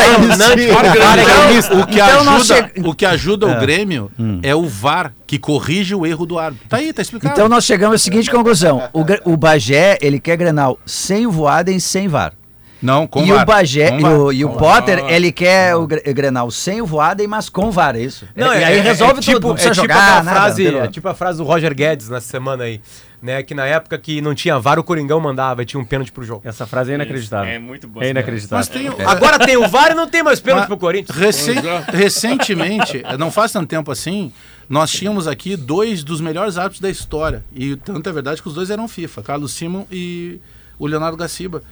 [1.87, 6.39] que ajuda, o, que ajuda o Grêmio é o VAR, que corrige o erro do
[6.39, 6.67] árbitro.
[6.67, 7.33] Tá aí, tá explicado.
[7.33, 8.89] Então nós chegamos à seguinte conclusão.
[8.93, 9.03] O,
[9.33, 12.33] o Bagé, ele quer Grenal sem o Voaden, sem VAR.
[12.81, 13.43] não, com e VAR.
[13.43, 14.19] o Bagé, Com e VAR.
[14.19, 17.95] o, e o Potter, ele quer o Gre- Grenal sem o Voaden, mas com VAR,
[17.95, 18.25] é isso?
[18.35, 20.23] Não, e é, aí é- resolve é tipo, tudo, não precisa é tipo jogar aquela
[20.23, 20.39] nada.
[20.41, 22.79] frase, pelo- é tipo a frase do Roger Guedes nessa semana aí,
[23.21, 26.11] né, que na época que não tinha VAR, o Coringão mandava e tinha um pênalti
[26.11, 26.41] pro jogo.
[26.45, 27.51] Essa frase é inacreditável.
[27.51, 28.01] É muito bom.
[28.01, 28.57] É inacreditável.
[28.57, 31.17] Mas tem, o- Agora tem o VAR e não tem mais pênalti Mas- pro Corinthians.
[31.17, 31.55] Recen-
[31.91, 34.31] recentemente, não faz tanto tempo assim,
[34.69, 37.43] nós tínhamos aqui dois dos melhores árbitros da história.
[37.53, 40.39] E tanto é verdade que os dois eram FIFA, Carlos Simon e
[40.79, 41.63] o Leonardo Gaciba.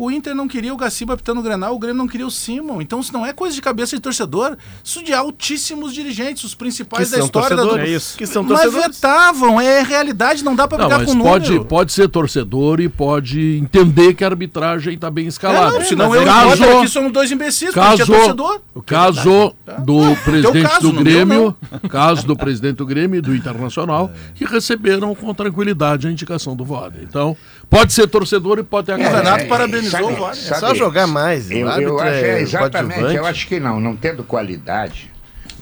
[0.00, 2.80] O Inter não queria o Gaciba apitando o Grenal, o Grêmio não queria o Simon.
[2.80, 7.06] Então isso não é coisa de cabeça de torcedor, isso de altíssimos dirigentes, os principais
[7.06, 8.16] Que da são história da torcedores, é isso.
[8.18, 8.96] que são Mas torcedores.
[8.96, 11.64] vetavam, é realidade, não dá pra Não, brigar mas com pode, número.
[11.64, 15.78] pode ser torcedor e pode entender que a arbitragem está bem É, escalada.
[15.78, 18.60] não, senão eu o caso, Potter aqui somos dois imbecis, gente é caso, torcedor.
[18.86, 21.56] caso do presidente caso, do Grêmio,
[21.88, 26.64] caso do presidente do Grêmio e do Internacional, que receberam com tranquilidade a indicação do
[26.64, 26.92] VAR.
[27.02, 27.36] Então,
[27.70, 30.30] pode ser torcedor e pode ter O a Renato É, parabenizou sabe- o VAR.
[30.32, 31.50] É só sabe- jogar mais.
[31.50, 35.10] Eu, o eu acho, é, é exatamente, eu acho que não, não tendo qualidade,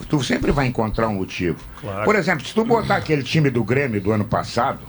[0.09, 1.59] tu sempre vai encontrar um motivo.
[2.05, 4.81] Por exemplo, se tu botar aquele time do Grêmio do ano passado,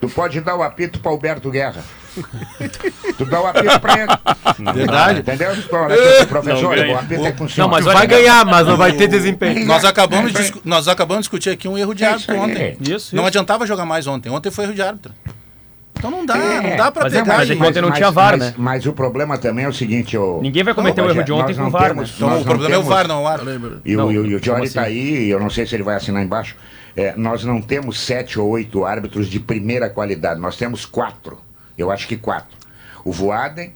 [0.00, 1.82] tu pode dar o apito para Alberto Guerra.
[3.18, 4.72] tu dá o apito para ele.
[4.72, 5.20] Verdade.
[5.20, 5.48] Entendeu?
[5.50, 8.76] Olha, professor, Não o apito é com o Não, mas Vai olha- ganhar, mas não
[8.76, 9.66] vai ter desempenho.
[9.66, 12.76] Nós acabamos, de nós acabamos de discutir aqui um erro de É árbitro ontem.
[12.80, 13.28] Isso, Não isso.
[13.28, 14.30] adiantava jogar mais ontem.
[14.30, 15.12] Ontem foi erro de árbitro.
[15.96, 18.32] Então não dá, não dá pra Mas é, pegar mas é ontem não tinha VAR,
[18.36, 18.54] mas, né?
[18.58, 20.40] Mas o problema também é o seguinte, ô...
[20.42, 22.14] Ninguém vai cometer o Não, erro de ontem nós com não o VAR, temos- né?
[22.16, 23.40] Então, nós o problema é o temos- VAR, não o ar.
[23.84, 24.74] E, Não, o, e o- e o Johnny assim?
[24.74, 26.56] tá aí, eu não sei se ele vai assinar embaixo.
[26.96, 31.38] É, nós não temos sete ou oito árbitros de primeira qualidade, nós temos quatro.
[31.78, 32.56] Eu acho que quatro.
[33.04, 33.72] O Voaden,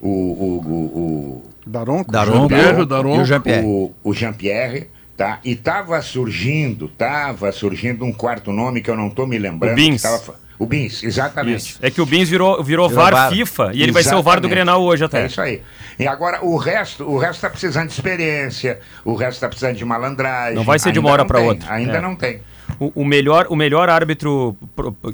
[0.00, 0.08] o.
[0.08, 3.64] o, o, o Daronco, Daronco Jean-Pierre, e Daronco, o Jean-Pierre.
[3.66, 5.38] o, o Jean-Pierre, tá?
[5.44, 9.72] E tava surgindo, tava surgindo um quarto nome que eu não tô me lembrando.
[9.74, 9.96] O Bins.
[10.02, 11.56] que tava o Bins, exatamente.
[11.72, 11.78] Isso.
[11.80, 13.30] É que o Bins virou, virou, Virou VAR, VAR.
[13.32, 14.50] FIFA e ele vai ser o VAR do Exatamente.
[14.50, 15.22] Grenal hoje até.
[15.22, 15.62] É isso aí.
[15.98, 19.84] E agora o resto, o resto tá precisando de experiência, o resto tá precisando de
[19.84, 20.54] malandragem.
[20.54, 21.72] Não vai ser de uma hora não pra tem, outra.
[21.72, 22.00] Ainda É.
[22.00, 22.40] não tem.
[22.78, 24.54] O, o melhor, o melhor árbitro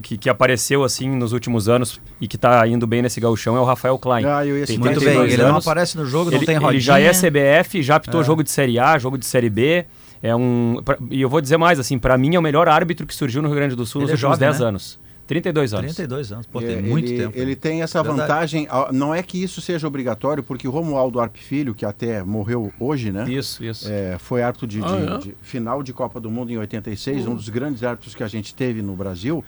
[0.03, 3.61] que, que apareceu assim nos últimos anos e que tá indo bem nesse gauchão é
[3.61, 4.25] o Rafael Klein.
[4.27, 5.67] Ah, eu ia Tem Muito bem, 32 ele não anos.
[5.67, 6.73] aparece no jogo, não ele, tem rodinha.
[6.73, 8.25] ele já é CBF, já apitou É.
[8.25, 9.85] jogo de Série A, jogo de Série B.
[10.23, 13.07] É um, pra- e eu vou dizer mais, assim, pra mim é o melhor árbitro
[13.07, 14.67] que surgiu no Rio Grande do Sul Ele nos é últimos jovem, 10 né?
[14.67, 14.99] anos.
[15.27, 15.95] 32 anos.
[15.95, 17.39] 32 anos, pô, É, tem muito ele, tempo.
[17.39, 18.21] Ele tem essa Verdade.
[18.21, 22.73] vantagem, não é que isso seja obrigatório, porque o Romualdo Arp Filho, que até morreu
[22.79, 23.25] hoje, né?
[23.29, 23.91] Isso, isso.
[23.91, 25.19] É, foi árbitro de, de- Ah, é?
[25.19, 28.55] de final de Copa do Mundo em 86, um dos grandes árbitros que a gente
[28.55, 29.43] teve no Brasil.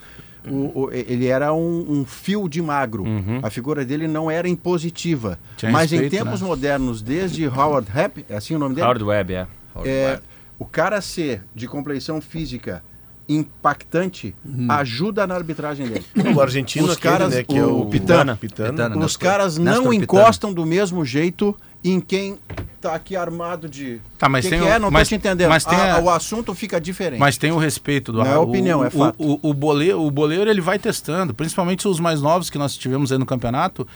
[0.48, 3.02] O- o- ele era um, um fio de magro.
[3.02, 3.40] Uhum.
[3.42, 5.38] A figura dele não era impositiva.
[5.56, 6.46] Tinha Mas em respeito, tempos né?
[6.46, 8.84] modernos, desde Howard Rapp, é assim o nome dele?
[8.86, 9.46] Howard Webb, é.
[9.84, 10.20] É,
[10.58, 12.82] o cara ser de compleição física
[13.28, 14.34] impactante
[14.68, 16.04] ajuda na arbitragem dele.
[16.36, 18.36] O argentino Os aquele, caras, né, que é o o Pitana.
[18.36, 18.70] Pitana.
[18.70, 18.94] Pitana.
[18.96, 20.04] Os Nestor- caras Nestor não Pitana.
[20.22, 22.38] encostam do mesmo jeito em quem
[22.80, 24.00] tá aqui armado de.
[24.18, 24.78] Tá, mas que tem que o- é?
[24.78, 25.48] Não mas- tô te entendendo.
[25.48, 27.20] mas tem Ah, a- O assunto fica diferente.
[27.20, 29.16] Mas tem o respeito do Não é o- opinião, é o- fato.
[29.18, 33.12] O, o, boleiro, o boleiro ele vai testando, principalmente os mais novos que nós tivemos
[33.12, 33.86] aí no campeonato.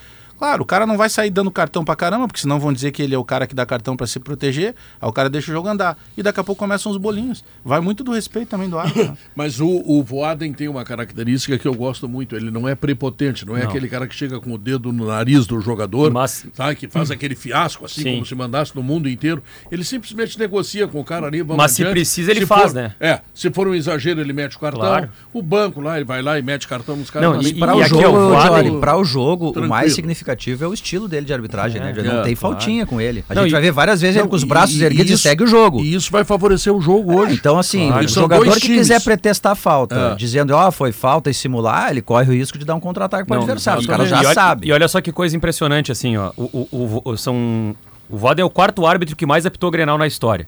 [0.41, 3.03] Claro, o cara não vai sair dando cartão pra caramba, porque senão vão dizer que
[3.03, 4.75] ele é o cara que dá cartão pra se proteger.
[4.99, 5.99] Aí o cara deixa o jogo andar.
[6.17, 7.45] E daqui a pouco começam os bolinhos.
[7.63, 9.05] Vai muito do respeito também do árbitro.
[9.05, 9.17] né?
[9.37, 12.35] Mas o, o Voaden tem uma característica que eu gosto muito.
[12.35, 13.69] Ele não é prepotente, não é Não.
[13.69, 16.75] aquele cara que chega com o dedo no nariz do jogador, Mas- sabe?
[16.75, 18.13] Que faz aquele fiasco, assim, Sim.
[18.15, 19.43] como se mandasse no mundo inteiro.
[19.71, 21.43] Ele simplesmente negocia com o cara ali.
[21.43, 21.93] Vamos Mas se adiante.
[21.97, 22.95] precisa, ele Se faz, for- né?
[22.99, 24.81] É, se for um exagero, ele mete o cartão.
[24.81, 25.11] Claro.
[25.35, 27.29] O banco lá, ele vai lá e mete cartão nos caras.
[27.31, 29.69] Não, e- Para e o aqui, jogo, ó, o Voaden- Johnny, pra o jogo, o
[29.69, 30.30] mais significativo
[30.65, 31.95] é o estilo dele de arbitragem, É, né?
[31.95, 32.57] Já é, não tem claro.
[32.57, 33.25] faltinha com ele.
[33.29, 34.85] A Não, gente e- vai ver várias vezes ele Não, com os e- braços e
[34.85, 35.81] erguidos isso- e segue o jogo.
[35.81, 37.35] E isso vai favorecer o jogo hoje.
[37.35, 38.05] Então, assim, Claro.
[38.05, 38.79] o jogador que times.
[38.79, 40.15] quiser pretestar falta, É.
[40.17, 43.35] dizendo, ó, foi falta e simular, ele corre o risco de dar um contra-ataque para
[43.35, 43.81] o Não, adversário.
[43.81, 44.69] Os e- caras e já olha- sabem.
[44.69, 46.33] E olha só que coisa impressionante, assim, ó.
[46.37, 47.75] O, o, o, o- são,
[48.09, 50.47] o Voda é o quarto árbitro que mais apitou Grenal na história.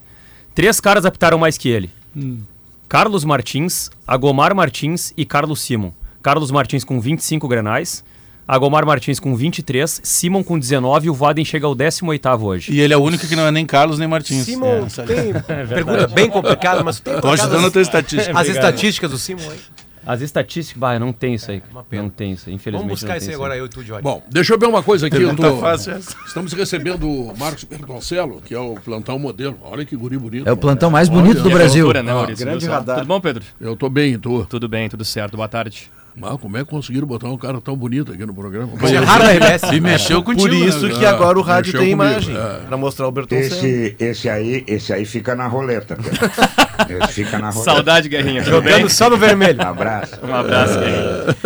[0.55, 1.91] Três caras apitaram mais que ele.
[2.89, 5.93] Carlos Martins, Agomar Martins e Carlos Simon.
[6.23, 8.05] Carlos Martins com 25 Grenais,
[8.47, 12.73] Agomar Martins com 23, Simon com 19 e o Vaden chega ao 18º hoje.
[12.73, 14.45] E ele é o único que não é nem Carlos nem Martins.
[14.45, 15.33] Simon, É, tem
[15.69, 18.39] pergunta bem complicada, mas tem acaso, ajudando a tua as- estatística.
[18.39, 19.59] As estatísticas do Simon aí.
[20.05, 21.63] As estatísticas, bah, não tem isso aí.
[21.71, 22.03] Uma pena.
[22.03, 22.89] Não tem isso aí, infelizmente.
[22.89, 23.85] Vamos buscar não isso aí agora, eu e tu.
[24.03, 25.23] Bom, deixa eu ver uma coisa aqui.
[25.23, 26.17] Eu tô- fácil essa.
[26.27, 29.57] Estamos recebendo o Marcos Bertoncello, que é o plantão modelo.
[29.63, 30.49] Olha que guri bonito.
[30.49, 31.51] É o plantão mais bonito do.
[31.51, 31.85] Brasil.
[31.85, 32.97] Loucura, né, Ah, grande radar.
[32.97, 33.45] Tudo bom, Pedro?
[33.61, 34.45] Eu tô bem, tu.
[34.47, 35.37] Tudo bem, tudo certo.
[35.37, 35.89] Boa tarde.
[36.15, 38.73] Mas como é que conseguiram botar um cara tão bonito aqui no programa?
[38.81, 39.63] Mas é raro na RBS.
[39.73, 40.49] E mexeu contigo.
[40.49, 40.99] Por isso né?
[40.99, 42.37] que agora o rádio mexeu tem comigo, imagem.
[42.37, 42.67] é.
[42.67, 43.55] Pra mostrar o Bertoncello.
[43.55, 45.97] Esse, esse, aí, esse aí fica na roleta.
[45.97, 47.05] Pedro.
[47.05, 47.73] esse fica na roleta.
[47.73, 48.43] Saudade, Guerrinha.
[48.45, 49.59] Jogando só no vermelho.
[49.59, 50.19] Um abraço.
[50.23, 51.37] Um abraço, Guerrinha.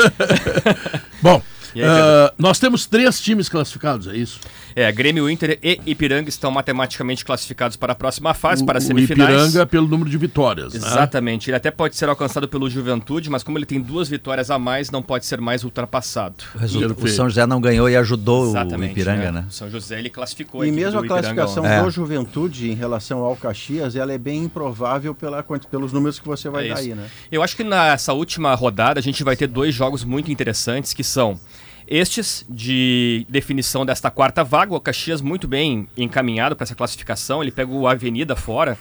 [1.22, 1.42] Bom,
[1.82, 4.40] aí, ah, nós temos três times classificados, é isso?
[4.74, 8.86] É, Grêmio, Inter e Ipiranga estão matematicamente classificados para a próxima fase, para as o
[8.88, 9.30] semifinais.
[9.30, 10.74] Ipiranga pelo número de vitórias.
[10.74, 10.80] né?
[10.80, 11.48] Exatamente.
[11.48, 14.90] Ele até pode ser alcançado pelo Juventude, mas como ele tem duas vitórias a mais,
[14.90, 16.36] não pode ser mais ultrapassado.
[16.54, 17.08] O, o.
[17.08, 18.90] São José não ganhou e ajudou Exatamente.
[18.90, 19.46] o Ipiranga, né?
[19.48, 21.72] O São José ele classificou E mesmo a Ipiranga classificação ontem.
[21.72, 21.82] É.
[21.82, 26.50] do Juventude em relação ao Caxias, ela é bem improvável pela, pelos números que você
[26.50, 27.06] vai É dar aí, né?
[27.32, 31.02] Eu acho que nessa última rodada a gente vai ter dois jogos muito interessantes que
[31.02, 31.38] são
[31.86, 34.74] estes de definição desta quarta vaga.
[34.74, 37.42] O Caxias muito bem encaminhado para essa classificação.
[37.42, 38.76] Ele pega o Avenida fora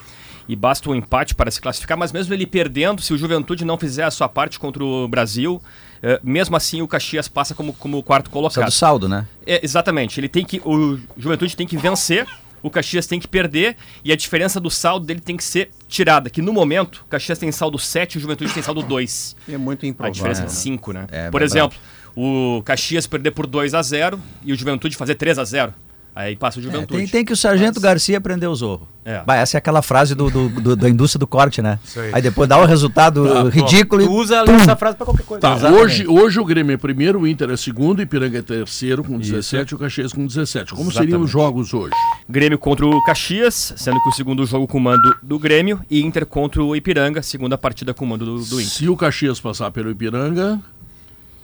[0.48, 1.98] e basta um empate para se classificar.
[1.98, 5.62] Mas mesmo ele perdendo, se o Juventude não fizer a sua parte contra o Brasil,
[6.02, 8.66] eh, mesmo assim o Caxias passa como, como quarto Precisa colocado.
[8.66, 9.28] do saldo, né?
[9.46, 10.20] É, exatamente.
[10.20, 10.62] Ele tem que.
[10.64, 12.28] O Juventude tem que vencer,
[12.62, 16.30] o Caxias tem que perder, e a diferença do saldo dele tem que ser tirada.
[16.30, 19.36] Que no momento, o Caxias tem saldo 7 e o Juventude tem saldo 2.
[19.50, 20.14] É muito A improvável.
[20.14, 20.48] diferença é né?
[20.48, 21.08] de 5, né?
[21.12, 21.78] É, Por é exemplo,
[22.16, 25.74] o Caxias perder por 2 a 0 e o Juventude fazer 3 a 0
[26.18, 26.98] Aí passa o É, Juventude.
[27.00, 28.88] tem, tem que o Sargento Garcia prender o Zorro.
[29.04, 29.22] É.
[29.26, 31.78] Bah, essa é aquela frase do, do- do- da indústria do corte, né?
[31.98, 32.12] Aí.
[32.14, 35.42] Aí depois dá o resultado Tá, ridículo e usa essa frase pra qualquer coisa.
[35.42, 35.84] Tá, Exatamente.
[35.84, 39.20] hoje, hoje o Grêmio é primeiro, o Inter é segundo, o Ipiranga é terceiro com
[39.20, 40.74] 17 e o Caxias com 17.
[40.74, 41.94] Como seriam os jogos hoje?
[42.30, 46.02] Grêmio contra o Caxias, sendo que o segundo jogo com o mando do Grêmio, e
[46.02, 48.72] Inter contra o Ipiranga, segunda partida com o mando do, do Inter.
[48.74, 50.62] Se o Caxias passar pelo Ipiranga,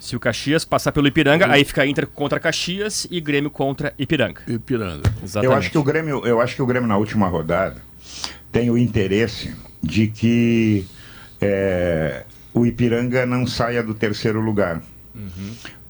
[0.02, 4.42] Se o Caxias passar pelo Ipiranga, aí fica Inter contra Caxias e Grêmio contra Ipiranga.
[4.48, 5.04] Ipiranga.
[5.40, 7.80] Eu acho que o Grêmio, eu acho que o Grêmio na última rodada
[8.50, 10.84] tem o interesse de que
[11.40, 14.82] é, o Ipiranga não saia do terceiro lugar.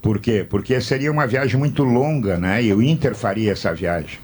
[0.02, 0.46] Por quê?
[0.46, 2.62] Porque seria uma viagem muito longa, né?
[2.62, 4.18] E o Inter faria essa viagem.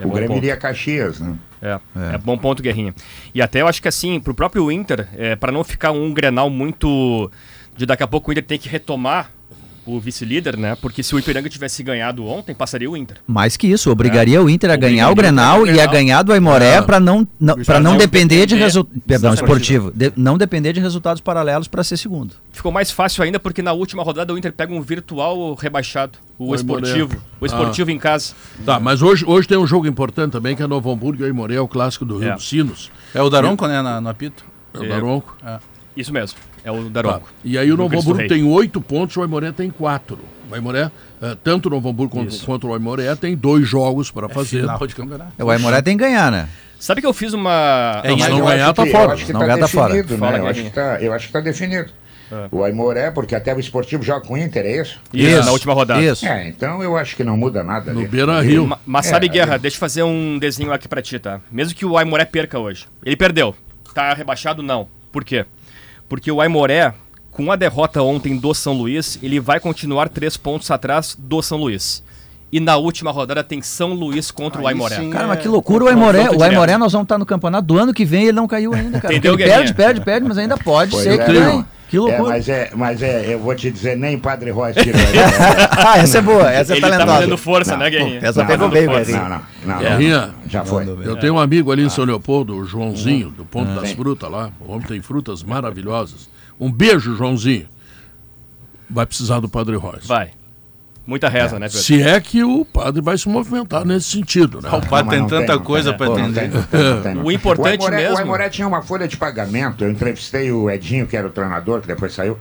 [0.00, 0.38] É o Grêmio ponto.
[0.38, 1.36] iria a Caxias, né?
[1.60, 1.78] É,
[2.14, 2.18] é.
[2.18, 2.94] bom ponto, Guerrinha.
[3.34, 6.48] E até eu acho que assim, pro próprio Inter, é, para não ficar um Grenal
[6.48, 7.30] muito.
[7.76, 9.30] De daqui a pouco o Inter tem que retomar
[9.86, 10.74] o vice-líder, né?
[10.80, 13.18] Porque se o Ipiranga tivesse ganhado ontem, passaria o Inter.
[13.26, 15.92] Mais que isso, obrigaria o Inter a ganhar o Obrigaria Grenal o e a Grenal.
[15.92, 16.80] ganhar do Aimoré É.
[16.82, 19.02] para não, não, pra não não depender de resultados.
[19.06, 19.90] Perdão, esportivo.
[19.94, 22.34] De- não depender de resultados paralelos para ser segundo.
[22.50, 26.52] Ficou mais fácil ainda porque na última rodada o Inter pega um virtual rebaixado, o,
[26.52, 27.10] O esportivo.
[27.12, 27.18] Aimoré.
[27.42, 27.92] O esportivo Ah.
[27.92, 28.32] em casa.
[28.64, 31.60] Tá, mas hoje, hoje tem um jogo importante também, que é Novo Hamburgo e Aimoré,
[31.60, 32.34] o clássico do Rio É.
[32.36, 32.90] dos Sinos.
[33.14, 34.46] É o Daronco, né, na- no apito?
[34.72, 35.36] É o Daronco.
[35.94, 37.20] Isso mesmo, é o Daronco.
[37.20, 37.32] Tá.
[37.44, 40.18] E aí o Novo Hamburgo tem oito pontos, o Aimoré tem quatro.
[40.50, 40.90] O Aimoré,
[41.22, 42.44] eh, tanto o Novo Hamburgo quanto, Isso.
[42.46, 44.60] quanto o Aimoré, tem dois jogos para fazer.
[44.62, 45.32] final de campeonato.
[45.44, 46.48] O Aimoré tem que ganhar, né?
[46.78, 48.02] Sabe que eu fiz uma.
[48.04, 49.04] Não, se Mas não ganhar, tá fora.
[49.04, 49.94] Eu acho que Não tá ganhar, tá fora.
[49.94, 50.04] né?
[50.38, 51.90] Eu acho, que tá, eu acho que tá definido.
[52.50, 55.00] O Aimoré, porque até o esportivo joga com o Inter, é isso?
[55.12, 56.02] Isso, na última rodada.
[56.02, 56.26] Isso.
[56.26, 57.92] É, então eu acho que não muda nada.
[57.92, 58.08] No ali.
[58.08, 58.66] Beira Rio.
[58.66, 59.28] Ma- Mas É, sabe, é.
[59.28, 61.40] Guerra, deixa eu fazer um desenho aqui pra ti, tá?
[61.50, 62.86] Mesmo que o Aimoré perca hoje.
[63.04, 63.54] Ele perdeu.
[63.94, 64.62] Tá rebaixado?
[64.62, 64.88] Não.
[65.12, 65.46] Por quê?
[66.08, 66.94] Porque o Aimoré,
[67.30, 71.58] com a derrota ontem do São Luís, ele vai continuar três pontos atrás do São
[71.58, 72.03] Luís.
[72.56, 74.94] E na última rodada tem São Luís contra o Aí Aimoré.
[74.94, 75.10] sim.
[75.10, 76.30] Cara, mas que É, loucura o Aimoré.
[76.30, 79.00] O Aimoré nós vamos estar no campeonato do ano que vem ele não caiu ainda,
[79.00, 79.12] cara.
[79.12, 81.40] Entendeu, ele perde, perde, perde, mas ainda pode Pois ser é, que não.
[81.50, 81.64] ganhe.
[81.88, 82.28] Que É, loucura.
[82.28, 85.68] mas é, mas é, eu vou te dizer, nem Padre Royce tira o Aimoré.
[85.72, 87.18] ah, essa é boa, essa é Ele tá talentosa.
[87.18, 88.20] fazendo força, Não, né, Guerrinha?
[88.22, 89.18] Essa Não, pegou não, bem, Guerrinha.
[89.20, 90.84] Não, não, não, Guerrinha, não, já foi.
[91.04, 93.96] Eu tenho um amigo ali em São Leopoldo, o Joãozinho, do Ponto das Sim.
[93.96, 94.50] Frutas lá.
[94.60, 96.28] O homem tem frutas maravilhosas.
[96.60, 97.66] Um beijo, Joãozinho.
[98.88, 100.06] Vai precisar do Padre Royce.
[100.06, 100.30] Vai.
[101.06, 101.82] Muita reza, né, Pedro?
[101.82, 104.70] Se é que o padre vai se movimentar nesse sentido, né?
[104.70, 106.50] O padre Não, tem tanta coisa não atender.
[107.22, 111.06] O importante Aimoré- mesmo- O Aimoré tinha uma folha de pagamento, eu entrevistei o Edinho,
[111.06, 112.38] que era o treinador, que depois saiu,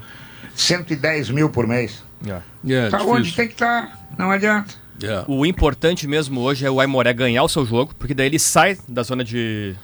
[0.56, 2.04] 110 mil por mês.
[2.26, 3.10] É, tá difícil.
[3.16, 4.74] onde tem que estar, não adianta.
[5.04, 5.24] É.
[5.28, 8.78] O importante mesmo hoje é o Aimoré ganhar o seu jogo, porque daí ele sai
[8.88, 9.76] da zona de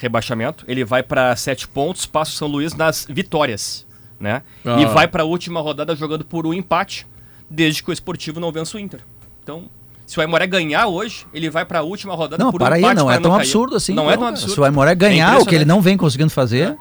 [0.00, 3.84] rebaixamento, ele vai para sete pontos, passa o São Luís nas vitórias,
[4.20, 4.42] né?
[4.64, 4.80] Ah.
[4.80, 7.06] E vai para a última rodada jogando por um empate,
[7.50, 9.00] desde que o Esportivo não vença o Inter.
[9.42, 9.64] Então,
[10.06, 12.86] se o Aimoré ganhar hoje, ele vai para a última rodada Não, por para um
[12.88, 13.40] aí, não para é tão cair.
[13.40, 13.92] absurdo assim.
[13.94, 14.54] Não é tão absurdo.
[14.54, 16.76] Se o Aimoré ganhar, o que ele não vem conseguindo fazer.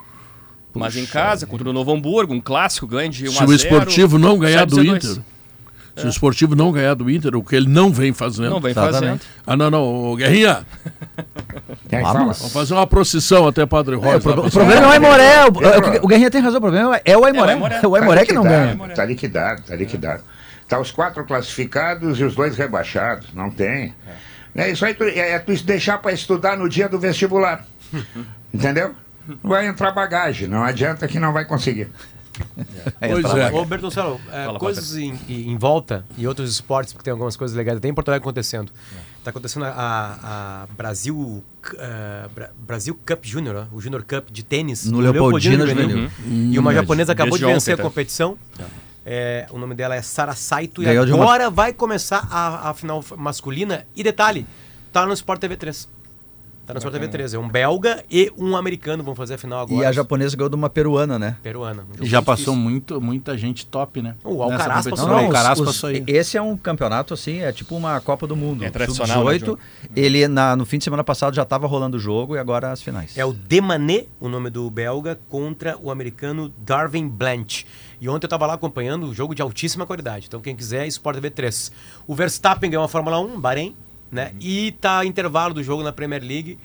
[0.74, 3.48] Mas em casa, contra o Novo Hamburgo, um clássico, ganha de 1 Se a o
[3.48, 5.04] 0, esportivo não ganhar do 0 a 2.
[5.14, 5.24] Inter.
[5.98, 8.52] Se o esportivo não ganhar do Inter, o que ele não vem fazendo.
[8.52, 9.02] Não vem Exatamente.
[9.02, 9.22] fazendo.
[9.46, 10.16] Ah, não, não.
[10.16, 10.66] Guerrinha,
[11.92, 14.18] mas- vamos fazer uma procissão até Padre É, Rosa.
[14.18, 14.92] o, pro- o problema é o.
[14.92, 15.46] Aimoré.
[15.46, 17.54] O, é, o, o Guerrinha tem razão, o problema é o Aimoré.
[17.54, 17.80] Aimoré.
[17.84, 18.66] É o Aimoré que não Tá ganha.
[18.74, 20.24] liquidado, Tá liquidado, tá liquidado.
[20.70, 23.34] Tá os quatro classificados e os dois rebaixados.
[23.34, 23.94] Não tem.
[24.56, 27.66] É isso aí, tu, é, é tu deixar para estudar no dia do vestibular.
[28.54, 28.94] Entendeu?
[29.44, 31.88] Vai entrar bagagem, não adianta que não vai conseguir.
[33.00, 33.52] Pois é.
[33.52, 37.56] Ô, Bertoncello, é, Fala, coisas em, em volta e outros esportes, porque tem algumas coisas
[37.56, 38.72] legais, até em Porto Alegre acontecendo.
[39.18, 39.74] Está acontecendo a,
[40.66, 41.44] a Brasil,
[42.34, 44.86] Bra- Brasil Cup Júnior, o Júnior Cup de tênis.
[44.86, 46.10] No Leopoldina Juvenil.
[46.26, 47.90] E uma japonesa acabou Desde de vencer ontem, a tá?
[49.12, 52.70] É, o nome dela é Sara Saito Ganhou e de uma- agora vai começar a,
[52.70, 53.88] a final masculina.
[53.96, 54.46] E detalhe,
[54.94, 55.90] tá no Sport TV 3.
[56.64, 57.34] Tá no Sport TV 3.
[57.34, 59.82] É um belga e um americano vão fazer a final agora.
[59.82, 61.36] E a japonesa ganhou de uma peruana, né?
[61.42, 61.84] Peruana.
[62.00, 62.70] E já passou difícil.
[62.70, 64.14] muito, muita gente top, né?
[64.24, 65.24] O Alcaraz passou Não, aí.
[65.24, 66.04] o Alcaraz os- passou aí.
[66.06, 68.64] Esse é um campeonato assim, é tipo uma Copa do Mundo.
[68.64, 69.58] É tradicional, né, Sub-18, João?
[69.96, 72.84] ele na, no fim de semana passado já estava rolando o jogo e agora as
[72.84, 73.18] finais.
[73.18, 77.66] É o Demané, o nome do belga, contra o americano Darwin Blanch.
[78.02, 80.26] E ontem eu tava lá acompanhando o jogo de altíssima qualidade.
[80.28, 81.72] Então quem quiser, Sport TV 3.
[82.08, 83.76] O Verstappen ganhou a Fórmula 1, Bahrein,
[84.12, 84.32] né?
[84.40, 86.58] E tá intervalo do jogo na Premier League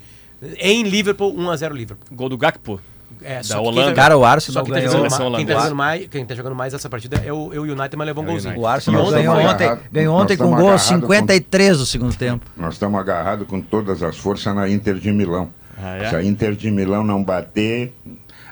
[0.59, 2.07] em Liverpool, 1 a 0 Liverpool.
[2.17, 2.81] Gol do Gakpo.
[3.23, 3.91] É, Da Holanda.
[3.91, 5.59] tá- Cara, o Arsenal só que quem tá ganhou- mais- quem tá holandesa.
[5.61, 8.23] jogando mais, quem tá jogando mais essa partida é o, é o United, mas levou
[8.25, 8.59] um É o golzinho.
[8.59, 9.81] O Arsenal E ontem ganhou ontem, agarrado.
[9.93, 12.45] ganhou ontem com estamos gol agarrado com- 53 do segundo tempo.
[12.57, 15.51] Nós estamos agarrados com todas as forças na Inter de Milão.
[15.79, 16.11] Ah, é?
[16.11, 17.95] Se a Inter de Milão não bater,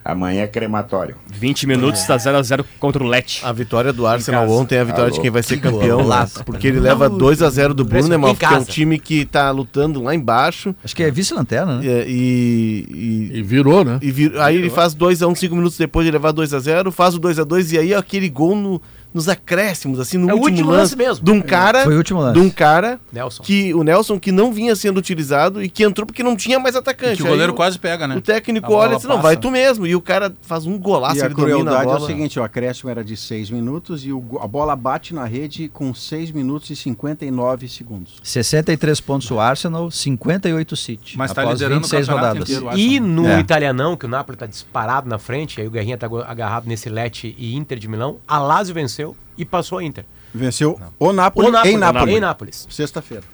[0.04, 1.16] amanhã é crematório.
[1.32, 3.40] 20 minutos, está 0x0 contra o Lecce.
[3.44, 5.22] A vitória do Arsenal ontem é a vitória de Alô.
[5.22, 6.02] quem vai ser Que campeão, né?
[6.02, 6.44] golaço.
[6.44, 7.84] porque ele leva 2x0 do.
[7.84, 10.74] Brunemal, Em que é um time que tá lutando lá embaixo.
[10.84, 11.86] Acho que é vice-lanterna, né?
[11.86, 13.98] é, E, e, E virou, né?
[14.02, 17.72] e vir- aí ele faz 2x1 5 minutos depois de levar 2x0, faz o 2x2
[17.72, 18.80] e aí aquele gol no,
[19.14, 21.24] nos acréscimos, assim, no É último, último lance, lance mesmo.
[21.24, 22.34] de um cara, Foi o último lance.
[22.40, 23.42] de um cara Nelson.
[23.42, 26.74] que o Nelson que não vinha sendo utilizado e que entrou porque não tinha mais
[26.76, 27.16] atacante.
[27.16, 28.16] Que o Aí goleiro quase pega, né?
[28.16, 29.86] O técnico olha e diz, não, vai tu mesmo.
[29.86, 32.42] E o cara faz um golaço, E a domina a crueldade é o seguinte, o
[32.42, 36.70] acréscimo era de 6 minutos e o a bola bate na rede com 6 minutos
[36.70, 38.14] e 59 segundos.
[38.22, 41.18] 63 pontos o Arsenal, 58 o City.
[41.18, 42.50] Mas tá após liderando o 26 campeonato rodadas.
[42.56, 43.40] inteiro, E no É.
[43.40, 47.34] italianão, que o Napoli tá disparado na frente, aí o Guerrinha tá agarrado nesse Lete
[47.38, 49.01] e Inter de Milão, a Lazio venceu
[49.36, 50.04] e passou a Inter.
[50.34, 52.16] Venceu o Nápoles, O Napoli, em Nápoles.
[52.16, 52.66] Em Nápoles.
[52.70, 53.24] Sexta-feira.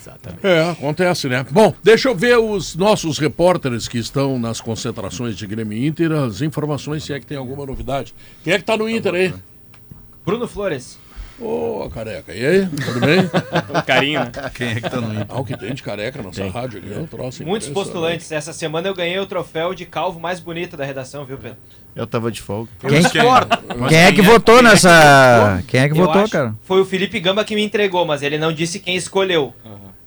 [0.00, 0.46] Exatamente.
[0.46, 1.44] É, acontece, né?
[1.50, 6.40] Bom, deixa eu ver os nossos repórteres que estão nas concentrações de Grêmio Inter, as
[6.40, 8.14] informações, se é que tem alguma novidade.
[8.42, 9.34] Quem é que tá no Inter aí?
[10.24, 10.98] Bruno Flores.
[11.40, 12.66] Ô, careca, e aí?
[12.66, 13.18] Tudo bem?
[13.86, 14.30] Carinho, né?
[14.52, 15.26] Quem é que tá no Inter?
[15.28, 18.32] Ah, o que tem de careca nessa rádio aqui, é um troço Muitos postulantes.
[18.32, 21.56] Essa semana eu ganhei o troféu de calvo mais bonito da redação, viu, Pedro?
[21.94, 22.68] Eu tava de folga.
[22.80, 23.56] Quem, discordo.
[23.88, 25.62] quem é que votou nessa.
[25.66, 26.54] Quem é que votou, acho- cara?
[26.62, 29.54] Foi o Felipe Gamba que me entregou, mas ele não disse quem escolheu.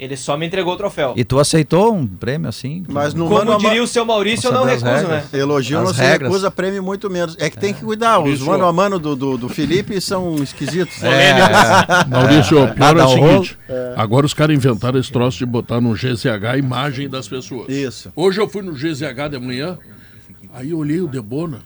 [0.01, 1.13] Ele só me entregou o troféu.
[1.15, 2.83] E tu aceitou um prêmio assim?
[2.89, 4.95] Mas no Como diria ma- o seu Maurício, eu não recuso, né?
[4.97, 5.33] regras.
[5.35, 6.31] Elogio As não se regras.
[6.31, 7.35] recusa, prêmio muito menos.
[7.37, 8.17] É que tem que cuidar.
[8.19, 11.03] Os mano a mano do, do, do Felipe são esquisitos.
[11.03, 11.35] É.
[12.09, 13.57] Maurício, o pior é o seguinte:
[13.95, 17.69] agora os caras inventaram esse troço de botar no GZH a imagem das pessoas.
[17.69, 18.11] Isso.
[18.15, 19.77] Hoje eu fui no GZH de manhã,
[20.51, 21.59] aí eu olhei o Debona.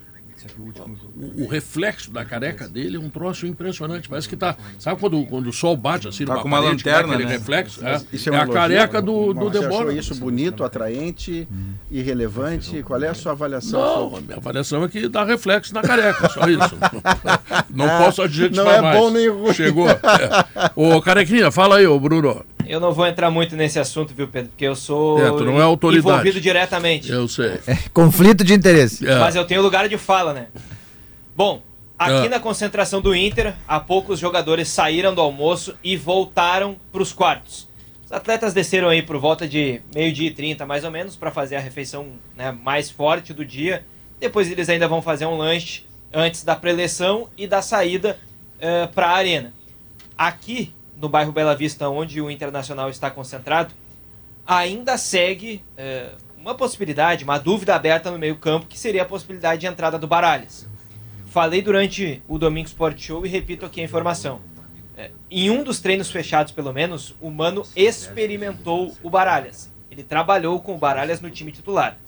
[1.16, 4.08] O, o reflexo da careca dele é um troço impressionante.
[4.08, 4.54] Parece que tá.
[4.78, 7.28] Sabe quando, quando o sol bate assim Tá numa com uma parede, dá lanterna, aquele
[7.28, 7.36] né?
[7.36, 7.84] reflexo?
[7.86, 8.54] É, Isso é, um a elogio?
[8.54, 11.48] careca do, do Você achou isso bonito, atraente,
[11.90, 12.82] irrelevante?
[12.82, 13.80] Qual é a sua avaliação?
[13.80, 16.76] Não, sobre- a minha avaliação é que dá reflexo na careca, só isso.
[17.74, 18.98] Não Ah, posso adjetivar não é mais.
[19.00, 19.52] bom nem ruim.
[19.54, 19.88] Chegou.
[19.88, 19.98] É.
[20.74, 22.44] Ô, Carequinha, fala aí, ô Bruno.
[22.68, 24.50] Eu não vou entrar muito nesse assunto, viu, Pedro?
[24.50, 26.06] Porque eu sou É, tu não é autoridade.
[26.08, 27.10] envolvido diretamente.
[27.10, 27.58] Eu sei.
[27.92, 29.06] Conflito de interesse.
[29.06, 29.18] É.
[29.18, 30.46] Mas eu tenho lugar de fala, né?
[31.36, 31.62] Bom,
[31.98, 32.28] aqui É.
[32.28, 37.12] na concentração do Inter, há pouco os jogadores saíram do almoço e voltaram para os
[37.12, 37.68] quartos.
[38.04, 41.56] Os atletas desceram aí por volta de meio-dia e 30, mais ou menos, para fazer
[41.56, 42.06] a refeição
[42.36, 43.84] né, mais forte do dia.
[44.20, 48.16] Depois eles ainda vão fazer um lanche antes da preleção e da saída
[48.94, 49.52] para a arena.
[50.16, 53.74] Aqui, no bairro Bela Vista, onde o Internacional está concentrado,
[54.46, 59.66] ainda segue eh, uma possibilidade, uma dúvida aberta no meio-campo, que seria a possibilidade de
[59.66, 60.66] entrada do Baralhas.
[61.26, 64.40] Falei durante o Domingo Sport Show e repito aqui a informação.
[64.96, 69.70] É, em um dos treinos fechados, pelo menos, o Mano experimentou o Baralhas.
[69.90, 71.98] Ele trabalhou com o Baralhas no time titular.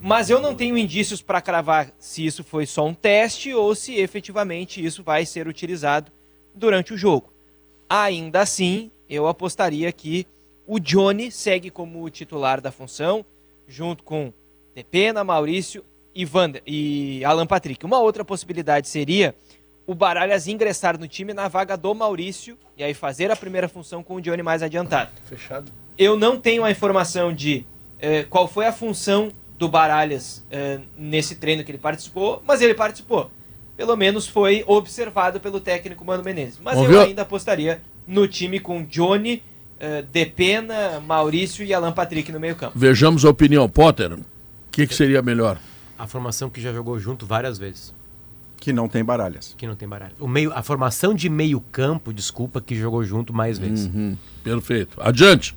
[0.00, 3.96] Mas eu não tenho indícios para cravar se isso foi só um teste ou se
[3.96, 6.12] efetivamente isso vai ser utilizado
[6.54, 7.33] durante o jogo.
[7.88, 10.26] Ainda assim, eu apostaria que
[10.66, 13.24] o Johnny segue como titular da função,
[13.68, 14.32] junto com
[14.74, 15.84] Depena, Maurício
[16.14, 17.84] e, Vander, e Alan Patrick.
[17.84, 19.34] Uma outra possibilidade seria
[19.86, 24.02] o Baralhas ingressar no time na vaga do Maurício e aí fazer a primeira função
[24.02, 25.10] com o Johnny mais adiantado.
[25.26, 25.70] Fechado.
[25.96, 27.66] Eu não tenho a informação de
[28.00, 32.74] eh, qual foi a função do Baralhas eh, nesse treino que ele participou, mas ele
[32.74, 33.30] participou.
[33.76, 36.60] Pelo menos foi observado pelo técnico Mano Menezes.
[36.62, 37.08] Mas Vamos eu ver?
[37.08, 39.42] ainda apostaria no time com Johnny,
[39.80, 42.72] eh, Depena, Maurício e Alan Patrick no meio campo.
[42.78, 43.68] Vejamos a opinião.
[43.68, 44.24] Potter, o
[44.70, 45.58] que, que seria melhor?
[45.98, 47.92] A formação que já jogou junto várias vezes.
[48.56, 49.54] Que não tem baralhas.
[49.58, 50.14] Que não tem baralho.
[50.18, 53.86] O meio, a formação de meio campo, desculpa, que jogou junto mais vezes.
[53.86, 54.96] Uhum, perfeito.
[55.00, 55.54] Adiante.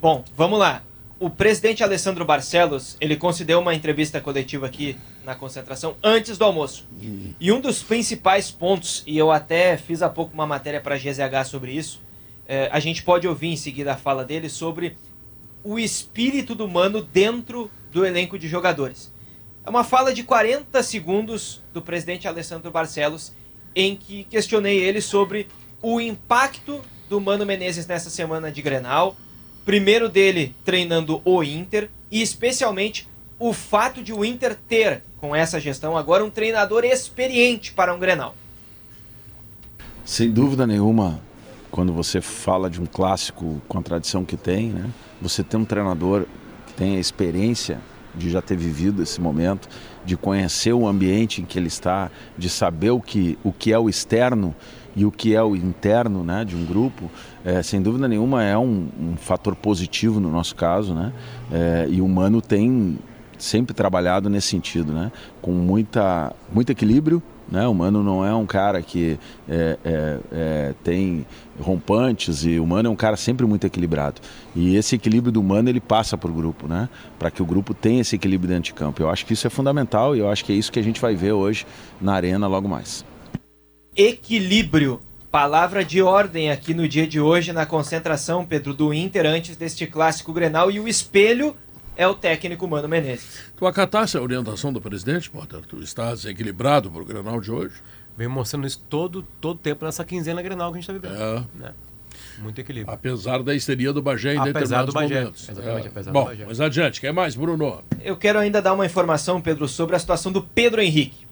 [0.00, 0.82] Bom, vamos lá.
[1.18, 4.96] O presidente Alessandro Barcelos, ele concedeu uma entrevista coletiva aqui
[5.28, 6.86] na concentração antes do almoço.
[7.38, 10.98] E um dos principais pontos, e eu até fiz há pouco uma matéria para a
[10.98, 12.00] GZH sobre isso,
[12.48, 14.96] eh, a gente pode ouvir em seguida a fala dele sobre
[15.62, 19.12] o espírito do Mano dentro do elenco de jogadores.
[19.66, 23.34] É uma fala de 40 segundos do presidente Alessandro Barcelos,
[23.76, 25.46] em que questionei ele sobre
[25.82, 29.14] o impacto do Mano Menezes nessa semana de Grenal,
[29.66, 33.06] primeiro dele treinando o Inter, e especialmente
[33.38, 37.98] o fato de o Inter ter, com essa gestão agora, um treinador experiente para um
[37.98, 38.34] Grenal.
[40.04, 41.20] Sem dúvida nenhuma,
[41.70, 44.90] quando você fala de um clássico com a tradição que tem, né?
[45.20, 46.24] Você tem um treinador
[46.66, 47.78] que tem a experiência
[48.14, 49.68] de já ter vivido esse momento,
[50.04, 53.78] de conhecer o ambiente em que ele está, de saber o que, o que é
[53.78, 54.54] o externo
[54.96, 57.08] e o que é o interno né, de um grupo,
[57.44, 61.12] é, sem dúvida nenhuma é um, um fator positivo no nosso caso, né?
[61.52, 62.98] É, e o Mano tem
[63.38, 65.10] sempre trabalhado nesse sentido, né?
[65.40, 67.66] Com muita, muito equilíbrio, né?
[67.66, 71.26] O Mano não é um cara que é, é, é, tem
[71.60, 74.20] rompantes e o Mano é um cara sempre muito equilibrado.
[74.54, 76.88] E esse equilíbrio do Mano ele passa para o grupo, né?
[77.18, 79.00] Para que o grupo tenha esse equilíbrio dentro de campo.
[79.00, 81.00] Eu acho que isso é fundamental e eu acho que é isso que a gente
[81.00, 81.66] vai ver hoje
[82.00, 83.04] na arena logo mais.
[83.96, 85.00] equilíbrio.
[85.30, 89.86] Palavra de ordem aqui no dia de hoje na concentração, Pedro, do Inter antes deste
[89.86, 91.54] clássico Grenal e o espelho
[91.98, 93.40] é o técnico Mano Menezes.
[93.56, 95.60] Tu acatasse a orientação do presidente, Potter?
[95.66, 97.74] Tu estás equilibrado para o Grenal de hoje?
[98.16, 101.20] Vem mostrando isso todo todo tempo nessa quinzena Grenal que a gente está vivendo.
[101.20, 101.44] É.
[101.60, 101.74] né?
[102.38, 102.94] Muito equilíbrio.
[102.94, 105.48] Apesar da histeria do Bagé em Apesar determinados do Bagé, momentos.
[105.48, 105.90] exatamente, É.
[105.90, 106.44] apesar do Bom, Bagé.
[106.46, 107.82] mas adiante, quer mais, Bruno?
[108.00, 111.26] Eu quero ainda dar uma informação, Pedro, sobre a situação do Pedro Henrique.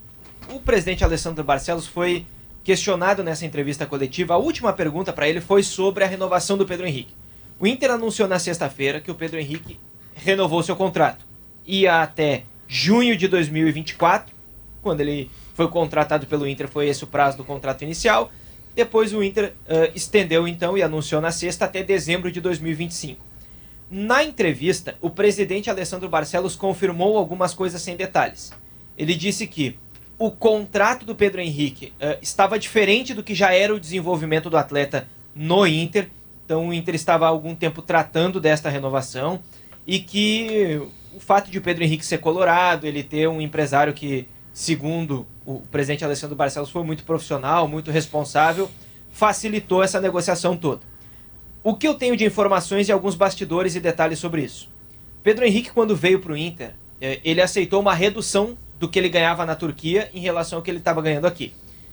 [0.49, 2.27] O presidente Alessandro Barcelos foi
[2.65, 4.35] questionado nessa entrevista coletiva.
[4.35, 7.15] A última pergunta para ele foi sobre a renovação do Pedro Henrique.
[7.59, 9.79] O Inter anunciou na sexta-feira que o Pedro Henrique
[10.17, 11.25] renovou seu contrato.
[11.67, 14.35] Ia até junho de 2024,
[14.83, 18.33] quando ele foi contratado pelo Inter, foi esse o prazo do contrato inicial.
[18.75, 23.25] Depois o Inter eh, estendeu então e anunciou na sexta até dezembro de 2025.
[23.91, 28.53] Na entrevista, o presidente Alessandro Barcelos confirmou algumas coisas sem detalhes.
[28.99, 29.79] Ele disse que
[30.19, 34.57] o contrato do Pedro Henrique eh, estava diferente do que já era o desenvolvimento do
[34.57, 36.09] atleta no Inter.
[36.45, 39.41] Então o Inter estava há algum tempo tratando desta renovação
[39.87, 40.81] e que
[41.15, 45.61] o fato de o Pedro Henrique ser colorado, ele ter um empresário que, segundo o
[45.71, 48.71] presidente Alessandro Barcelos, foi muito profissional, muito responsável,
[49.11, 50.83] facilitou essa negociação toda.
[51.63, 54.69] O que eu tenho de informações e alguns bastidores e detalhes sobre isso?
[55.23, 59.09] Pedro Henrique, quando veio para o Inter, eh, ele aceitou uma redução do que ele
[59.09, 61.53] ganhava na Turquia em relação ao que ele estava ganhando aqui.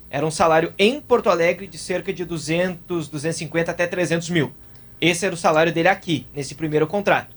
[0.10, 4.52] Era um salário em Porto Alegre de cerca de 200, 250 até 300 mil.
[5.02, 7.33] Esse era o salário dele aqui, nesse primeiro contrato.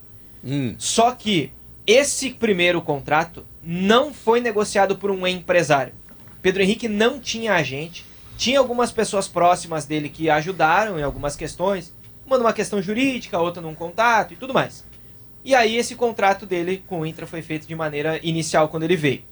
[0.79, 1.53] Só que
[1.87, 5.93] esse primeiro contrato não foi negociado por um empresário.
[6.41, 8.07] Pedro Henrique não tinha agente,
[8.37, 11.95] tinha algumas pessoas próximas dele que ajudaram em algumas questões,
[12.25, 14.85] uma numa questão jurídica, outra num contato e tudo mais.
[15.45, 18.97] E aí esse contrato dele com o Intra foi feito de maneira inicial quando ele
[18.97, 19.23] veio.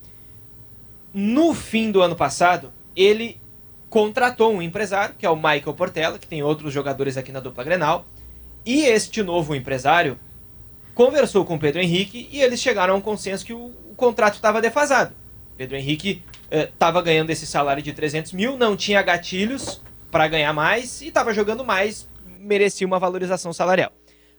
[1.12, 3.40] No fim do ano passado, ele
[3.88, 7.62] contratou um empresário, que é o Michael Portela, que tem outros jogadores aqui na dupla
[7.62, 8.04] Grenal,
[8.66, 10.18] e este novo empresário
[10.94, 14.34] conversou com o Pedro Henrique e eles chegaram a um consenso que o, o contrato
[14.34, 15.14] estava defasado.
[15.56, 19.80] Pedro Henrique estava ganhando esse salário de 300 mil, não tinha gatilhos
[20.10, 22.08] para ganhar mais e estava jogando mais,
[22.38, 23.92] merecia uma valorização salarial.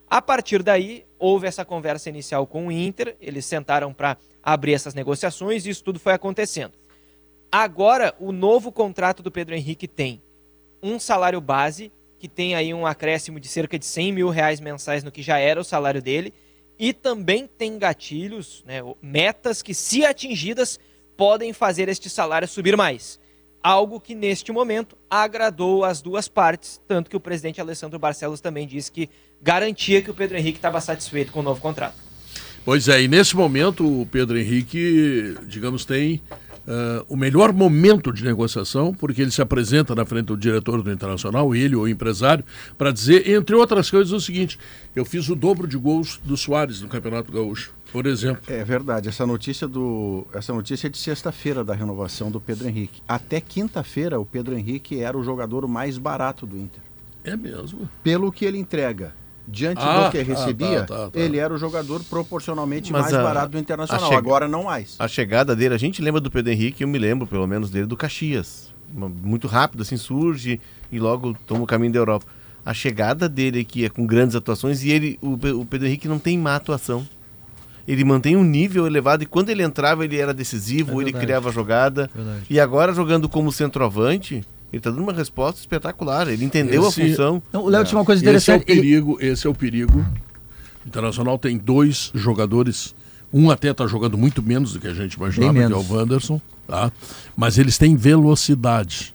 [0.08, 4.94] A partir daí, houve essa conversa inicial com o Inter, eles sentaram para abrir essas
[4.94, 6.74] negociações e isso tudo foi acontecendo.
[7.52, 10.22] Agora, o novo contrato do Pedro Henrique tem
[10.82, 15.04] um salário base, que tem aí um acréscimo de cerca de 100 mil reais mensais
[15.04, 16.34] no que já era o salário dele,
[16.78, 20.80] e também tem gatilhos, né, metas que, se atingidas,
[21.16, 23.20] podem fazer este salário subir mais.
[23.64, 28.68] Algo que, neste momento, agradou as duas partes, tanto que o presidente Alessandro Barcelos também
[28.68, 29.10] disse que
[29.42, 31.96] garantia que o Pedro Henrique estava satisfeito com o novo contrato.
[32.64, 36.22] Pois é, e nesse momento o Pedro Henrique, digamos, tem
[36.68, 40.92] ah, o melhor momento de negociação, porque ele se apresenta na frente do diretor do
[40.92, 42.44] Internacional, ele, o empresário,
[42.78, 44.58] para dizer, entre outras coisas, o seguinte:
[44.96, 48.42] eu fiz o dobro de gols do Soares no Campeonato Gaúcho, por exemplo.
[48.48, 49.10] É verdade.
[49.10, 53.02] Essa notícia do essa notícia é de sexta-feira da renovação do Pedro Henrique.
[53.08, 56.82] Até quinta-feira o Pedro Henrique era o jogador mais barato do Inter.
[57.24, 57.90] É mesmo?
[58.04, 59.14] Pelo que ele entrega.
[59.48, 61.20] Diante Ah, do que tá, recebia, tá, tá, tá.
[61.20, 64.06] ele era o jogador proporcionalmente Mas mais a- barato do Internacional.
[64.08, 64.96] chega- Agora não mais.
[64.98, 67.86] A chegada dele, a gente lembra do Pedro Henrique, eu me lembro pelo menos dele
[67.86, 68.74] do Caxias.
[68.92, 70.60] Muito rápido, assim, surge
[70.92, 72.26] e logo toma o caminho da Europa.
[72.66, 76.18] A chegada dele aqui é com grandes atuações e ele, o, o Pedro Henrique não
[76.18, 77.08] tem má atuação.
[77.88, 81.52] Ele mantém um nível elevado e quando ele entrava ele era decisivo, É ele criava
[81.52, 82.10] jogada.
[82.16, 82.46] Verdade.
[82.50, 84.44] E agora jogando como centroavante,
[84.76, 86.28] ele está dando uma resposta espetacular.
[86.28, 87.42] Ele entendeu Esse- a função.
[87.48, 88.70] Então, o Léo tinha uma coisa Esse é o interessante.
[88.72, 90.00] ele- perigo, esse é o perigo.
[90.84, 92.94] O Internacional tem dois jogadores,
[93.34, 95.94] um até está jogando muito menos do que a gente imaginava, que é o.
[95.94, 96.92] Wanderson, tá?
[97.38, 99.15] mas eles têm velocidade.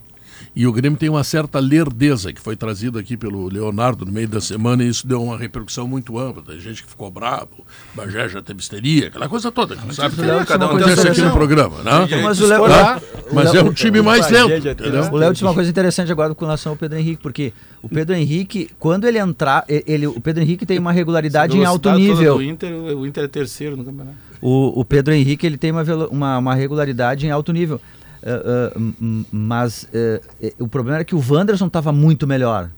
[0.55, 4.27] E o Grêmio tem uma certa lerdeza, que foi trazido aqui pelo Leonardo no meio
[4.27, 6.43] da semana, e isso deu uma repercussão muito ampla.
[6.43, 10.20] Tem gente que ficou bravo, o Bagé já teve histeria, aquela coisa toda, que sabe
[10.20, 12.22] o Léo que tinha uma coisa acontece aqui no programa, né?
[12.22, 13.01] Mas o Léo, Tá?
[13.31, 15.05] o Mas é um time mais lento, entendeu?
[15.12, 18.16] O Léo disse uma coisa interessante agora com relação ao Pedro Henrique, porque o Pedro
[18.16, 22.36] Henrique, quando ele entrar, ele, o Pedro Henrique tem uma regularidade em alto nível.
[22.36, 24.16] do Inter, o Inter é terceiro no campeonato.
[24.43, 27.81] O, o Pedro Henrique ele tem uma, uma, uma regularidade em alto nível.
[28.77, 30.21] M- mas eh,
[30.59, 32.71] o problema era que o Wanderson estava muito melhor.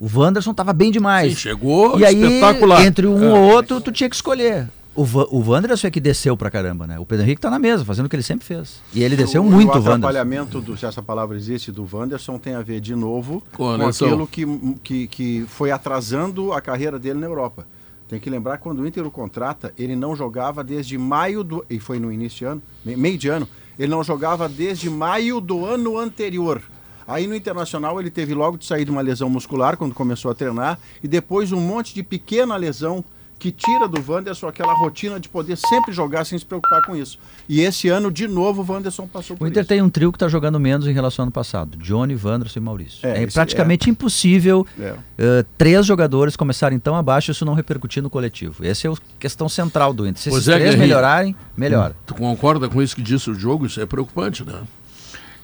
[0.00, 1.32] O Wanderson estava bem demais.
[1.34, 2.84] Sim, chegou e aí, espetacular.
[2.86, 3.32] entre um É.
[3.32, 4.68] ou outro, tu tinha que escolher.
[4.94, 6.98] O, Va- o Wanderson é que desceu pra caramba, né?
[6.98, 8.80] O Pedro Henrique tá na mesa, fazendo o que ele sempre fez.
[8.92, 12.54] E ele desceu o, muito, o atrapalhamento, do, se essa palavra existe, do Wanderson tem
[12.54, 14.44] a ver de novo Com aquilo que,
[14.82, 17.64] que, que foi atrasando a carreira dele na Europa.
[18.08, 21.64] Tem que lembrar que quando o Inter o contrata, ele não jogava desde maio do.
[21.70, 23.46] E foi no início de ano, me- meio de ano.
[23.78, 26.62] Ele não jogava desde maio do ano anterior.
[27.06, 30.34] Aí no Internacional ele teve logo de sair de uma lesão muscular quando começou a
[30.34, 33.04] treinar e depois um monte de pequena lesão
[33.38, 37.18] que tira do Wanderson aquela rotina de poder sempre jogar sem se preocupar com isso.
[37.48, 39.68] E esse ano, de novo, o Wanderson passou por O Inter isso.
[39.68, 42.62] tem um trio que está jogando menos em relação ao ano passado: Johnny, Wanderson e
[42.62, 43.06] Maurício.
[43.06, 44.94] É, É, praticamente impossível É.
[45.18, 48.64] eh, três jogadores começarem tão abaixo e isso não repercutir no coletivo.
[48.66, 50.20] Essa é a questão central do Inter.
[50.22, 50.86] Se esses Pois é, três Guerrinha.
[50.88, 51.94] melhorarem, melhora.
[52.06, 53.66] Tu concorda com isso que disse o jogo?
[53.66, 54.54] Isso é preocupante, né?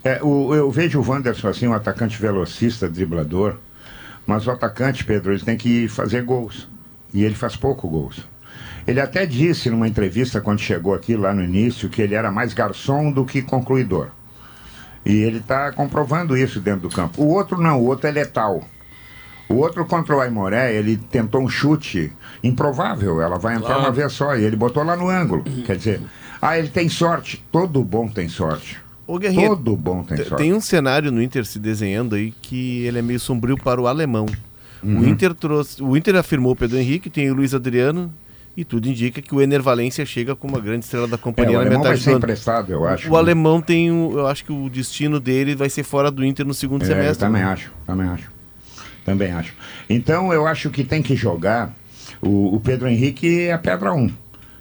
[0.03, 3.57] É, o- eu vejo o Wanderson assim, um atacante velocista, driblador,
[4.27, 6.69] mas o atacante, Pedro, ele tem que fazer gols.
[7.15, 8.27] E ele faz pouco gols.
[8.87, 12.53] Ele até disse numa entrevista quando chegou aqui lá no início que ele era mais
[12.53, 14.09] garçom do que concluidor.
[15.07, 17.23] E ele está comprovando isso dentro do campo.
[17.23, 18.63] O outro não, o outro é letal.
[19.49, 22.11] O outro contra o Aimoré, ele tentou um chute
[22.43, 23.83] improvável, ela vai entrar Claro.
[23.83, 25.45] uma vez só, e ele botou lá no ângulo.
[25.67, 26.01] Quer dizer,
[26.41, 27.45] ah, ele tem sorte.
[27.53, 28.79] Todo bom tem sorte.
[29.07, 30.43] Ô, Todo bom tem te- sorte.
[30.43, 33.87] Tem um cenário no Inter se desenhando aí que ele é meio sombrio para o
[33.87, 34.25] alemão.
[34.85, 35.09] O Uhum.
[35.09, 38.13] Inter trouxe, o Inter afirmou o Pedro Henrique, tem o Luiz Adriano
[38.57, 41.53] e tudo indica que o Ener Valência chega como uma grande estrela da É, companhia
[41.53, 43.09] o na alemão vai metade ser emprestado, eu acho.
[43.09, 43.19] O né?
[43.19, 46.55] alemão tem, um, eu acho que o destino dele vai ser fora do Inter no
[46.55, 47.25] segundo É, semestre.
[47.25, 47.49] Eu também né?
[47.49, 48.31] acho, também acho.
[49.05, 49.55] Também acho.
[49.89, 51.75] Então eu acho que tem que jogar.
[52.21, 54.11] O, o Pedro Henrique é a pedra 1.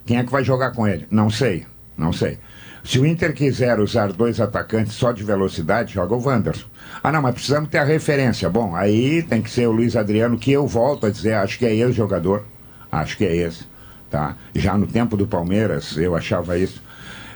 [0.06, 1.06] Quem é que vai jogar com ele?
[1.10, 1.64] Não sei,
[1.96, 2.38] não sei.
[2.84, 6.66] Se o Inter quiser usar dois atacantes só de velocidade, joga o Wanderson.
[7.02, 8.48] Ah, não, mas precisamos ter a referência.
[8.50, 11.64] Bom, aí tem que ser o Luiz Adriano, que eu volto a dizer, acho que
[11.64, 12.44] é esse jogador.
[12.92, 13.64] Acho que é esse.
[14.10, 14.36] Tá?
[14.54, 16.80] Já no tempo do Palmeiras, eu achava isso.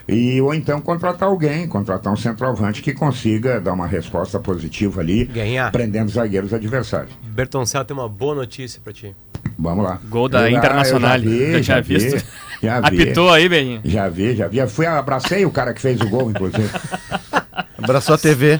[0.07, 5.25] E, ou então contratar alguém, contratar um centroavante que consiga dar uma resposta positiva ali,
[5.27, 5.71] Ganhar.
[5.73, 7.13] prendendo zagueiros adversários.
[7.23, 9.15] Bertoncello tem uma boa notícia pra ti.
[9.59, 9.99] Vamos lá.
[10.09, 11.17] Gol da Eu- ah, Internacional.
[11.17, 12.27] eu já vi, Já já vi, visto?
[12.63, 12.87] já vi.
[13.03, 13.81] Apitou aí, Belinha?
[13.85, 14.65] Já vi, já vi.
[14.69, 16.69] Fui, abracei o cara que fez o gol, inclusive.
[17.77, 18.59] Abraçou a TV.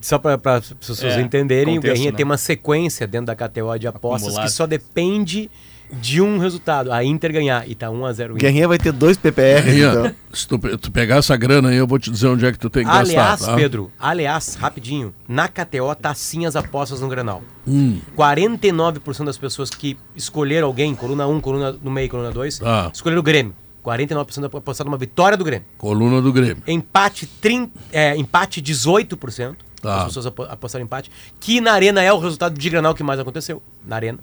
[0.00, 2.16] Só pra as pessoas É, entenderem, contexto, o Guerrinha né?
[2.16, 4.46] tem uma sequência dentro da KTO de apostas Acumulado.
[4.46, 5.50] que só depende
[5.92, 7.68] de um resultado, a Inter ganhar.
[7.68, 8.34] E tá 1x0 Inter.
[8.36, 9.62] Guerrinha vai ter dois PPR.
[9.62, 10.14] Guerrinha, então.
[10.32, 12.68] se tu, tu pegar essa grana aí, eu vou te dizer onde é que tu
[12.70, 13.46] tem que Aliás, gastar.
[13.52, 13.56] Tá?
[13.56, 17.42] Pedro, aliás, rapidinho, na KTO tá sim as apostas no Granal.
[17.66, 17.98] Hum.
[18.16, 22.90] 49% das pessoas que escolheram alguém, coluna 1, coluna no meio, coluna 2, Ah.
[22.92, 23.54] escolheram o Grêmio.
[23.82, 25.66] 49% apostaram numa vitória do Grêmio.
[25.78, 26.62] Coluna do Grêmio.
[26.66, 29.56] Empate, 30, é, empate 18%.
[29.80, 29.98] Tá.
[30.00, 31.10] As pessoas apo- apostaram empate.
[31.40, 33.62] Que na Arena é o resultado de Granal que mais aconteceu.
[33.86, 34.18] Na Arena.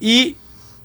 [0.00, 0.36] E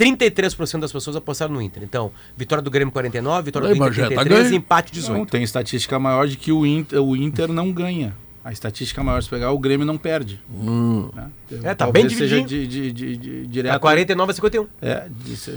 [0.02, 1.84] 33% das pessoas apostaram no Inter.
[1.84, 4.54] Então, vitória do Grêmio 49, vitória Aí, do Inter Bagé, tá 33 ganho.
[4.54, 5.30] e empate Não, 18.
[5.32, 8.16] tem estatística maior de que o Inter, o Inter não ganha.
[8.44, 10.40] A estatística maior, se pegar, o Grêmio não perde.
[10.50, 11.30] Né?
[11.64, 12.68] É, tá Talvez bem seja divididinho.
[12.68, 14.68] de, de, de, de, direto, Tá 49 a 51.
[14.82, 15.08] É,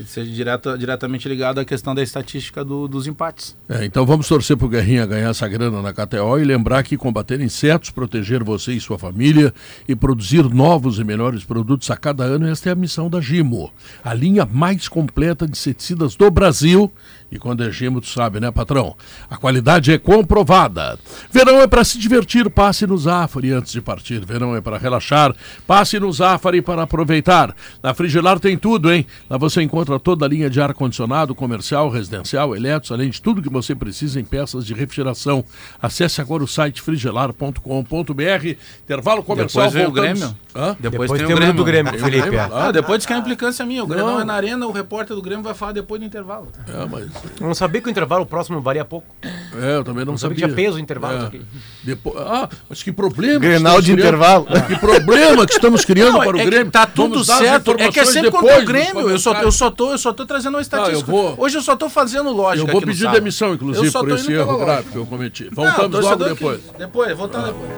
[0.07, 3.57] seja direto, diretamente ligado à questão da estatística do- dos empates.
[3.69, 7.41] É, então vamos torcer pro Guerrinha ganhar essa grana na KTO e lembrar que combater
[7.41, 9.55] insetos, proteger você e sua família
[9.89, 13.73] e produzir novos e melhores produtos a cada ano, esta é a missão da Gimo.
[14.03, 16.93] A linha mais completa de inseticidas do Brasil.
[17.35, 18.95] E quando é Gimo, tu sabe, né, patrão?
[19.29, 20.97] A qualidade é comprovada.
[21.33, 24.25] Verão é para se divertir, passe no Zafari antes de partir.
[24.25, 25.35] Verão é para relaxar,
[25.67, 27.53] passe no Zafari para aproveitar.
[27.83, 29.05] Na Frigelar tem tudo, hein?
[29.29, 33.51] Lá você encontra toda a linha de ar-condicionado, comercial, residencial, elétricos, além de tudo que
[33.51, 35.45] você precisa em peças de refrigeração.
[35.83, 38.57] Acesse agora o site frigelar.com.br.
[38.85, 39.93] Intervalo comercial, Depois vem o.
[39.93, 40.37] Grêmio.
[40.55, 40.77] Hã?
[40.79, 41.55] Depois, Depois tem, tem o o Grêmio.
[41.57, 42.23] do Grêmio, Tem o Felipe.
[42.29, 42.49] Grêmio, é.
[42.49, 42.69] claro.
[42.69, 43.83] Ah, depois diz que a implicância é minha.
[43.83, 44.21] O Grêmio Não.
[44.21, 46.49] é na arena, o repórter do Grêmio vai falar depois do intervalo.
[46.69, 47.09] É, mas...
[47.41, 49.07] Eu não sabia que o intervalo próximo varia pouco.
[49.23, 50.49] É, eu também não, Não sabia sabia.
[50.49, 51.41] que tinha peso o intervalo É.
[51.83, 52.17] Depois...
[52.19, 53.41] Ah, mas que problema.
[53.41, 53.99] que Grenal de criando.
[54.09, 54.47] intervalo.
[54.67, 56.71] Que problema que estamos criando Não, para o é Grêmio.
[56.71, 57.73] tá tudo Vamos certo.
[57.79, 59.11] É que é sempre depois contra o Grêmio.
[59.11, 60.99] Eu só, eu, só tô, eu só tô trazendo uma estatística.
[61.01, 62.69] eu vou- Hoje eu só tô fazendo lógica.
[62.69, 64.65] Eu vou pedir demissão, inclusive, por esse erro lógica.
[64.65, 65.45] grave que eu cometi.
[65.45, 66.61] Não, Voltamos logo torcedor que- depois.
[66.79, 67.71] Depois, voltando depois.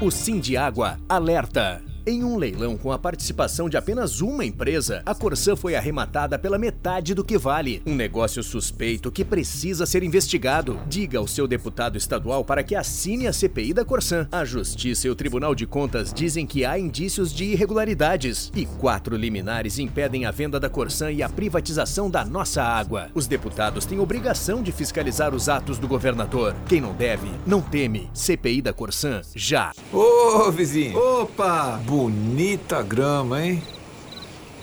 [0.00, 1.82] O Sindiágua alerta.
[2.08, 6.56] Em um leilão com a participação de apenas uma empresa, a Corsã foi arrematada pela
[6.56, 7.82] metade do que vale.
[7.84, 10.80] Um negócio suspeito que precisa ser investigado.
[10.88, 14.26] Diga ao seu deputado estadual para que assine a CPI da Corsã.
[14.32, 18.50] A Justiça e o Tribunal de Contas dizem que há indícios de irregularidades.
[18.56, 23.10] E quatro liminares impedem a venda da Corsã e a privatização da nossa água.
[23.14, 26.56] Os deputados têm obrigação de fiscalizar os atos do governador.
[26.66, 28.08] Quem não deve, não teme.
[28.14, 29.72] CPI da Corsã, já.
[29.92, 30.98] Ô, vizinho.
[30.98, 31.78] Opa!
[31.98, 33.60] Bonita grama, hein?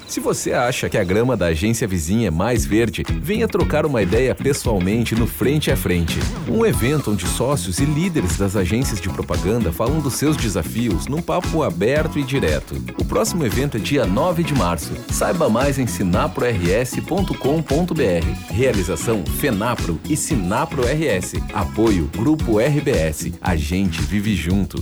[0.07, 4.01] Se você acha que a grama da agência vizinha é mais verde, venha trocar uma
[4.01, 6.17] ideia pessoalmente no Frente a Frente.
[6.47, 11.21] Um evento onde sócios e líderes das agências de propaganda falam dos seus desafios num
[11.21, 12.81] papo aberto e direto.
[12.97, 14.93] O próximo evento é dia 9 de março.
[15.09, 18.49] Saiba mais em sinaprors.com.br.
[18.49, 21.33] Realização Fenapro e Sinapro RS.
[21.53, 23.33] Apoio Grupo RBS.
[23.41, 24.81] A gente vive junto.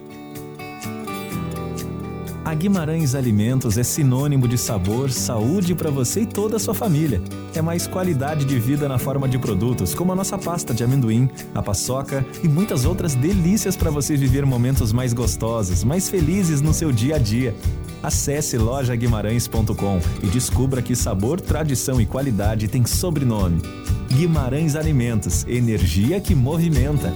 [2.43, 7.21] A Guimarães Alimentos é sinônimo de sabor, saúde para você e toda a sua família.
[7.53, 11.29] É mais qualidade de vida na forma de produtos, como a nossa pasta de amendoim,
[11.53, 16.73] a paçoca e muitas outras delícias para você viver momentos mais gostosos, mais felizes no
[16.73, 17.55] seu dia a dia.
[18.01, 23.61] Acesse lojaguimarães.com e descubra que sabor, tradição e qualidade tem sobrenome.
[24.09, 27.13] Guimarães Alimentos, energia que movimenta.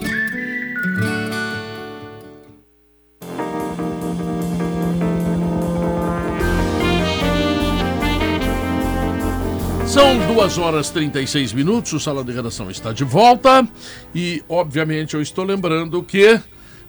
[9.96, 13.66] São 2 horas e 36 minutos, o Sala de Redação está de volta
[14.14, 16.38] e, obviamente, eu estou lembrando que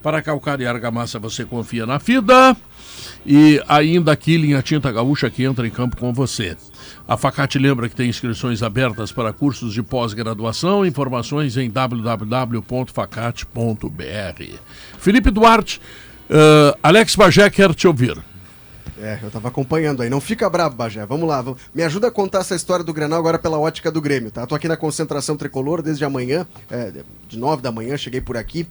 [0.02, 2.56] para calcário e argamassa você confia na FIDA
[3.24, 6.56] e ainda aqui linha tinta gaúcha que entra em campo com você.
[7.06, 14.58] A Facate lembra que tem inscrições abertas para cursos de pós-graduação, informações em www.facate.br.
[14.98, 15.80] Felipe Duarte,
[16.28, 18.18] uh, Alex Bagé quer te ouvir.
[18.98, 20.08] É, eu tava acompanhando aí.
[20.08, 21.04] Não fica bravo, Bagé.
[21.04, 21.42] Vamos lá.
[21.42, 21.60] Vamos...
[21.74, 24.46] Me ajuda a contar essa história do Grenal agora pela ótica do Grêmio, tá?
[24.46, 26.92] Tô aqui na concentração tricolor desde amanhã, é,
[27.28, 28.66] de 9 da manhã, cheguei por aqui.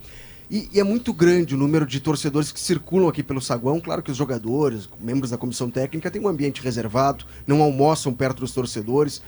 [0.50, 3.80] E, e, é muito grande o número de torcedores que circulam aqui pelo saguão.
[3.80, 8.40] Claro que os jogadores, membros da comissão técnica, têm um ambiente reservado, não almoçam perto
[8.40, 9.22] dos torcedores.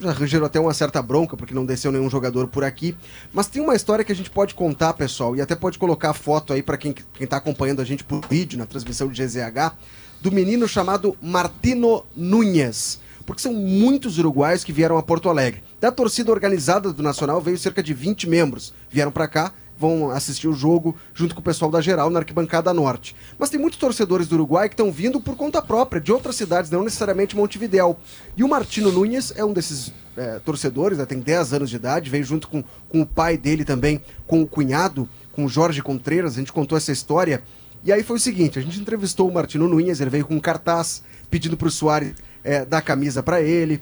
[0.00, 2.94] Já gerou até uma certa bronca, porque não desceu nenhum jogador por aqui.
[3.32, 6.14] Mas tem uma história que a gente pode contar, pessoal, e até pode colocar a
[6.14, 9.74] foto aí para quem, quem tá acompanhando a gente por vídeo, na transmissão de GZH
[10.20, 12.98] do menino chamado Martino Núñez.
[13.24, 15.62] Porque são muitos uruguaios que vieram a Porto Alegre.
[15.80, 18.72] Da torcida organizada do Nacional veio cerca de 20 membros.
[18.90, 22.74] Vieram para cá, vão assistir o jogo junto com o pessoal da geral na arquibancada
[22.74, 23.14] norte.
[23.38, 26.70] Mas tem muitos torcedores do Uruguai que estão vindo por conta própria, de outras cidades,
[26.70, 27.96] não necessariamente Montevidéu.
[28.36, 32.10] E o Martino Núñez é um desses é, torcedores, né, tem 10 anos de idade,
[32.10, 36.32] veio junto com, com o pai dele também, com o cunhado, com o Jorge Contreiras,
[36.32, 37.42] a gente contou essa história.
[37.84, 40.40] E aí foi o seguinte, a gente entrevistou o Martino Nunes, ele veio com um
[40.40, 43.80] cartaz pedindo para o Soares é, dar camisa para ele.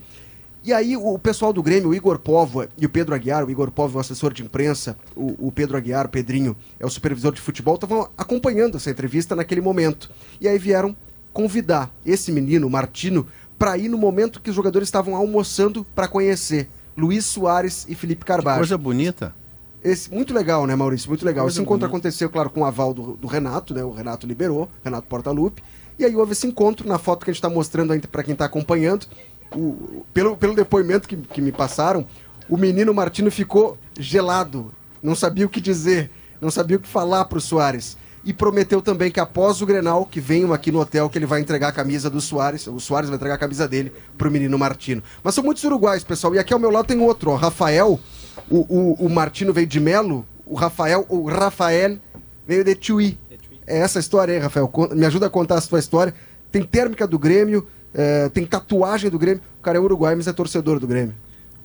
[0.62, 3.70] E aí o pessoal do Grêmio, o Igor Povo e o Pedro Aguiar, o Igor
[3.70, 7.32] Povo é o assessor de imprensa, o, o Pedro Aguiar, o Pedrinho, é o supervisor
[7.32, 10.10] de futebol, estavam acompanhando essa entrevista naquele momento.
[10.40, 10.96] E aí vieram
[11.32, 16.08] convidar esse menino, o Martino, para ir no momento que os jogadores estavam almoçando para
[16.08, 18.58] conhecer Luiz Soares e Felipe Carvalho.
[18.58, 19.32] coisa bonita.
[19.86, 21.08] Esse, muito legal, né, Maurício?
[21.08, 21.46] Muito legal.
[21.46, 23.84] Esse encontro aconteceu, claro, com o aval do, do, Renato, né?
[23.84, 25.62] O Renato liberou, Renato Portaluppi.
[25.96, 28.46] E aí houve esse encontro na foto que a gente está mostrando para quem está
[28.46, 29.06] acompanhando.
[29.54, 32.04] O, pelo, pelo depoimento que, que me passaram,
[32.48, 36.10] o menino Martino ficou gelado, não sabia o que dizer,
[36.40, 37.96] não sabia o que falar para o Soares.
[38.24, 41.40] E prometeu também que após o Grenal, que venham aqui no hotel, que ele vai
[41.40, 44.58] entregar a camisa do Soares, o Soares vai entregar a camisa dele para o menino
[44.58, 45.00] Martino.
[45.22, 46.34] Mas são muitos uruguais, pessoal.
[46.34, 48.00] E aqui ao meu lado tem outro, ó, Rafael,
[48.50, 51.98] o, o, o Martino veio de Melo, o Rafael, o Rafael
[52.46, 53.18] veio de Tui.
[53.66, 54.70] É essa história aí, Rafael.
[54.92, 56.14] Me ajuda a contar a sua história.
[56.52, 59.42] Tem térmica do Grêmio, eh, tem tatuagem do Grêmio.
[59.58, 61.14] O cara é uruguaio, mas é torcedor do Grêmio.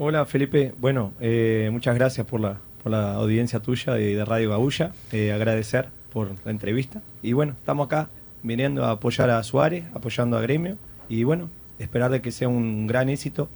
[0.04, 4.50] Hola Felipe, bueno, eh, muchas gracias por la, por la audiencia tuya de, de Radio
[4.50, 8.10] Gaúcha, eh, agradecer por la entrevista y bueno, estamos acá
[8.42, 10.78] viniendo a apoyar a Suárez, apoyando a Gremio
[11.08, 13.48] y bueno, esperar de que sea un gran éxito.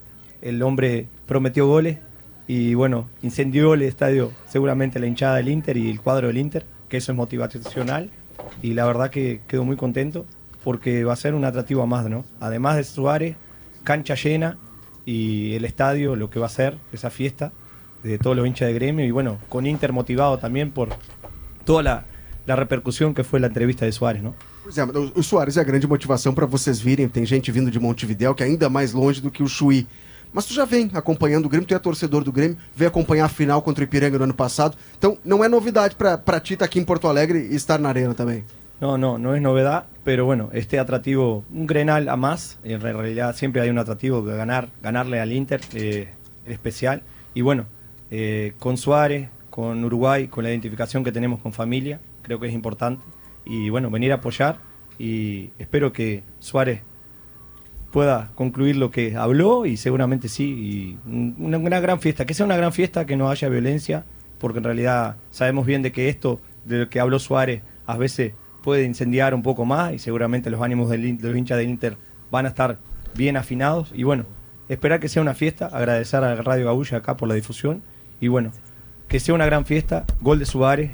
[0.43, 1.97] El hombre prometió goles,
[2.47, 6.65] y bueno, incendió el estadio seguramente la hinchada del Inter y el cuadro del Inter,
[6.89, 8.11] que eso es motivacional
[8.61, 10.25] y la verdad que quedo muy contento
[10.63, 12.25] porque va a ser un atractivo más, ¿no?
[12.39, 13.35] Además de Suárez,
[13.83, 14.57] cancha llena
[15.05, 17.51] y el estadio, lo que va a ser esa fiesta
[18.03, 20.89] de todos los hinchas de gremio y bueno, con Inter motivado también por
[21.65, 22.05] toda la,
[22.45, 24.33] la repercussão que foi a entrevista de Soares, não?
[24.63, 27.07] Pois é, o Soares é a grande motivação para vocês virem.
[27.07, 29.87] Tem gente vindo de Montevidéu que é ainda mais longe do que o Chuí.
[30.35, 33.29] Mas tu já vem acompanhando o Grêmio, tu é torcedor do Grêmio, veio acompanhar a
[33.29, 34.75] final contra o Ipiranga no ano passado.
[34.97, 38.13] Então não é novidade para ti estar aqui em Porto Alegre e estar na arena
[38.13, 38.43] também.
[38.81, 43.33] No, no, no es novedad, pero bueno, este atractivo, un Grenal a más, en realidad
[43.33, 46.09] siempre hay un atractivo que ganar, ganarle al Inter, eh,
[46.45, 47.01] es especial.
[47.33, 47.67] Y bueno,
[48.11, 52.53] eh, con Suárez, con Uruguay, con la identificación que tenemos con familia, creo que es
[52.53, 53.01] importante.
[53.45, 54.57] Y bueno, venir a apoyar
[54.99, 56.81] y espero que Suárez
[57.95, 62.45] pueda concluir lo que habló y seguramente sí, y un- una, gran fiesta, que sea
[62.45, 64.03] una gran fiesta, que no haya violencia,
[64.37, 68.33] porque en realidad sabemos bien de que esto de lo que habló Suárez a veces
[68.63, 71.95] puede incendiar un poco más y seguramente los ánimos de los hinchas del Inter
[72.31, 72.79] van a estar
[73.15, 73.93] bien afinados.
[73.95, 74.25] Y bueno,
[74.67, 77.81] esperar que sea una fiesta, agradecer a Radio Gaúcha acá por la difusión.
[78.19, 78.51] Y bueno,
[79.07, 80.91] que sea una gran fiesta, gol de Suárez,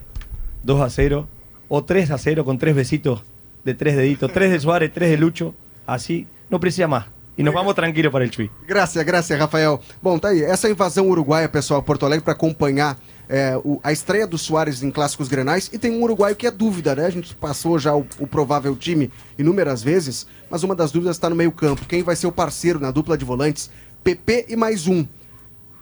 [0.66, 1.28] 2 a 0
[1.68, 3.24] o 3 a 0 con tres besitos
[3.64, 5.56] de tres deditos, tres de Suárez, tres de Lucho,
[5.88, 7.06] así não precisa mais.
[7.38, 8.52] E nós vamos tranquilo para o Chuí.
[8.68, 9.80] Graças, graças, Rafael.
[10.04, 10.44] Bom, tá aí.
[10.44, 12.98] Essa invasão uruguaia, pessoal, Porto Alegre, para acompanhar
[13.34, 15.70] é, o- a estreia do Soares em clássicos grenais.
[15.72, 17.06] E tem um uruguaio que é dúvida, né?
[17.06, 19.10] A gente passou já o, o provável time
[19.40, 21.86] inúmeras vezes, mas uma das dúvidas está no meio-campo.
[21.88, 23.72] Quem vai ser o parceiro na dupla de volantes?
[24.04, 25.06] PP e mais um.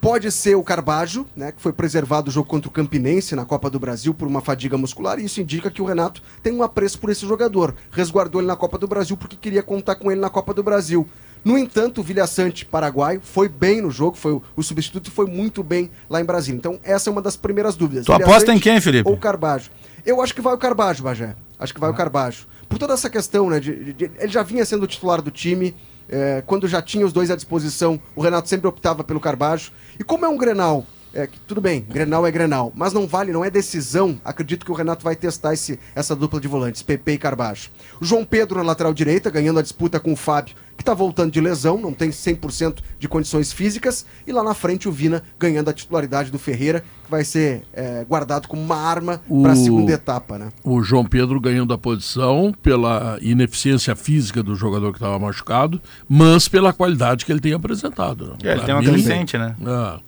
[0.00, 3.68] Pode ser o Carbajo, né, que foi preservado o jogo contra o Campinense na Copa
[3.68, 6.98] do Brasil por uma fadiga muscular, e isso indica que o Renato tem um apreço
[6.98, 7.74] por esse jogador.
[7.90, 11.06] Resguardou ele na Copa do Brasil porque queria contar com ele na Copa do Brasil.
[11.44, 15.62] No entanto, o Vilhaçante, paraguaio, foi bem no jogo, foi o, substituto e foi muito
[15.62, 16.56] bem lá em Brasília.
[16.58, 18.04] Então, essa é uma das primeiras dúvidas.
[18.06, 19.08] Tu aposta em quem, Felipe?
[19.08, 19.70] Ou Carbajo.
[20.04, 21.34] Eu acho que vai o Carbajo, Bagé.
[21.58, 22.46] Acho que vai o Carbajo.
[22.68, 23.58] Por toda essa questão, né?
[23.60, 25.74] de- de- de- ele já vinha sendo o titular do time.
[26.10, 29.70] É, quando já tinha os dois à disposição, o Renato sempre optava pelo Carbajo.
[29.98, 33.32] E como é um Grenal, é, que tudo bem, Grenal é Grenal, mas não vale,
[33.32, 34.18] não é decisão.
[34.24, 37.70] Acredito que o Renato vai testar esse, essa dupla de volantes, PP e Carbajo.
[38.00, 41.30] O João Pedro na lateral direita, ganhando a disputa com o Fábio, que tá voltando
[41.30, 44.06] de lesão, não tem 100% de condições físicas.
[44.26, 48.02] E lá na frente o Vina ganhando a titularidade do Ferreira, que vai ser é,
[48.08, 50.48] guardado como uma arma para a segunda etapa, né?
[50.64, 56.48] O João Pedro ganhando a posição pela ineficiência física do jogador que estava machucado, mas
[56.48, 58.28] pela qualidade que ele tem apresentado.
[58.28, 58.36] né?
[58.44, 59.54] É, ele tem uma mim, crescente, né?
[59.66, 60.00] Ah,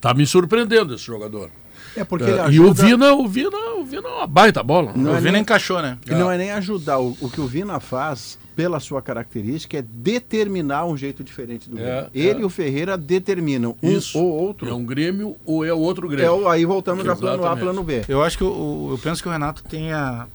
[0.00, 1.50] tá me surpreendendo esse jogador.
[1.96, 4.62] É porque É, ele E o ajuda- Vina, o Vina, o Vina é uma baita
[4.62, 4.92] bola.
[4.94, 5.42] Não é nem-
[5.82, 5.98] né?
[6.06, 6.98] E não é nem ajudar.
[7.00, 11.76] O, o que o Vina faz, pela sua característica, é determinar um jeito diferente do
[11.78, 12.10] É, Grêmio.
[12.14, 12.18] é.
[12.18, 14.16] Ele e o Ferreira determinam um Isso.
[14.16, 14.68] ou outro.
[14.68, 16.26] É um Grêmio ou é outro Grêmio.
[16.26, 18.02] É o- aí voltamos a plano A, plano B.
[18.08, 20.28] Eu acho que o, o- eu penso que o Renato tenha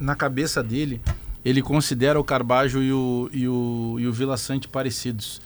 [0.00, 1.00] na cabeça dele,
[1.44, 5.40] ele considera o Carbajo e o, e o, e o Vila Sante parecidos.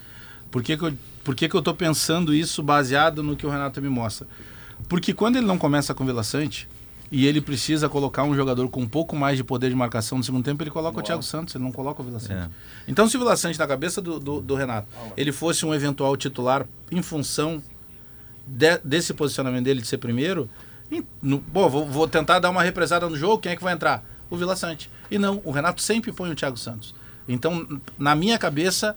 [0.51, 0.93] Por que, que, eu,
[1.24, 4.27] por que, que eu tô pensando isso baseado no que o Renato me mostra?
[4.89, 6.68] Porque quando ele não começa com o Vila Sante
[7.12, 10.24] e ele precisa colocar um jogador com um pouco mais de poder de marcação no
[10.24, 12.32] segundo tempo, ele coloca o Thiago Santos, ele não coloca o Vila Sante.
[12.35, 12.48] É.
[12.89, 16.16] Então, se o Vila Sante, na cabeça do, do, do Renato, ele fosse um eventual
[16.16, 17.62] titular em função
[18.47, 20.48] de- desse posicionamento dele de ser primeiro,
[20.90, 23.74] em- no, bom, vou, vou tentar dar uma represada no jogo, quem é que vai
[23.74, 24.05] entrar?
[24.28, 24.90] O Vila Sante.
[25.10, 26.94] E não, o Renato sempre põe o Thiago Santos.
[27.28, 28.97] Então, na minha cabeça,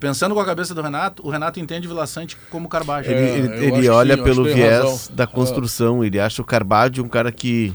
[0.00, 3.10] pensando com a cabeça do Renato, o Renato entende o Vila Sante como Carbajo.
[3.10, 7.72] Ele, ele- ele olha pelo viés da construção, ele acha o Carvalho um cara que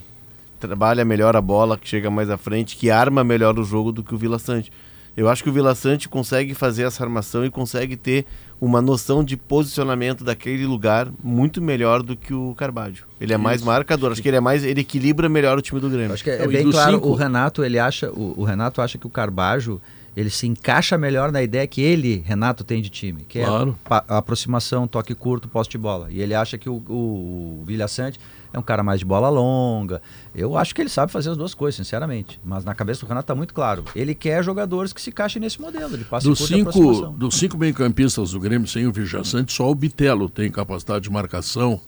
[0.60, 4.03] trabalha melhor a bola, que chega mais à frente, que arma melhor o jogo do
[4.03, 4.72] que o Vila Sante.
[5.15, 8.26] Eu acho que o Vila Sante consegue fazer essa armação e consegue ter
[8.60, 13.03] uma noção de posicionamento daquele lugar muito melhor do que o Carvalho.
[13.22, 13.65] Ele é mais Isso.
[13.65, 16.14] marcador, acho que ele é mais, ele equilibra melhor o time do Grêmio.
[16.14, 19.10] Acho que é, bem claro, o Renato, ele acha, o, o Renato acha que o
[19.10, 19.80] Carbajo,
[20.15, 23.77] ele se encaixa melhor na ideia que ele, Renato, tem de time, que Claro.
[23.85, 26.07] é a, aproximação, toque curto, poste de bola.
[26.09, 28.19] E ele acha que o, o, o Vilha Sante
[28.53, 30.01] é um cara mais de bola longa.
[30.33, 32.39] Eu acho que ele sabe fazer as duas coisas, sinceramente.
[32.43, 33.83] Mas na cabeça do Renato tá muito claro.
[33.93, 38.31] Ele quer jogadores que se encaixem nesse modelo, de passe Dos cinco, dos cinco meio-campistas
[38.31, 41.81] do Grêmio sem o Vijaçante, só o Bitelo tem capacidade de marcação.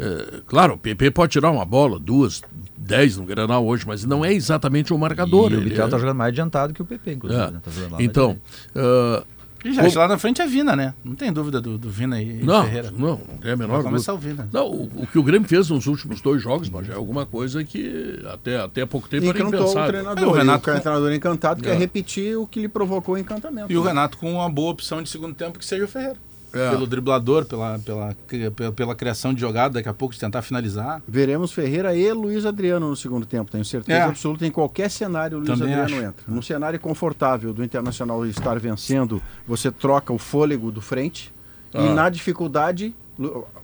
[0.00, 2.42] É, claro, o PP pode tirar uma bola, duas,
[2.76, 5.52] dez no Granal hoje, mas não é exatamente um marcador.
[5.52, 7.42] E o ele Vitel é- tá jogando mais adiantado que o PP, inclusive.
[7.42, 7.50] É.
[7.50, 7.60] né?
[7.62, 8.38] Tá jogando lá na Então,
[8.74, 9.22] ah,
[9.62, 10.94] E já, lá na frente é Vina, né?
[11.04, 12.90] Não tem dúvida do, do Vina e Não, Ferreira.
[12.90, 14.32] não, não tem a menor Vai começar dúvida.
[14.32, 14.48] o Vina.
[14.50, 17.62] Não, o, o que o Grêmio fez nos últimos dois jogos, mas é alguma coisa
[17.62, 19.88] que até, até há pouco tempo era Encantou o impensável.
[19.92, 20.24] treinador.
[20.24, 21.76] É, o Renato e o com- treinador encantado quer É.
[21.76, 23.70] repetir o que lhe provocou o encantamento.
[23.70, 23.88] E o né?
[23.88, 26.16] Renato com uma boa opção de segundo tempo que seja o Ferreira.
[26.52, 26.70] É.
[26.70, 28.16] Pelo driblador, pela, pela,
[28.56, 31.00] pela, pela criação de jogada, daqui a pouco de tentar finalizar.
[31.06, 34.02] Veremos Ferreira e Luiz Adriano no segundo tempo, tenho certeza É.
[34.02, 34.44] absoluta.
[34.46, 36.04] Em qualquer cenário, o Luiz Também Adriano acho.
[36.08, 36.24] entra.
[36.26, 41.32] Num cenário confortável do Internacional estar vencendo, você troca o fôlego do frente
[41.72, 41.82] Ah.
[41.82, 42.94] e na dificuldade,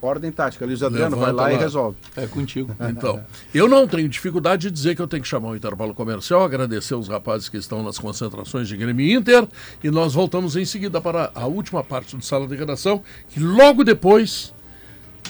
[0.02, 0.64] ordem tática.
[0.66, 1.60] Luiz Adriano vai Levanta lá, e lá.
[1.60, 1.96] resolve.
[2.16, 2.74] É contigo.
[2.88, 3.24] Então,
[3.54, 6.94] eu não tenho dificuldade de dizer que eu tenho que chamar o intervalo comercial, agradecer
[6.94, 9.46] os rapazes que estão nas concentrações de Grêmio e Inter
[9.82, 13.84] e nós voltamos em seguida para a última parte do Sala de Redação, que logo
[13.84, 14.52] depois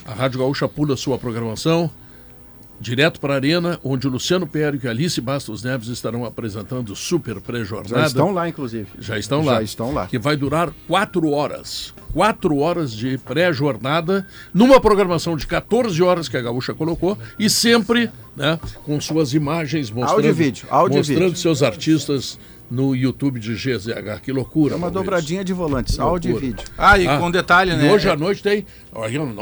[0.05, 1.91] a Rádio Gaúcha pula sua programação
[2.81, 6.97] direto para a Arena, onde o Luciano Pério e Alice Bastos Neves estarão apresentando o
[6.97, 8.01] Super Pré-Jornada.
[8.01, 8.87] Já estão lá, inclusive.
[8.99, 9.55] Já estão lá.
[9.57, 10.07] Já estão lá.
[10.07, 11.95] Que vai durar quatro horas.
[12.13, 18.11] Quatro horas de pré-jornada, numa programação de 14 horas que a Gaúcha colocou, e sempre
[18.35, 21.37] né, com suas imagens mostrando, Áudio vídeo, áudio mostrando vídeo.
[21.37, 22.39] seus artistas
[22.71, 24.21] no YouTube de GZH.
[24.23, 24.75] Que loucura.
[24.75, 26.65] É uma dobradinha de volantes, áudio e vídeo.
[26.77, 27.93] Ah, e com detalhe, e né?
[27.93, 28.65] hoje à noite tem.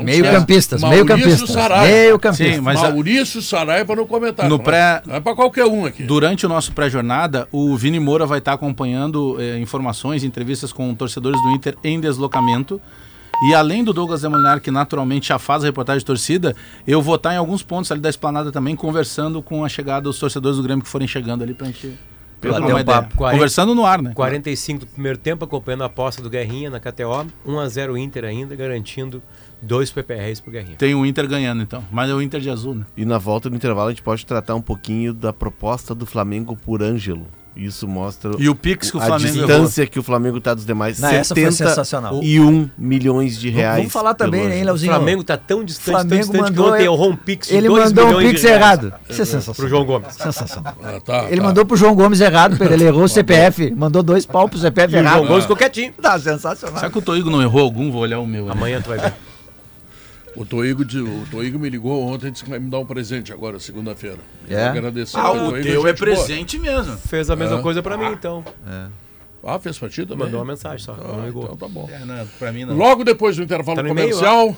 [0.02, 1.54] Meio-campistas, meio-campistas,
[1.86, 2.54] meio-campistas.
[2.56, 4.50] Sim, mas a- Maurício Saraiva no comentário.
[4.50, 6.02] No Não pré- é- Não é pra qualquer um aqui.
[6.02, 11.40] Durante o nosso pré-jornada, o Vini Moura vai estar acompanhando eh, informações, entrevistas com torcedores
[11.42, 12.80] do Inter em deslocamento.
[13.48, 16.54] E além do Douglas Demolinar, que naturalmente já faz a reportagem de torcida,
[16.86, 20.18] eu vou estar em alguns pontos ali da esplanada também, conversando com a chegada dos
[20.18, 21.98] torcedores do Grêmio que forem chegando ali pra gente
[22.52, 22.84] um ideia.
[22.84, 23.16] papo.
[23.16, 24.12] 40 Conversando no ar, né?
[24.14, 27.26] 45 do primeiro tempo, acompanhando a aposta do Guerrinha na KTO.
[27.46, 29.22] 1x0 Inter ainda, garantindo
[29.60, 30.76] dois PPRs pro Guerrinha.
[30.76, 31.84] Tem o Inter ganhando, então.
[31.90, 32.86] Mas é o Inter de azul, né?
[32.96, 36.56] E na volta do intervalo a gente pode tratar um pouquinho da proposta do Flamengo
[36.56, 37.26] por Ângelo.
[37.56, 39.90] Isso mostra E o Pix que o a Flamengo distância errou.
[39.92, 40.98] que o Flamengo está dos demais.
[40.98, 42.20] Não, essa foi sensacional.
[42.22, 43.78] E um milhões de reais.
[43.78, 44.64] Vamos falar também, hein.
[44.64, 44.92] Leozinho?
[44.92, 47.68] O Flamengo tá tão distante, tão Flamengo distante mandou que ontem errou um Pix Ele
[47.68, 48.92] 2 mandou um Pix errado.
[49.08, 49.54] Isso é sensacional.
[49.54, 50.14] Pro João Gomes.
[50.14, 50.74] Sensacional.
[50.82, 51.42] Ah, tá, Ele tá.
[51.46, 52.56] mandou pro João Gomes errado.
[52.62, 53.72] Ele errou o CPF.
[53.74, 55.16] Mandou dois pau pro CPF E o errado.
[55.18, 55.92] João Gomes ficou quietinho.
[56.00, 56.78] Tá sensacional.
[56.78, 57.90] Será que o Toigo não errou algum?
[57.92, 58.50] Vou olhar o meu.
[58.50, 59.12] Amanhã tu vai ver.
[60.36, 62.84] O Toigo, de- o Toigo me ligou ontem e disse que vai me dar um
[62.86, 64.18] presente agora, segunda-feira.
[64.48, 64.68] Eu É?
[64.68, 65.16] Agradecer.
[65.16, 66.16] Ah, o Toigo, teu é gente boa.
[66.16, 66.96] presente mesmo.
[66.98, 67.62] Fez a mesma É.
[67.62, 68.44] coisa pra mim, então.
[69.46, 70.24] Ah, fez pra ti também?
[70.24, 71.44] Mandou uma mensagem só, não ligou.
[71.44, 71.88] Então tá bom.
[71.92, 72.74] É, não, pra mim não.
[72.74, 74.56] Logo depois do intervalo Tá comercial,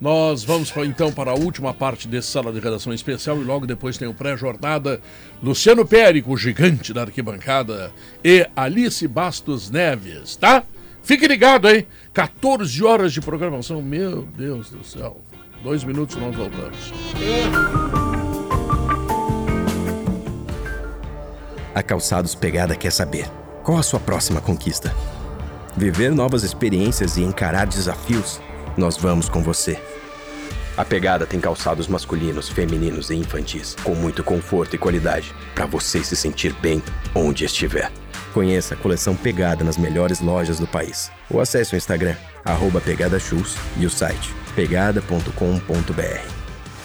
[0.00, 3.98] nós vamos então para a última parte desse sala de redação especial e logo depois
[3.98, 5.00] tem o pré-jornada.
[5.42, 7.92] Luciano Périco, o gigante da arquibancada,
[8.24, 10.62] e Alice Bastos Neves, tá?
[11.08, 11.86] Fique ligado, hein?
[12.12, 15.22] 14 horas de programação, meu Deus do céu.
[15.62, 16.92] Dois minutos nós voltamos.
[21.74, 23.26] A Calçados Pegada quer saber:
[23.64, 24.94] qual a sua próxima conquista?
[25.74, 28.38] Viver novas experiências e encarar desafios?
[28.76, 29.82] Nós vamos com você.
[30.76, 36.04] A Pegada tem calçados masculinos, femininos e infantis, com muito conforto e qualidade, para você
[36.04, 36.82] se sentir bem
[37.14, 37.90] onde estiver.
[38.38, 41.10] Conheça a coleção Pegada nas melhores lojas do país.
[41.28, 45.32] Ou acesse o Instagram, arroba Pegada Shoes e o site pegada.com.br.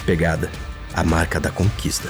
[0.04, 0.50] Pegada,
[0.96, 2.10] a marca da conquista.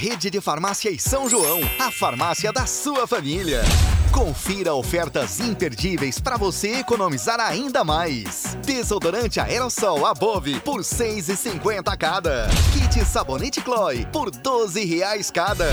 [0.00, 3.60] Rede de Farmácias São João, a farmácia da sua família.
[4.10, 8.56] Confira ofertas imperdíveis para você economizar ainda mais.
[8.64, 12.48] Desodorante aerossol Above por R$ 6,50 cada.
[12.72, 15.70] Kit sabonete Chloe por 12 reais cada.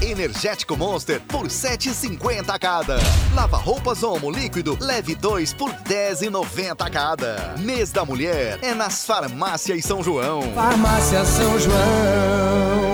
[0.00, 2.98] Energético Monster por R$ 7,50 cada.
[3.34, 7.56] Lava roupas Omo líquido leve 2 por R$ 10,90 cada.
[7.58, 10.42] Mês da Mulher é nas farmácias São João.
[10.54, 12.93] Farmácia São João.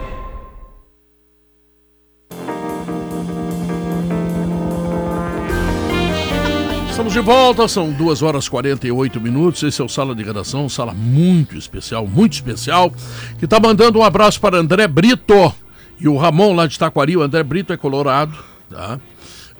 [7.01, 9.63] Estamos de volta, são 2 horas e 48 minutos.
[9.63, 12.93] Esse é o Sala de Redação, sala muito especial, muito especial.
[13.39, 15.51] Que está mandando um abraço para André Brito
[15.99, 17.17] e o Ramon lá de Taquari.
[17.17, 18.37] O André Brito é colorado,
[18.69, 18.99] tá?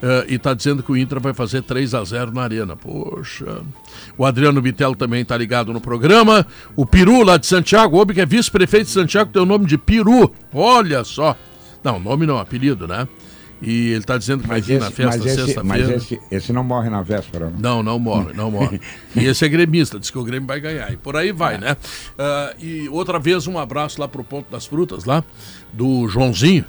[0.03, 2.75] Eh, e está dizendo que o Inter vai fazer 3 a 0 na Arena.
[2.75, 3.63] Poxa.
[4.15, 6.45] O Adriano Bitelo também está ligado no programa.
[6.75, 9.79] O Peru lá de Santiago, Obi, que é vice-prefeito de Santiago, tem o nome de
[9.79, 10.31] Peru.
[10.53, 11.35] Olha só.
[11.83, 13.07] Não, nome não, apelido, né?
[13.61, 15.95] E ele está dizendo que vai Mas vir na esse, festa mas esse, mas sexta-feira.
[15.95, 17.45] esse, esse não morre na véspera.
[17.45, 17.53] né?
[17.59, 18.81] Não, não morre, não morre.
[19.15, 20.91] E esse é gremista, diz que o Grêmio vai ganhar.
[20.91, 21.77] E por aí vai, né?
[22.17, 25.23] Ah, e outra vez, um abraço lá pro Ponto das Frutas, lá,
[25.71, 26.65] do Joãozinho,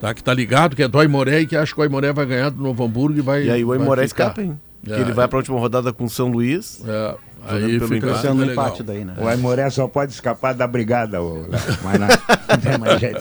[0.00, 0.12] tá?
[0.12, 2.50] Que tá ligado, que é do Aimoré e que acha que o Aimoré vai ganhar
[2.50, 3.44] do Novo Hamburgo e vai.
[3.44, 4.60] E aí o vai Aimoré escapa, hein?
[4.84, 6.82] Que ele vai pra última rodada com o São Luís.
[6.86, 7.14] É.
[7.46, 8.20] Aí fica empate.
[8.22, 9.14] Sendo um empate daí, né?
[9.18, 11.50] O Aimoré só pode escapar da brigada, ô, Léo.
[11.82, 12.06] mas não,
[12.48, 13.18] não tem mais jeito.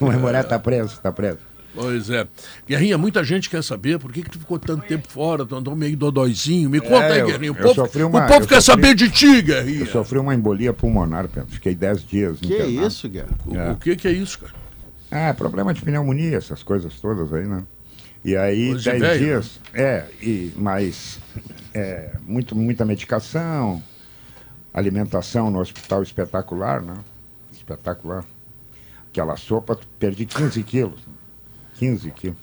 [0.00, 1.38] O Aimoré tá preso, tá preso.
[1.74, 2.26] Pois é.
[2.66, 5.76] Guerrinha, muita gente quer saber por que, que tu ficou tanto tempo fora, tu andou
[5.76, 6.68] meio dodóizinho.
[6.68, 7.52] Me conta aí, É, Guerrinha.
[7.52, 9.80] O eu povo, sofri o uma- povo eu quer sofri- saber de ti, Guerrinha.
[9.80, 11.48] Eu sofri uma embolia pulmonar, Pedro.
[11.50, 12.86] Fiquei 10 dias Que internado.
[12.88, 13.28] isso, Guerra?
[13.46, 14.52] O, o que, que é isso, cara?
[15.12, 17.62] Ah, problema de pneumonia, essas coisas todas aí, né?
[18.24, 19.60] E aí, Coisa de 10 velho, dias.
[19.72, 21.18] É, e, mas
[21.72, 23.82] é, muito, muita medicação,
[24.74, 26.94] alimentação no hospital espetacular, né?
[27.52, 28.24] Espetacular.
[29.10, 31.00] Aquela sopa, perdi 15 quilos.
[31.80, 32.36] 15 quilos.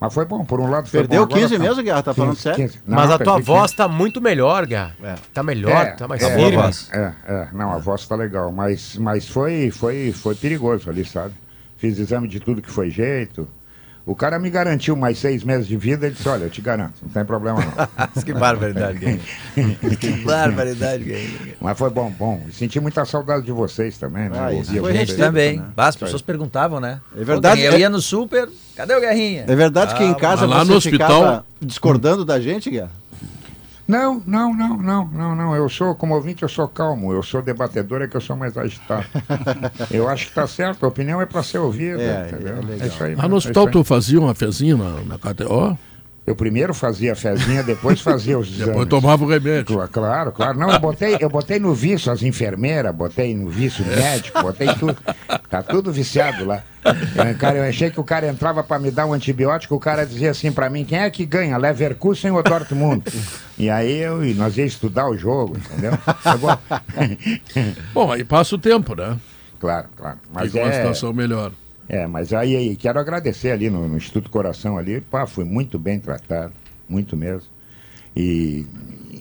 [0.00, 1.34] Mas foi bom, por um lado foi Perdeu bom.
[1.34, 2.02] agora 15 mesmo, Guerra?
[2.02, 2.70] Tá falando sério?
[2.86, 3.76] Não, Mas a tua voz 15.
[3.76, 4.92] tá muito melhor, Gá.
[5.34, 6.62] Tá melhor, É, tá mais é, firme.
[6.90, 11.34] É, é, não, a voz tá legal, mas, mas foi, foi, foi perigoso ali, sabe?
[11.76, 13.46] Fiz exame de tudo que foi jeito.
[14.06, 16.94] O cara me garantiu mais seis meses de vida, ele disse, olha, eu te garanto,
[17.02, 18.22] não tem problema não.
[18.24, 19.20] que barbaridade, Guerrinha.
[20.00, 21.54] que barbaridade, Guerrinha.
[21.60, 22.42] Mas foi bom, bom.
[22.50, 24.36] Senti muita saudade de vocês também, né?
[24.40, 25.58] Ah, isso foi recíproco, Também.
[25.58, 25.64] né?
[25.76, 27.00] As pessoas perguntavam, né?
[27.16, 29.44] É verdade, Eu ia no super, cadê o Guerrinha?
[29.46, 32.90] É verdade que em Ah, casa mas lá você no hospital- discordando da gente, Guerra?
[33.90, 35.56] Não, não, não, não, não, não.
[35.56, 37.12] Eu sou, como ouvinte, eu sou calmo.
[37.12, 39.04] Eu sou debatedor, é que eu sou mais agitado.
[39.90, 42.56] eu acho que tá certo, a opinião é para ser ouvida, É, entendeu?
[42.58, 42.86] é legal.
[42.86, 43.16] isso aí.
[43.16, 45.76] Mesmo, no é hospital tu fazia uma fezinha na, na KTO?
[46.30, 48.66] Eu primeiro fazia a fezinha, depois fazia os exames.
[48.68, 49.64] Depois tomava o remédio.
[49.76, 50.56] Cla- Claro, claro.
[50.58, 54.96] Não, eu botei, eu botei no vício as enfermeiras, botei no vício médico, botei tudo.
[55.50, 56.62] Tá tudo viciado lá.
[56.84, 60.06] Eu, cara, eu achei que o cara entrava para me dar um antibiótico, o cara
[60.06, 63.02] dizia assim para mim, quem é que ganha, Leverkusen ou Dortmund?
[63.58, 65.92] E aí eu, e nós ia estudar o jogo, entendeu?
[67.92, 68.12] Bom.
[68.12, 69.16] Aí passa o tempo, né?
[69.58, 70.18] Claro, claro.
[70.32, 71.52] Mas Fica uma é, situação melhor.
[71.90, 75.78] É, mas aí, aí quero agradecer ali no, no Instituto Coração ali, pá, fui muito
[75.78, 76.52] bem tratado,
[76.88, 77.48] muito mesmo.
[78.16, 78.64] E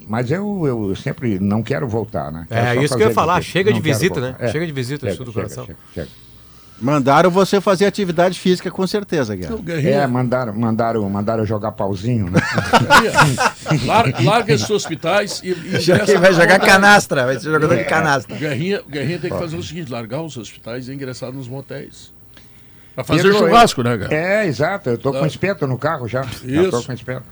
[0.07, 2.45] mas eu, eu sempre não quero voltar, né?
[2.49, 3.51] Quero É, isso que eu ia falar, visita.
[3.51, 4.35] chega de visita, né?
[4.51, 5.65] Chega de visita no chega, Instituto chega, Coração.
[5.65, 6.07] chega, chega.
[6.81, 9.53] Mandaram você fazer atividade física com certeza, Guerra.
[9.83, 12.39] É, mandaram, mandaram, mandaram eu jogar pauzinho, né?
[13.85, 15.49] Larga, larga esses hospitais e.
[15.51, 18.35] e Já que ingressa- vai jogar canastra, vai ser jogador de canastra.
[18.35, 22.11] O Guerrinha, Guerrinha tem que fazer o seguinte: largar os hospitais e ingressar nos motéis.
[22.99, 24.13] Pra fazer Pedro, churrasco, eu- né, cara?
[24.13, 24.89] É, exato.
[24.89, 25.27] Eu tô com Ah.
[25.27, 26.21] espeto no carro já.
[26.21, 26.85] Tô Isso.
[26.85, 27.23] com espeto.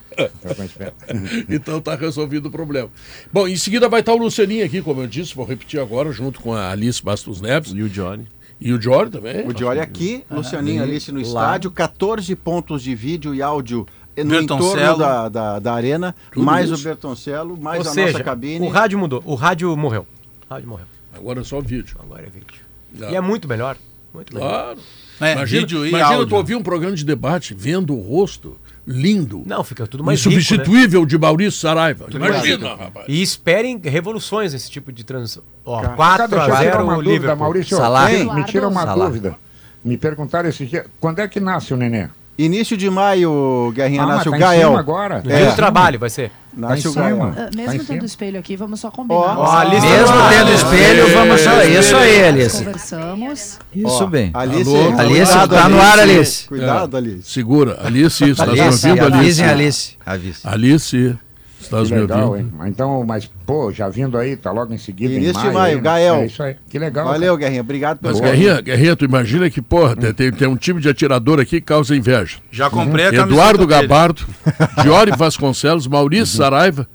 [0.47, 0.95] Tô com espeto.
[1.49, 2.89] Então tá resolvido o problema.
[3.31, 6.39] Bom, em seguida vai estar o Lucianinho aqui, como eu disse, vou repetir agora, junto
[6.39, 7.71] com a Alice Bastos Neves.
[7.73, 8.25] E o Johnny.
[8.59, 9.47] E o Jory também.
[9.47, 11.25] O Diori aqui, Lucianinho ali, Alice no lá.
[11.27, 13.85] estádio, 14 pontos de vídeo e áudio
[14.17, 16.81] no entorno da, da, da arena, Tudo mais isso.
[16.81, 18.65] o Bertoncello, mais Ou a seja, nossa cabine.
[18.65, 19.21] o rádio mudou.
[19.25, 20.07] O rádio morreu.
[20.49, 20.85] O rádio morreu.
[21.13, 21.97] Agora é só vídeo.
[21.99, 22.61] Agora é vídeo.
[22.99, 23.11] Ah.
[23.11, 23.77] E é muito melhor.
[24.11, 24.49] Muito melhor.
[24.49, 24.79] Claro.
[25.19, 26.27] É, imagina vídeo e imagina áudio.
[26.27, 30.29] tu ouvir um programa de debate vendo o rosto lindo, Não, fica tudo mais rico,
[30.31, 30.35] né?
[30.37, 32.07] insubstituível de Maurício Saraiva.
[32.09, 32.39] Imagina,
[32.69, 32.81] rico.
[32.81, 33.05] rapaz.
[33.09, 35.43] E esperem revoluções nesse tipo de transição.
[35.65, 37.37] Ó, Cara, 4 deixa eu a tirar 0 uma o dúvida, Liverpool.
[37.37, 37.77] Maurício.
[37.77, 38.09] Salah.
[38.09, 39.05] Me- Me tira uma Salah.
[39.07, 39.35] dúvida.
[39.83, 42.07] Me perguntaram esse dia, quando é que nasce o neném?
[42.37, 44.67] Início de maio, Guerrinha, Ah, nasce o tá em Gael.
[44.69, 45.23] cima agora.
[45.25, 45.35] É.
[45.37, 46.31] dia do trabalho vai ser.
[46.55, 47.23] Nasce Tá o Gael.
[47.23, 47.83] Ah, Tá mesmo cima.
[47.87, 49.37] tendo espelho aqui, vamos só combinar.
[49.59, 51.63] A lista Mesmo Ah, tendo espelho, vamos só.
[51.63, 52.57] Isso aí, Nós Alice.
[52.63, 53.59] Conversamos.
[53.73, 54.29] Isso Ó, bem.
[54.35, 54.99] Alice, Alô?
[54.99, 56.47] Alice, cuidado, tá no ar, Alice.
[56.47, 56.99] Cuidado, É.
[56.99, 57.23] Alice.
[57.31, 57.79] Segura.
[57.83, 59.17] Alice, me Alice, ouvindo, Alice?
[59.17, 59.97] avisem Alice.
[60.05, 60.39] Avise.
[60.43, 61.15] Alice,
[61.61, 62.63] estás Que me legal, ouvindo?
[62.63, 62.69] hein?
[62.69, 65.13] Então, mas, pô, já vindo aí, tá logo em seguida.
[65.13, 65.81] em Início de maio, maio, aí, né?
[65.81, 66.15] Gael.
[66.15, 66.55] É isso aí.
[66.69, 67.05] Que legal.
[67.07, 67.61] Valeu, Guerrinha.
[67.61, 68.31] Obrigado pelo Mas, Boa.
[68.31, 71.67] Guerrinha, Guerrinha, tu imagina que, porra, tem- tem, tem um time de atirador aqui que
[71.67, 72.37] causa inveja.
[72.51, 73.81] Já comprei a camiseta Eduardo dele.
[73.87, 74.25] Gabardo,
[74.83, 76.87] Diori Vasconcelos, Maurício Saraiva.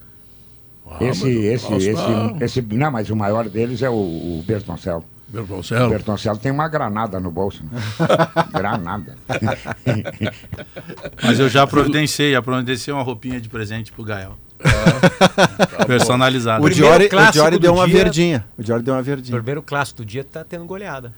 [0.91, 5.05] Ah, Esse, esse, esse, tá- esse, não, mas o maior deles é o, o Bertoncello.
[5.29, 5.89] O Bertoncello.
[5.89, 7.65] Bertoncello tem uma granada no bolso.
[7.65, 7.81] Né?
[8.53, 9.17] granada.
[11.23, 14.37] Mas eu já providenciei, já providenciei uma roupinha de presente pro Gael.
[15.87, 16.61] Personalizada.
[16.61, 17.95] O Primeiro Diori, o Diori deu uma dia.
[18.05, 18.45] verdinha.
[18.59, 19.37] O Diori deu uma O verdinha.
[19.37, 21.13] primeiro clássico do dia tá tendo goleada.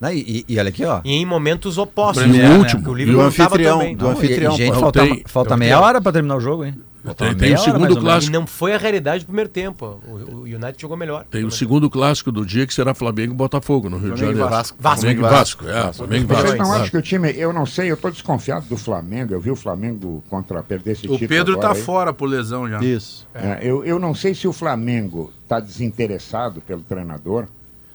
[0.00, 1.00] Não, e, e olha aqui, ó.
[1.04, 2.22] E em momentos opostos.
[2.22, 2.58] Premier, né?
[2.58, 2.64] né?
[2.82, 4.54] Porque O Do não tava anfitrião, do Não, e- anfitrião.
[4.54, 6.74] e, gente, falta, tem- falta meia tenho- hora pra terminar o jogo, hein?
[7.16, 7.96] Tem, tem o segundo menos.
[7.96, 8.32] E clássico.
[8.32, 10.00] não foi a realidade do primeiro tempo.
[10.06, 11.24] O, o United jogou melhor.
[11.30, 14.32] Tem o segundo clássico do dia que será Flamengo e Botafogo no Rio de Flamengo
[14.36, 14.50] e Janeiro.
[14.50, 14.78] Vasco.
[14.80, 15.68] Flamengo e Vasco.
[15.68, 16.58] É, Flamengo e Vocês Vasco.
[16.62, 19.32] não acham que o time, eu não sei, eu tô desconfiado do Flamengo.
[19.32, 21.28] Eu vi o Flamengo contra perder esse O título.
[21.28, 21.82] Pedro agora tá aí.
[21.82, 22.80] fora por lesão já.
[22.80, 23.26] Isso.
[23.34, 27.46] É, eu, eu não sei se o Flamengo está desinteressado pelo treinador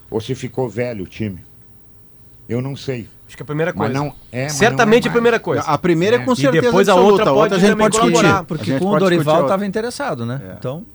[0.10, 1.40] ou se ficou velho o time.
[2.48, 3.10] Eu não sei.
[3.28, 3.94] Acho que a primeira Mas coisa.
[3.94, 5.62] não é, mas Certamente não é a primeira coisa.
[5.64, 8.12] A primeira é com E certeza depois a outra a outra a pode gente pode
[8.12, 8.46] discutir.
[8.46, 10.56] Porque com o Dorival estava interessado, né?
[10.58, 10.86] Então,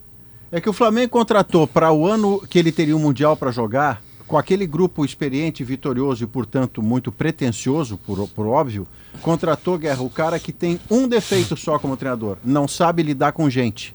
[0.53, 4.01] É que o Flamengo contratou para o ano que ele teria o Mundial para jogar
[4.27, 8.87] com aquele grupo experiente, vitorioso e, portanto, muito pretensioso, por, por óbvio,
[9.23, 13.51] contratou Guerra, o cara que tem um defeito só como treinador, não sabe lidar com
[13.51, 13.93] gente.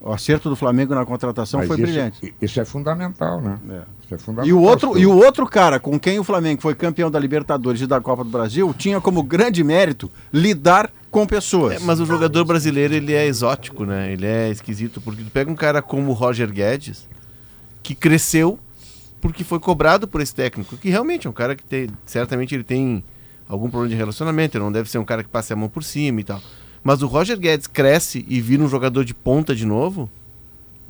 [0.00, 2.34] O acerto do Flamengo na contratação Mas foi isso, brilhante.
[2.42, 3.58] Isso é fundamental, né?
[4.10, 4.48] Isso é fundamental.
[4.48, 7.80] E o, outro, e o outro cara com quem o Flamengo foi campeão da Libertadores
[7.80, 11.76] e da Copa do Brasil tinha como grande mérito lidar com pessoas.
[11.76, 14.12] É, mas o jogador brasileiro ele é exótico, né?
[14.12, 17.08] Ele é esquisito porque tu pega um cara como o Roger Guedes
[17.82, 18.58] que cresceu
[19.20, 22.64] porque foi cobrado por esse técnico, que realmente é um cara que tem, certamente ele
[22.64, 23.04] tem
[23.46, 25.84] algum problema de relacionamento, ele não deve ser um cara que passe a mão por
[25.84, 26.40] cima e tal.
[26.82, 30.10] Mas o Roger Guedes cresce e vira um jogador de ponta de novo,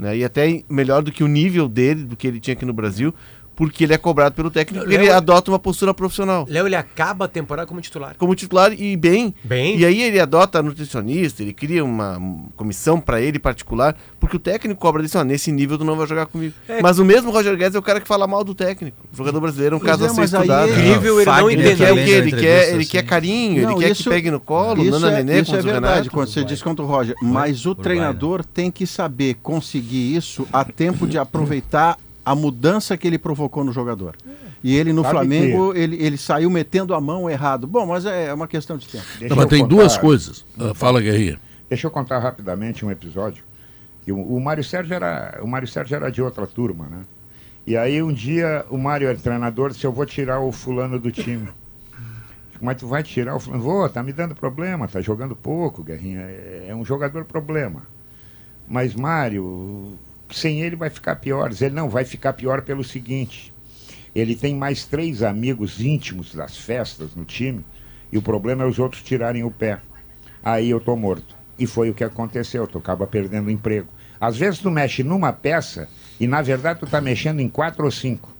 [0.01, 0.17] né?
[0.17, 3.15] E até melhor do que o nível dele, do que ele tinha aqui no Brasil,
[3.61, 6.47] porque ele é cobrado pelo técnico, Léo- ele adota uma postura profissional.
[6.49, 8.15] Léo, ele acaba a temporada como titular.
[8.16, 9.35] Como titular e bem.
[9.45, 9.77] Bem.
[9.78, 14.39] E aí ele adota nutricionista, ele cria uma um, comissão pra ele particular, porque o
[14.41, 16.55] técnico cobra disso, ó, nesse nível tu não vai jogar comigo.
[16.66, 16.81] É.
[16.81, 18.97] Mas o mesmo Roger Guedes é o cara que fala mal do técnico.
[19.12, 20.69] O jogador brasileiro é um Pois caso é, a ser estudado.
[20.70, 21.77] é- Incrível ele não Ele entender.
[21.77, 22.01] quer o quê?
[22.01, 22.91] Ele quer, entrevista, ele assim.
[22.91, 25.55] quer carinho, Não, ele quer isso- que pegue no colo, isso Nana é, Nenê isso
[25.55, 26.11] é verdade Renato.
[26.12, 27.15] quando você diz contra o Roger.
[27.20, 31.99] Mas o treinador tem que saber conseguir isso a tempo de aproveitar
[32.31, 34.15] a mudança que ele provocou no jogador.
[34.62, 37.66] E ele no Sabe Flamengo, ele, ele saiu metendo a mão errado.
[37.66, 39.05] Bom, mas é uma questão de tempo.
[39.28, 40.44] Não, mas tem contar- duas coisas.
[40.57, 41.40] Ah, fala, Guerrinha.
[41.69, 43.43] Deixa eu contar rapidamente um episódio.
[44.05, 47.01] Que o, o Mário Sérgio era, o Mário Sérgio era de outra turma, né?
[47.66, 51.11] E aí um dia o Mário era treinador, disse eu vou tirar o fulano do
[51.11, 51.48] time.
[52.62, 53.62] Mas tu vai tirar o fulano?
[53.62, 56.20] Vou, tá me dando problema, tá jogando pouco, Guerrinha.
[56.20, 57.82] É, é um jogador problema.
[58.69, 59.98] Mas Mário,
[60.32, 61.51] sem ele vai ficar pior.
[61.52, 63.52] Ele não vai ficar pior pelo seguinte.
[64.15, 67.65] Ele tem mais três amigos íntimos das festas no time
[68.12, 69.81] e o problema é os outros tirarem o pé.
[70.43, 71.36] Aí eu tô morto.
[71.59, 73.89] E foi o que aconteceu, tu acaba perdendo o emprego.
[74.20, 75.89] Às vezes tu mexe numa peça
[76.19, 78.35] e na verdade tu tá mexendo em quatro ou cinco.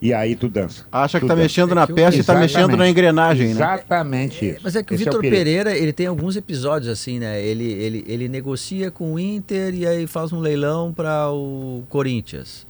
[0.00, 0.86] E aí tu dança.
[0.92, 1.42] Acha que Tu tá dança.
[1.42, 2.54] mexendo na peça e tá Exatamente.
[2.54, 3.52] mexendo na engrenagem, né?
[3.52, 4.60] Exatamente isso.
[4.62, 5.36] Mas é que o Esse Vitor perigo.
[5.36, 7.42] Pereira, ele tem alguns episódios assim, né?
[7.42, 12.66] Ele, ele, ele negocia com o Inter e aí faz um leilão para o Corinthians.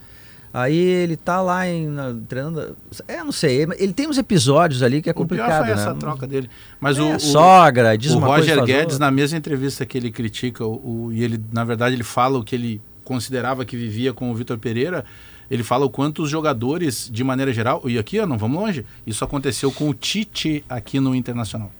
[0.55, 2.75] Aí ele tá lá em, na- treinando.
[3.07, 3.67] É, não sei.
[3.79, 5.83] Ele tem uns episódios ali que é O pior complicado, foi né?
[5.83, 6.49] essa troca dele.
[6.81, 9.85] Mas É, o, o sogra, diz o uma coisa, Roger faz Guedes, na mesma entrevista
[9.85, 13.65] que ele critica, o, o- e ele, na verdade, ele fala o que ele considerava
[13.65, 15.03] que vivia com o Vitor Pereira.
[15.51, 18.85] Ele fala o quanto os jogadores, de maneira geral, e aqui, ó, não vamos longe,
[19.07, 21.73] isso aconteceu com o Tite aqui no Internacional.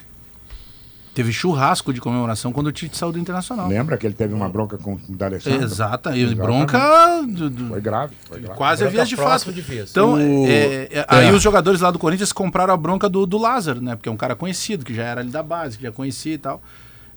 [1.15, 3.69] Teve churrasco de comemoração quando o Tite saiu do Internacional.
[3.69, 5.65] Lembra que ele teve uma bronca com o D'Alessandro?
[5.65, 6.37] Exata, e Exatamente.
[6.47, 8.15] bronca do- do- Foi grave.
[8.29, 8.57] Foi grave.
[8.57, 9.27] Quase a Bronca vias de fato.
[9.27, 9.91] próximo de vias.
[9.91, 11.33] Então, O- é, é, aí É.
[11.33, 13.97] os jogadores lá do Corinthians compraram a bronca do, do Lázaro, né?
[13.97, 16.39] Porque é um cara conhecido, que já era ali da base, que já conhecia e
[16.39, 16.63] tal.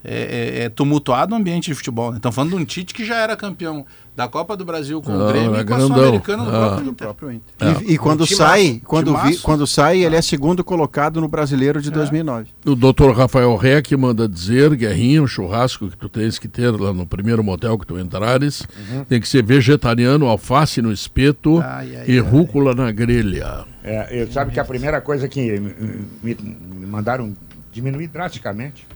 [0.04, 2.16] É, é- é tumultuado o ambiente de futebol, né?
[2.16, 5.24] Estão falando de um Tite que já era campeão da Copa do Brasil com Não,
[5.26, 5.96] o Grêmio é e com a grandão.
[5.96, 6.52] Sul-Americana no Ah.
[6.66, 7.54] próprio Do próprio Inter.
[7.60, 7.82] É.
[7.90, 11.80] E, e quando Timaço, sai, quando, vi, quando sai, ele é segundo colocado no Brasileiro
[11.80, 12.50] de 2009.
[12.66, 16.92] O doutor Rafael Reck manda dizer, Guerrinho, o churrasco que tu tens que ter lá
[16.92, 18.66] no primeiro motel que tu entrares,
[19.08, 23.64] tem que ser vegetariano, alface no espeto Ai, ai, e rúcula na grelha.
[23.84, 25.58] É, eu sabe que a primeira coisa que
[26.22, 26.36] me,
[26.76, 27.32] me mandaram
[27.72, 28.86] diminuir drasticamente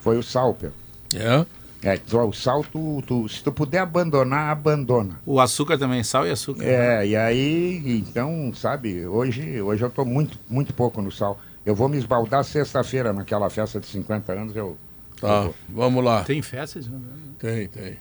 [0.00, 0.74] foi o sal, Pedro.
[1.14, 1.46] É?
[1.82, 5.18] É, o sal, tu, tu- se tu puder abandonar, abandona.
[5.24, 6.62] O açúcar também, sal e açúcar.
[6.64, 11.40] É, e aí, então, sabe, hoje, hoje eu tô muito, muito pouco no sal.
[11.64, 14.76] Eu vou me esbaldar sexta-feira naquela festa de 50 anos, eu...
[15.20, 16.22] Tá, vamos lá.
[16.24, 16.86] Tem festas?
[16.86, 16.98] né?
[17.38, 17.96] Tem, tem.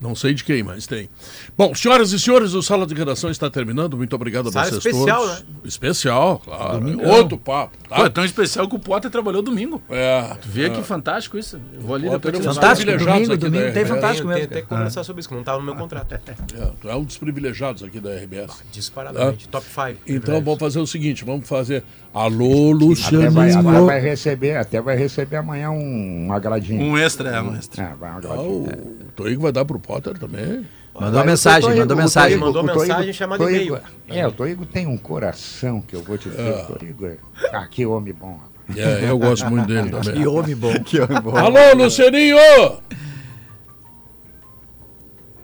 [0.00, 1.08] Não sei de quem, mas tem.
[1.56, 3.96] Bom, senhoras e senhores, o Sala de Redação está terminando.
[3.96, 5.40] Muito obrigado a Sala vocês especial, todos.
[5.40, 5.46] né?
[5.64, 6.80] Especial, claro.
[6.80, 7.10] Domingão.
[7.10, 7.96] Outro papo, tá?
[7.96, 9.80] Pô, é tão especial que o Potter trabalhou domingo.
[9.88, 10.36] É.
[10.42, 10.70] Tu vê é.
[10.70, 11.58] que fantástico isso.
[11.72, 12.54] Eu vou ali Potter depois é.
[12.54, 14.46] Fantástico, privilegiados domingo, domingo, tem fantástico mesmo.
[14.48, 16.12] tem que conversar sobre isso, que não estava no meu contrato.
[16.12, 16.18] É,
[16.80, 18.62] tu é um dos privilegiados aqui da RBS.
[18.70, 19.48] Disparadamente.
[19.48, 20.00] Top 5.
[20.06, 21.82] Então vamos fazer o seguinte, vamos fazer.
[22.12, 23.30] Alô, Até Luciano.
[23.30, 26.80] vai, até vai receber, até vai receber amanhã um, um agradinho.
[26.82, 27.82] Um extra, é, um extra.
[27.82, 28.46] É, vai um Ah, agradinho.
[29.08, 30.66] o Toigo vai dar pro Potter também.
[30.98, 32.38] Mandou mensagem, mandou mensagem.
[32.38, 33.80] Mandou O Toigo- mensagem chamando Toigo- e-mail.
[34.08, 36.64] É, o Toigo tem um coração que eu vou te dizer.
[36.70, 37.16] O Toigo é...
[37.52, 38.40] Ah, que homem bom.
[38.74, 40.14] É, eu gosto muito dele também.
[40.14, 40.72] Que homem bom.
[40.82, 41.36] Que homem bom.
[41.36, 42.36] Alô, Lucianinho!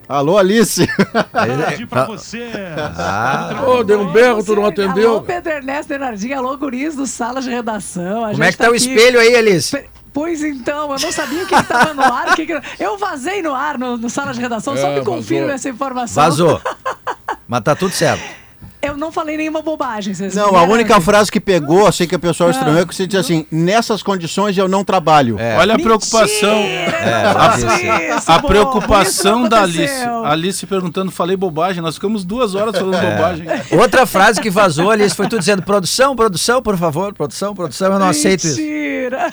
[0.09, 0.87] Alô, Alice!
[1.71, 2.51] Pedir pra você.
[2.97, 5.11] Ah, Ô, deu um berro, tu não atendeu.
[5.13, 8.25] Alô, Pedro Ernesto Bernardinho, alô, guris do Sala de Redação.
[8.25, 9.85] A como gente é que tá o aqui- espelho aí, Alice?
[10.13, 12.35] Pois então, eu não sabia o que estava no ar.
[12.37, 15.43] que que- Eu vazei no ar no, no Sala de Redação, só É, me confirme
[15.47, 15.55] vazou.
[15.55, 16.23] essa informação.
[16.23, 16.61] Vazou.
[17.49, 18.42] Mas tá tudo certo.
[18.83, 20.13] Eu não falei nenhuma bobagem.
[20.13, 22.53] Vocês Não, a única frase que pegou, achei que o pessoal Ah.
[22.53, 25.37] estranhou, é que você diz assim, nessas condições eu não trabalho.
[25.59, 26.59] Olha a preocupação.
[26.63, 29.95] a, Isso, a pô, preocupação isso da Alice.
[30.25, 31.81] Alice perguntando, falei bobagem.
[31.81, 33.11] Nós ficamos duas horas falando É.
[33.17, 33.47] bobagem.
[33.79, 37.99] Outra frase que vazou ali foi tu dizendo produção, produção, por favor, produção, produção, eu
[38.01, 38.61] não aceito isso.
[38.61, 39.31] Mentira.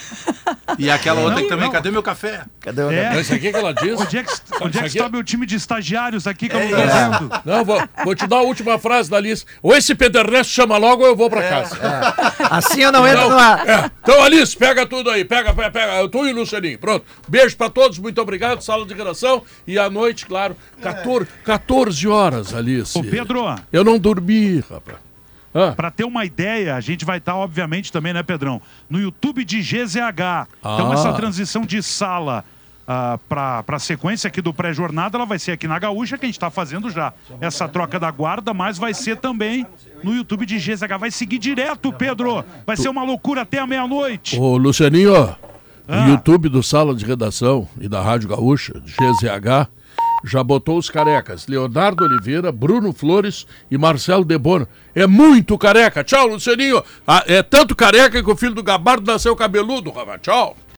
[0.77, 1.71] E aquela outra Não, que também, não.
[1.71, 2.41] cadê meu café?
[2.59, 3.19] Cadê o É.
[3.19, 3.95] Esse aqui que ela disse?
[4.01, 4.31] Onde é que,
[4.61, 6.85] onde é que está meu time de estagiários aqui que eu não tô É.
[6.87, 7.29] vendo?
[7.45, 9.38] Não, vou, vou te dar a última frase da Alice.
[9.61, 11.77] Ou esse Pedernesto chama logo ou eu vou pra casa.
[12.49, 13.67] Assim eu não entro no ar.
[13.67, 13.91] é.
[14.01, 15.23] Então, Alice, pega tudo aí.
[15.25, 16.09] Pega, pega, pega.
[16.09, 16.79] Tu e o Lucianinho.
[16.79, 17.05] Pronto.
[17.27, 17.97] Beijo pra todos.
[17.99, 18.61] Muito obrigado.
[18.61, 19.43] Sala de redação.
[19.67, 22.97] E à noite, claro, 14, 14 horas, Alice.
[22.97, 23.43] Ô, Pedro.
[23.71, 24.97] Eu não dormi, rapaz.
[25.53, 25.71] Ah.
[25.75, 28.61] Pra ter uma ideia, a gente vai estar, obviamente, também, né, Pedrão?
[28.89, 30.47] No YouTube de GZH.
[30.59, 30.93] Então, Ah.
[30.93, 32.45] essa transição de sala
[32.91, 36.27] ah, para a sequência aqui do pré-jornada, ela vai ser aqui na Gaúcha, que a
[36.27, 37.13] gente está fazendo já.
[37.39, 39.63] Essa troca da guarda, mas vai ser também
[40.03, 40.97] no YouTube de GZH.
[40.99, 42.43] Vai seguir direto, Pedro.
[42.65, 44.39] Vai ser uma loucura até a meia-noite.
[44.39, 45.15] Ô, Lucianinho,
[45.87, 46.05] Ah.
[46.05, 49.67] o YouTube do Sala de Redação e da Rádio Gaúcha, GZH,
[50.25, 51.47] já botou os carecas.
[51.47, 54.67] Leonardo Oliveira, Bruno Flores e Marcelo Debono.
[54.95, 56.03] É muito careca.
[56.03, 56.83] Tchau, Lucianinho.
[57.07, 59.93] Ah, é tanto careca que o filho do Gabardo nasceu cabeludo.
[60.21, 60.57] Tchau.